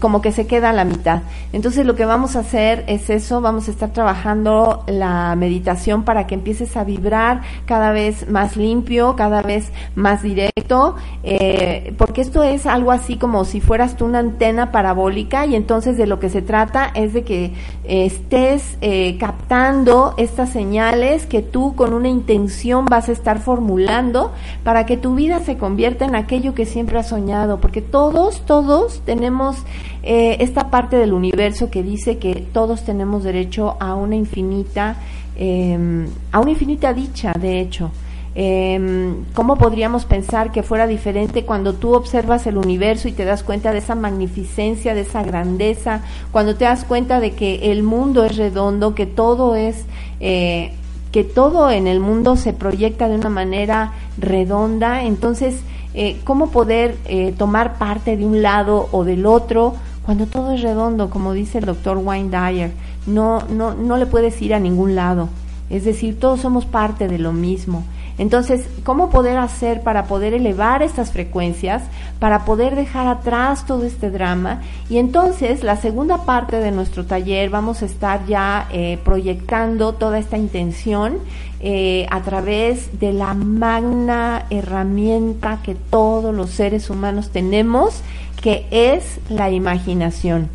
como 0.00 0.22
que 0.22 0.30
se 0.30 0.46
queda 0.46 0.70
a 0.70 0.72
la 0.72 0.84
mitad. 0.84 1.22
Entonces 1.52 1.84
lo 1.84 1.96
que 1.96 2.04
vamos 2.04 2.36
a 2.36 2.40
hacer 2.40 2.84
es 2.86 3.10
eso, 3.10 3.40
vamos 3.40 3.66
a 3.66 3.72
estar 3.72 3.92
trabajando 3.92 4.84
la 4.86 5.34
meditación 5.34 6.04
para 6.04 6.28
que 6.28 6.36
empieces 6.36 6.76
a 6.76 6.84
vibrar 6.84 7.42
cada 7.66 7.90
vez 7.90 8.30
más 8.30 8.56
limpio, 8.56 9.16
cada 9.16 9.42
vez 9.42 9.70
más 9.96 10.22
directo, 10.22 10.94
eh, 11.24 11.92
porque 11.98 12.20
esto 12.20 12.44
es 12.44 12.66
algo 12.66 12.92
así 12.92 13.16
como 13.16 13.44
si 13.44 13.60
fueras 13.60 13.96
tú 13.96 14.04
una 14.04 14.20
antena 14.20 14.70
parabólica 14.70 15.46
y 15.46 15.56
entonces 15.56 15.96
de 15.96 16.06
lo 16.06 16.20
que 16.20 16.30
se 16.30 16.42
trata 16.42 16.92
es 16.94 17.12
de 17.12 17.24
que 17.24 17.46
eh, 17.84 18.06
estés 18.06 18.76
eh, 18.80 19.16
captando 19.18 19.73
estas 20.16 20.50
señales 20.50 21.26
que 21.26 21.42
tú 21.42 21.74
con 21.74 21.94
una 21.94 22.08
intención 22.08 22.84
vas 22.86 23.08
a 23.08 23.12
estar 23.12 23.40
formulando 23.40 24.30
para 24.62 24.86
que 24.86 24.96
tu 24.96 25.16
vida 25.16 25.40
se 25.40 25.58
convierta 25.58 26.04
en 26.04 26.14
aquello 26.14 26.54
que 26.54 26.64
siempre 26.64 26.98
has 26.98 27.08
soñado, 27.08 27.60
porque 27.60 27.82
todos, 27.82 28.42
todos 28.46 29.00
tenemos 29.04 29.56
eh, 30.04 30.36
esta 30.38 30.70
parte 30.70 30.96
del 30.96 31.12
universo 31.12 31.70
que 31.70 31.82
dice 31.82 32.18
que 32.18 32.46
todos 32.52 32.84
tenemos 32.84 33.24
derecho 33.24 33.76
a 33.80 33.94
una 33.94 34.14
infinita, 34.14 34.96
eh, 35.36 36.06
a 36.30 36.40
una 36.40 36.50
infinita 36.50 36.92
dicha, 36.92 37.32
de 37.32 37.60
hecho. 37.60 37.90
Eh, 38.36 39.14
¿Cómo 39.34 39.56
podríamos 39.56 40.06
pensar 40.06 40.50
que 40.50 40.62
fuera 40.62 40.86
diferente 40.86 41.44
cuando 41.44 41.74
tú 41.74 41.94
observas 41.94 42.46
el 42.46 42.56
universo 42.56 43.06
y 43.08 43.12
te 43.12 43.24
das 43.24 43.42
cuenta 43.42 43.72
de 43.72 43.78
esa 43.78 43.94
magnificencia, 43.94 44.94
de 44.94 45.02
esa 45.02 45.22
grandeza, 45.22 46.00
cuando 46.32 46.56
te 46.56 46.64
das 46.64 46.84
cuenta 46.84 47.20
de 47.20 47.32
que 47.32 47.70
el 47.70 47.82
mundo 47.82 48.24
es 48.24 48.36
redondo, 48.36 48.94
que 48.94 49.06
todo 49.06 49.54
es 49.54 49.84
eh, 50.20 50.72
que 51.14 51.22
todo 51.22 51.70
en 51.70 51.86
el 51.86 52.00
mundo 52.00 52.34
se 52.34 52.52
proyecta 52.52 53.06
de 53.06 53.14
una 53.14 53.28
manera 53.28 53.92
redonda, 54.18 55.04
entonces, 55.04 55.60
eh, 55.94 56.20
¿cómo 56.24 56.50
poder 56.50 56.96
eh, 57.04 57.32
tomar 57.38 57.78
parte 57.78 58.16
de 58.16 58.26
un 58.26 58.42
lado 58.42 58.88
o 58.90 59.04
del 59.04 59.24
otro 59.24 59.74
cuando 60.04 60.26
todo 60.26 60.54
es 60.54 60.62
redondo, 60.62 61.10
como 61.10 61.32
dice 61.32 61.58
el 61.58 61.66
doctor 61.66 61.98
Wayne 61.98 62.30
Dyer? 62.30 62.72
No, 63.06 63.42
no, 63.48 63.74
no 63.74 63.96
le 63.96 64.06
puedes 64.06 64.42
ir 64.42 64.54
a 64.54 64.58
ningún 64.58 64.96
lado. 64.96 65.28
Es 65.70 65.84
decir, 65.84 66.18
todos 66.18 66.40
somos 66.40 66.66
parte 66.66 67.06
de 67.06 67.20
lo 67.20 67.32
mismo. 67.32 67.84
Entonces, 68.16 68.68
¿cómo 68.84 69.10
poder 69.10 69.38
hacer 69.38 69.82
para 69.82 70.04
poder 70.04 70.34
elevar 70.34 70.82
estas 70.82 71.10
frecuencias, 71.10 71.82
para 72.20 72.44
poder 72.44 72.76
dejar 72.76 73.08
atrás 73.08 73.66
todo 73.66 73.84
este 73.84 74.10
drama? 74.10 74.62
Y 74.88 74.98
entonces, 74.98 75.64
la 75.64 75.76
segunda 75.76 76.18
parte 76.24 76.58
de 76.58 76.70
nuestro 76.70 77.06
taller 77.06 77.50
vamos 77.50 77.82
a 77.82 77.86
estar 77.86 78.24
ya 78.26 78.68
eh, 78.72 78.98
proyectando 79.04 79.94
toda 79.94 80.18
esta 80.18 80.38
intención 80.38 81.18
eh, 81.60 82.06
a 82.10 82.20
través 82.20 83.00
de 83.00 83.12
la 83.12 83.34
magna 83.34 84.46
herramienta 84.50 85.58
que 85.62 85.74
todos 85.74 86.32
los 86.32 86.50
seres 86.50 86.90
humanos 86.90 87.30
tenemos, 87.30 88.02
que 88.40 88.66
es 88.70 89.18
la 89.28 89.50
imaginación. 89.50 90.50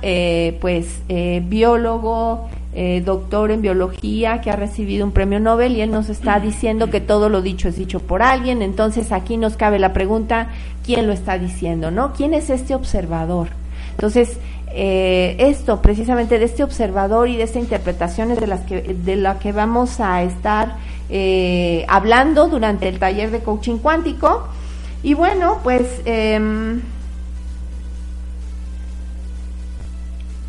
pues, 0.60 1.02
biólogo, 1.42 2.48
eh, 2.78 3.00
doctor 3.02 3.50
en 3.52 3.62
biología 3.62 4.42
que 4.42 4.50
ha 4.50 4.56
recibido 4.56 5.06
un 5.06 5.12
premio 5.12 5.40
Nobel 5.40 5.76
y 5.76 5.80
él 5.80 5.90
nos 5.90 6.10
está 6.10 6.38
diciendo 6.40 6.90
que 6.90 7.00
todo 7.00 7.30
lo 7.30 7.40
dicho 7.40 7.68
es 7.68 7.76
dicho 7.76 8.00
por 8.00 8.20
alguien. 8.20 8.60
Entonces 8.60 9.12
aquí 9.12 9.38
nos 9.38 9.56
cabe 9.56 9.78
la 9.78 9.94
pregunta, 9.94 10.48
¿quién 10.84 11.06
lo 11.06 11.14
está 11.14 11.38
diciendo? 11.38 11.90
¿No? 11.90 12.12
¿Quién 12.12 12.34
es 12.34 12.50
este 12.50 12.74
observador? 12.74 13.48
Entonces, 13.92 14.36
eh, 14.72 15.36
esto, 15.38 15.80
precisamente 15.80 16.38
de 16.38 16.44
este 16.44 16.64
observador 16.64 17.30
y 17.30 17.38
de 17.38 17.44
estas 17.44 17.62
interpretaciones 17.62 18.38
de 18.38 18.46
las 18.46 18.60
que, 18.60 18.82
de 18.82 19.16
la 19.16 19.38
que 19.38 19.52
vamos 19.52 19.98
a 19.98 20.22
estar 20.22 20.76
eh, 21.08 21.86
hablando 21.88 22.46
durante 22.48 22.88
el 22.88 22.98
taller 22.98 23.30
de 23.30 23.40
coaching 23.40 23.78
cuántico. 23.78 24.48
Y 25.02 25.14
bueno, 25.14 25.60
pues 25.62 26.02
em, 26.04 26.82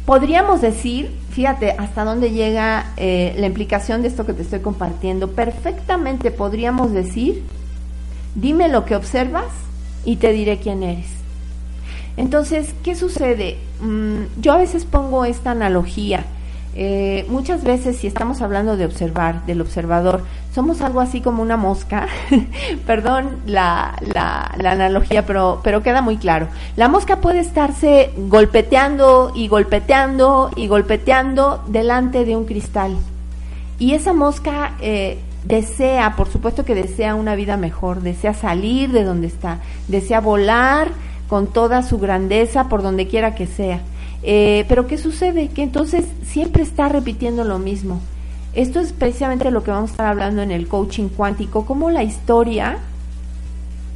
podríamos 0.07 0.61
decir 0.61 1.11
fíjate 1.31 1.73
hasta 1.73 2.03
dónde 2.03 2.31
llega 2.31 2.93
eh, 2.97 3.35
la 3.37 3.45
implicación 3.45 4.01
de 4.01 4.07
esto 4.07 4.25
que 4.25 4.33
te 4.33 4.41
estoy 4.41 4.61
compartiendo. 4.61 5.33
Perfectamente 5.33 6.31
podríamos 6.31 6.93
decir, 6.93 7.43
dime 8.33 8.69
lo 8.69 8.85
que 8.85 8.95
observas 8.95 9.45
y 10.03 10.15
te 10.15 10.31
diré 10.31 10.57
quién 10.57 10.81
eres. 10.81 11.05
Entonces, 12.15 12.73
¿qué 12.83 12.95
sucede? 12.95 13.57
Mm, 13.81 14.41
yo 14.41 14.53
a 14.53 14.57
veces 14.57 14.85
pongo 14.85 15.25
esta 15.25 15.51
analogía 15.51 16.25
eh, 16.79 17.25
muchas 17.27 17.63
veces 17.63 17.97
si 17.97 18.05
estamos 18.05 18.43
hablando 18.43 18.77
de 18.77 18.85
observar, 18.85 19.43
del 19.47 19.61
observador, 19.61 20.21
somos 20.53 20.81
algo 20.81 21.01
así 21.01 21.21
como 21.21 21.41
una 21.41 21.57
mosca, 21.57 22.05
perdón 22.85 23.37
la, 23.47 23.95
la, 24.13 24.53
la, 24.59 24.71
analogía, 24.73 25.25
pero, 25.25 25.59
pero 25.63 25.81
queda 25.81 26.03
muy 26.03 26.17
claro. 26.17 26.49
La 26.75 26.87
mosca 26.87 27.19
puede 27.19 27.39
estarse 27.39 28.11
golpeteando 28.15 29.31
y 29.33 29.47
golpeteando 29.47 30.51
y 30.55 30.67
golpeteando 30.67 31.63
delante 31.67 32.25
de 32.25 32.35
un 32.35 32.45
cristal. 32.45 32.95
Y 33.79 33.95
esa 33.95 34.13
mosca 34.13 34.73
eh, 34.79 35.17
desea, 35.45 36.15
por 36.15 36.29
supuesto 36.29 36.63
que 36.63 36.75
desea 36.75 37.15
una 37.15 37.33
vida 37.33 37.57
mejor, 37.57 38.01
desea 38.01 38.35
salir 38.35 38.91
de 38.91 39.03
donde 39.03 39.25
está, 39.25 39.61
desea 39.87 40.21
volar 40.21 40.89
con 41.27 41.47
toda 41.47 41.81
su 41.81 41.97
grandeza 41.97 42.69
por 42.69 42.83
donde 42.83 43.07
quiera 43.07 43.33
que 43.33 43.47
sea. 43.47 43.81
Eh, 44.23 44.65
pero 44.67 44.87
¿qué 44.87 44.97
sucede? 44.97 45.49
Que 45.49 45.63
entonces 45.63 46.05
siempre 46.25 46.63
está 46.63 46.89
repitiendo 46.89 47.43
lo 47.43 47.59
mismo. 47.59 48.01
Esto 48.53 48.79
es 48.79 48.91
precisamente 48.91 49.51
lo 49.51 49.63
que 49.63 49.71
vamos 49.71 49.91
a 49.91 49.93
estar 49.93 50.07
hablando 50.07 50.41
en 50.41 50.51
el 50.51 50.67
coaching 50.67 51.09
cuántico, 51.09 51.65
cómo 51.65 51.91
la 51.91 52.03
historia, 52.03 52.79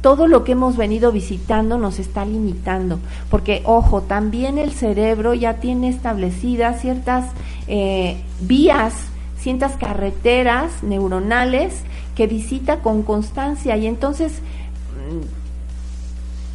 todo 0.02 0.26
lo 0.26 0.44
que 0.44 0.52
hemos 0.52 0.76
venido 0.76 1.10
visitando 1.10 1.78
nos 1.78 1.98
está 1.98 2.24
limitando. 2.24 2.98
Porque, 3.30 3.62
ojo, 3.64 4.02
también 4.02 4.58
el 4.58 4.72
cerebro 4.72 5.34
ya 5.34 5.54
tiene 5.54 5.88
establecidas 5.88 6.80
ciertas 6.80 7.30
eh, 7.66 8.16
vías, 8.40 8.94
ciertas 9.36 9.76
carreteras 9.76 10.82
neuronales 10.82 11.82
que 12.14 12.26
visita 12.26 12.78
con 12.80 13.02
constancia 13.02 13.76
y 13.76 13.86
entonces 13.86 14.40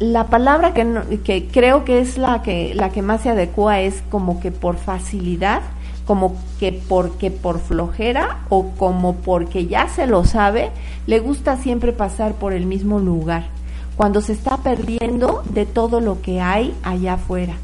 la 0.00 0.28
palabra 0.28 0.74
que, 0.74 1.20
que 1.24 1.48
creo 1.48 1.84
que 1.84 2.00
es 2.00 2.18
la 2.18 2.42
que, 2.42 2.74
la 2.74 2.90
que 2.90 3.02
más 3.02 3.22
se 3.22 3.30
adecua 3.30 3.80
es 3.80 4.02
como 4.10 4.40
que 4.40 4.52
por 4.52 4.76
facilidad, 4.76 5.62
como 6.06 6.36
que 6.60 6.72
porque 6.72 7.30
por 7.30 7.58
flojera 7.58 8.44
o 8.48 8.70
como 8.70 9.16
porque 9.16 9.66
ya 9.66 9.88
se 9.88 10.06
lo 10.06 10.24
sabe, 10.24 10.70
le 11.06 11.18
gusta 11.18 11.56
siempre 11.56 11.92
pasar 11.92 12.34
por 12.34 12.52
el 12.52 12.64
mismo 12.64 13.00
lugar, 13.00 13.48
cuando 13.96 14.20
se 14.20 14.32
está 14.32 14.58
perdiendo 14.58 15.42
de 15.50 15.66
todo 15.66 16.00
lo 16.00 16.22
que 16.22 16.40
hay 16.40 16.74
allá 16.82 17.14
afuera. 17.14 17.54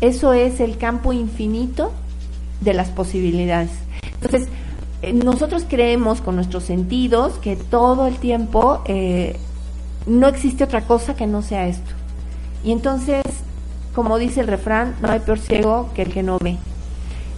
Eso 0.00 0.34
es 0.34 0.60
el 0.60 0.76
campo 0.76 1.12
infinito 1.12 1.92
de 2.60 2.74
las 2.74 2.90
posibilidades. 2.90 3.70
Entonces, 4.20 4.48
eh, 5.00 5.12
nosotros 5.14 5.64
creemos 5.68 6.20
con 6.20 6.36
nuestros 6.36 6.64
sentidos 6.64 7.34
que 7.38 7.56
todo 7.56 8.06
el 8.06 8.16
tiempo 8.16 8.82
eh, 8.84 9.38
no 10.06 10.28
existe 10.28 10.64
otra 10.64 10.82
cosa 10.82 11.14
que 11.16 11.26
no 11.26 11.42
sea 11.42 11.66
esto. 11.66 11.90
Y 12.62 12.72
entonces, 12.72 13.22
como 13.94 14.18
dice 14.18 14.40
el 14.40 14.46
refrán, 14.46 14.94
no 15.00 15.10
hay 15.10 15.20
peor 15.20 15.38
ciego 15.38 15.90
que 15.94 16.02
el 16.02 16.12
que 16.12 16.22
no 16.22 16.38
ve. 16.38 16.56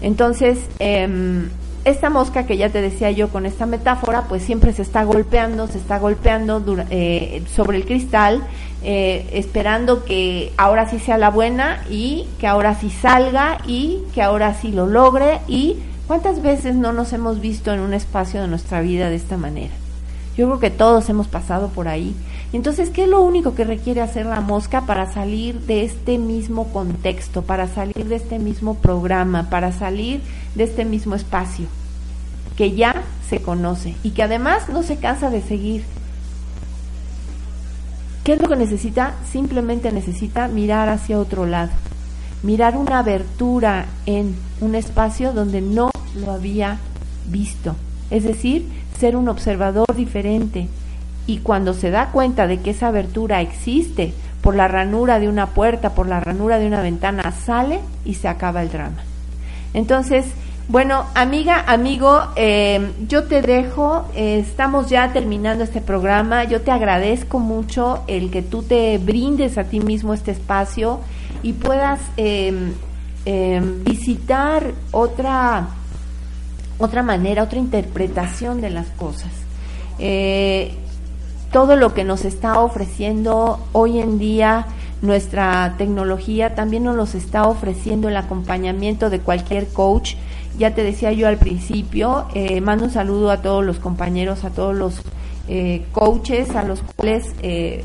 Entonces, 0.01 0.59
em, 0.79 1.49
esta 1.87 2.11
mosca 2.11 2.47
que 2.47 2.57
ya 2.57 2.69
te 2.69 2.83
decía 2.83 3.13
yo 3.13 3.29
con 3.29 3.47
esta 3.47 3.65
metáfora, 3.65 4.23
pues 4.23 4.43
siempre 4.43 4.73
se 4.73 4.83
está 4.83 5.05
golpeando, 5.05 5.69
se 5.69 5.79
está 5.79 5.99
golpeando 5.99 6.63
eh, 6.91 7.45
sobre 7.55 7.79
el 7.79 7.85
cristal, 7.87 8.43
eh, 8.83 9.29
esperando 9.33 10.05
que 10.05 10.53
ahora 10.57 10.89
sí 10.89 10.99
sea 10.99 11.17
la 11.17 11.31
buena 11.31 11.85
y 11.89 12.27
que 12.41 12.49
ahora 12.49 12.75
sí 12.75 12.91
salga 12.91 13.59
y 13.67 14.03
que 14.15 14.23
ahora 14.23 14.55
sí 14.55 14.73
lo 14.73 14.87
logre. 14.87 15.41
¿Y 15.47 15.77
cuántas 16.09 16.43
veces 16.43 16.75
no 16.75 16.93
nos 16.93 17.13
hemos 17.13 17.41
visto 17.41 17.73
en 17.73 17.79
un 17.79 17.95
espacio 17.95 18.41
de 18.41 18.49
nuestra 18.49 18.81
vida 18.81 19.09
de 19.09 19.17
esta 19.17 19.37
manera? 19.37 19.73
Yo 20.37 20.47
creo 20.47 20.59
que 20.59 20.71
todos 20.71 21.09
hemos 21.09 21.29
pasado 21.29 21.69
por 21.69 21.87
ahí. 21.87 22.17
Entonces, 22.53 22.91
¿qué 22.91 23.05
es 23.05 23.09
lo 23.09 23.23
único 23.23 23.55
que 23.55 23.65
requiere 23.65 24.01
hacer 24.01 24.27
la 24.27 24.41
mosca 24.41 24.83
para 24.83 25.13
salir 25.13 25.61
de 25.61 25.85
este 25.85 26.19
mismo 26.19 26.73
contexto, 26.73 27.43
para 27.43 27.67
salir 27.67 28.07
de 28.07 28.17
este 28.17 28.39
mismo 28.39 28.75
programa, 28.75 29.51
para 29.51 29.73
salir 29.73 30.21
de 30.55 30.65
este 30.65 30.85
mismo 30.85 31.15
espacio 31.15 31.67
que 32.57 32.73
ya 32.73 33.03
se 33.29 33.41
conoce 33.43 33.95
y 34.03 34.11
que 34.11 34.23
además 34.23 34.69
no 34.69 34.83
se 34.83 34.97
cansa 34.97 35.29
de 35.29 35.43
seguir? 35.43 35.85
¿Qué 38.25 38.33
es 38.33 38.43
lo 38.43 38.49
que 38.49 38.57
necesita? 38.57 39.15
Simplemente 39.31 39.93
necesita 39.93 40.49
mirar 40.49 40.89
hacia 40.89 41.19
otro 41.19 41.47
lado, 41.47 41.71
mirar 42.43 42.77
una 42.77 42.99
abertura 42.99 43.87
en 44.05 44.35
un 44.61 44.75
espacio 44.75 45.33
donde 45.33 45.61
no 45.61 45.91
lo 46.15 46.33
había 46.33 46.79
visto. 47.29 47.77
Es 48.11 48.25
decir, 48.25 48.67
ser 48.99 49.17
un 49.17 49.29
observador 49.29 49.87
diferente. 49.95 50.69
Y 51.27 51.39
cuando 51.39 51.75
se 51.75 51.91
da 51.91 52.11
cuenta 52.13 52.47
de 52.47 52.61
que 52.61 52.71
esa 52.71 52.89
abertura 52.89 53.41
existe, 53.41 54.13
por 54.47 54.55
la 54.55 54.69
ranura 54.69 55.19
de 55.19 55.29
una 55.29 55.47
puerta, 55.47 55.91
por 55.91 56.07
la 56.07 56.21
ranura 56.21 56.59
de 56.59 56.67
una 56.69 56.81
ventana, 56.81 57.33
sale 57.33 57.81
y 58.05 58.15
se 58.15 58.29
acaba 58.29 58.63
el 58.63 58.71
drama. 58.71 59.03
Entonces, 59.75 60.25
bueno, 60.69 61.07
amiga, 61.15 61.65
amigo, 61.67 62.23
eh, 62.35 62.93
yo 63.09 63.25
te 63.25 63.41
dejo, 63.41 64.05
eh, 64.15 64.39
estamos 64.39 64.89
ya 64.89 65.13
terminando 65.13 65.63
este 65.63 65.81
programa, 65.81 66.45
yo 66.45 66.61
te 66.61 66.71
agradezco 66.71 67.39
mucho 67.39 68.03
el 68.07 68.31
que 68.31 68.43
tú 68.43 68.63
te 68.63 68.99
brindes 68.99 69.59
a 69.59 69.65
ti 69.65 69.81
mismo 69.81 70.13
este 70.13 70.33
espacio 70.33 71.01
y 71.43 71.53
puedas 71.53 72.01
eh, 72.17 72.53
visitar 73.85 74.73
otra, 74.93 75.69
otra 76.79 77.03
manera, 77.03 77.43
otra 77.45 77.59
interpretación 77.59 78.61
de 78.61 78.71
las 78.71 78.87
cosas. 78.89 79.31
Todo 81.53 81.77
lo 81.77 81.95
que 81.95 82.05
nos 82.05 82.25
está 82.25 82.61
ofreciendo 82.61 83.61
hoy 83.73 83.99
en 83.99 84.19
día 84.19 84.67
nuestra 85.03 85.75
tecnología 85.77 86.55
también 86.55 86.85
nos 86.85 86.97
los 86.97 87.15
está 87.15 87.47
ofreciendo 87.47 88.09
el 88.09 88.17
acompañamiento 88.17 89.11
de 89.11 89.21
cualquier 89.21 89.69
coach. 89.69 90.15
Ya 90.59 90.75
te 90.75 90.83
decía 90.83 91.13
yo 91.13 91.29
al 91.29 91.37
principio, 91.37 92.27
eh, 92.35 92.61
mando 92.61 92.87
un 92.87 92.91
saludo 92.91 93.31
a 93.31 93.43
todos 93.43 93.65
los 93.65 93.79
compañeros, 93.79 94.45
a 94.45 94.51
todos 94.51 94.75
los 94.75 95.03
eh, 95.49 95.85
coaches, 95.93 96.57
a 96.57 96.63
los 96.63 96.83
cuales, 96.83 97.35
eh, 97.43 97.85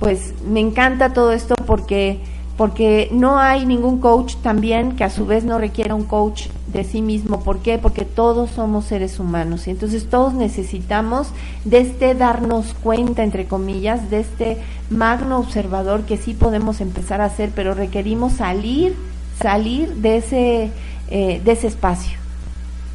pues 0.00 0.34
me 0.44 0.60
encanta 0.60 1.12
todo 1.12 1.32
esto 1.32 1.54
porque 1.66 2.20
porque 2.58 3.08
no 3.12 3.38
hay 3.38 3.64
ningún 3.64 4.00
coach 4.00 4.34
también 4.42 4.96
que 4.96 5.04
a 5.04 5.10
su 5.10 5.26
vez 5.26 5.44
no 5.44 5.58
requiera 5.58 5.94
un 5.94 6.02
coach 6.02 6.48
de 6.66 6.82
sí 6.82 7.02
mismo. 7.02 7.38
¿Por 7.38 7.60
qué? 7.60 7.78
Porque 7.78 8.04
todos 8.04 8.50
somos 8.50 8.84
seres 8.84 9.20
humanos 9.20 9.68
y 9.68 9.70
entonces 9.70 10.10
todos 10.10 10.34
necesitamos 10.34 11.28
de 11.64 11.78
este 11.78 12.16
darnos 12.16 12.74
cuenta, 12.74 13.22
entre 13.22 13.46
comillas, 13.46 14.10
de 14.10 14.18
este 14.18 14.58
magno 14.90 15.38
observador 15.38 16.02
que 16.02 16.16
sí 16.16 16.34
podemos 16.34 16.80
empezar 16.80 17.20
a 17.20 17.26
hacer, 17.26 17.52
pero 17.54 17.74
requerimos 17.74 18.32
salir, 18.32 18.96
salir 19.40 19.94
de 19.94 20.16
ese 20.16 20.72
eh, 21.10 21.40
de 21.44 21.52
ese 21.52 21.68
espacio. 21.68 22.17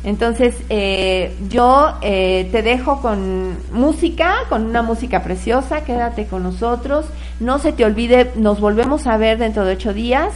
Entonces, 0.04 0.56
eh, 0.70 1.34
yo 1.50 1.94
eh, 2.02 2.50
te 2.52 2.62
dejo 2.62 3.02
con 3.02 3.58
música, 3.72 4.36
con 4.50 4.66
una 4.66 4.82
música 4.82 5.24
preciosa, 5.24 5.86
quédate 5.86 6.26
con 6.28 6.44
nosotros. 6.44 7.06
No 7.40 7.60
se 7.60 7.72
te 7.72 7.86
olvide, 7.86 8.32
nos 8.36 8.60
volvemos 8.60 9.08
a 9.08 9.16
ver 9.18 9.38
dentro 9.38 9.64
de 9.64 9.74
ocho 9.74 9.94
días. 9.94 10.34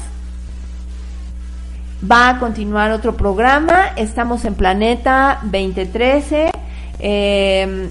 Va 2.09 2.29
a 2.29 2.39
continuar 2.39 2.91
otro 2.91 3.17
programa, 3.17 3.87
estamos 3.95 4.45
en 4.45 4.53
Planeta 4.53 5.39
2013. 5.43 6.51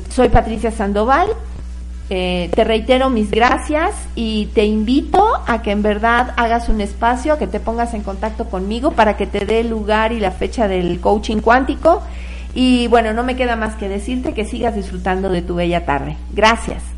soy 0.08 0.28
Patricia 0.30 0.70
Sandoval, 0.70 1.28
eh, 2.08 2.50
te 2.54 2.62
reitero 2.62 3.10
mis 3.10 3.30
gracias 3.30 3.94
y 4.14 4.46
te 4.54 4.64
invito 4.64 5.24
a 5.46 5.62
que 5.62 5.72
en 5.72 5.82
verdad 5.82 6.34
hagas 6.36 6.68
un 6.68 6.80
espacio, 6.80 7.36
que 7.38 7.46
te 7.46 7.58
pongas 7.58 7.94
en 7.94 8.02
contacto 8.02 8.46
conmigo 8.46 8.92
para 8.92 9.16
que 9.16 9.26
te 9.26 9.44
dé 9.44 9.64
lugar 9.64 10.12
y 10.12 10.20
la 10.20 10.30
fecha 10.30 10.68
del 10.68 11.00
coaching 11.00 11.38
cuántico. 11.38 12.02
Y 12.54 12.86
bueno, 12.86 13.12
no 13.12 13.22
me 13.22 13.36
queda 13.36 13.56
más 13.56 13.74
que 13.74 13.88
decirte 13.88 14.34
que 14.34 14.44
sigas 14.44 14.74
disfrutando 14.74 15.28
de 15.28 15.42
tu 15.42 15.56
bella 15.56 15.84
tarde. 15.84 16.16
Gracias. 16.32 16.95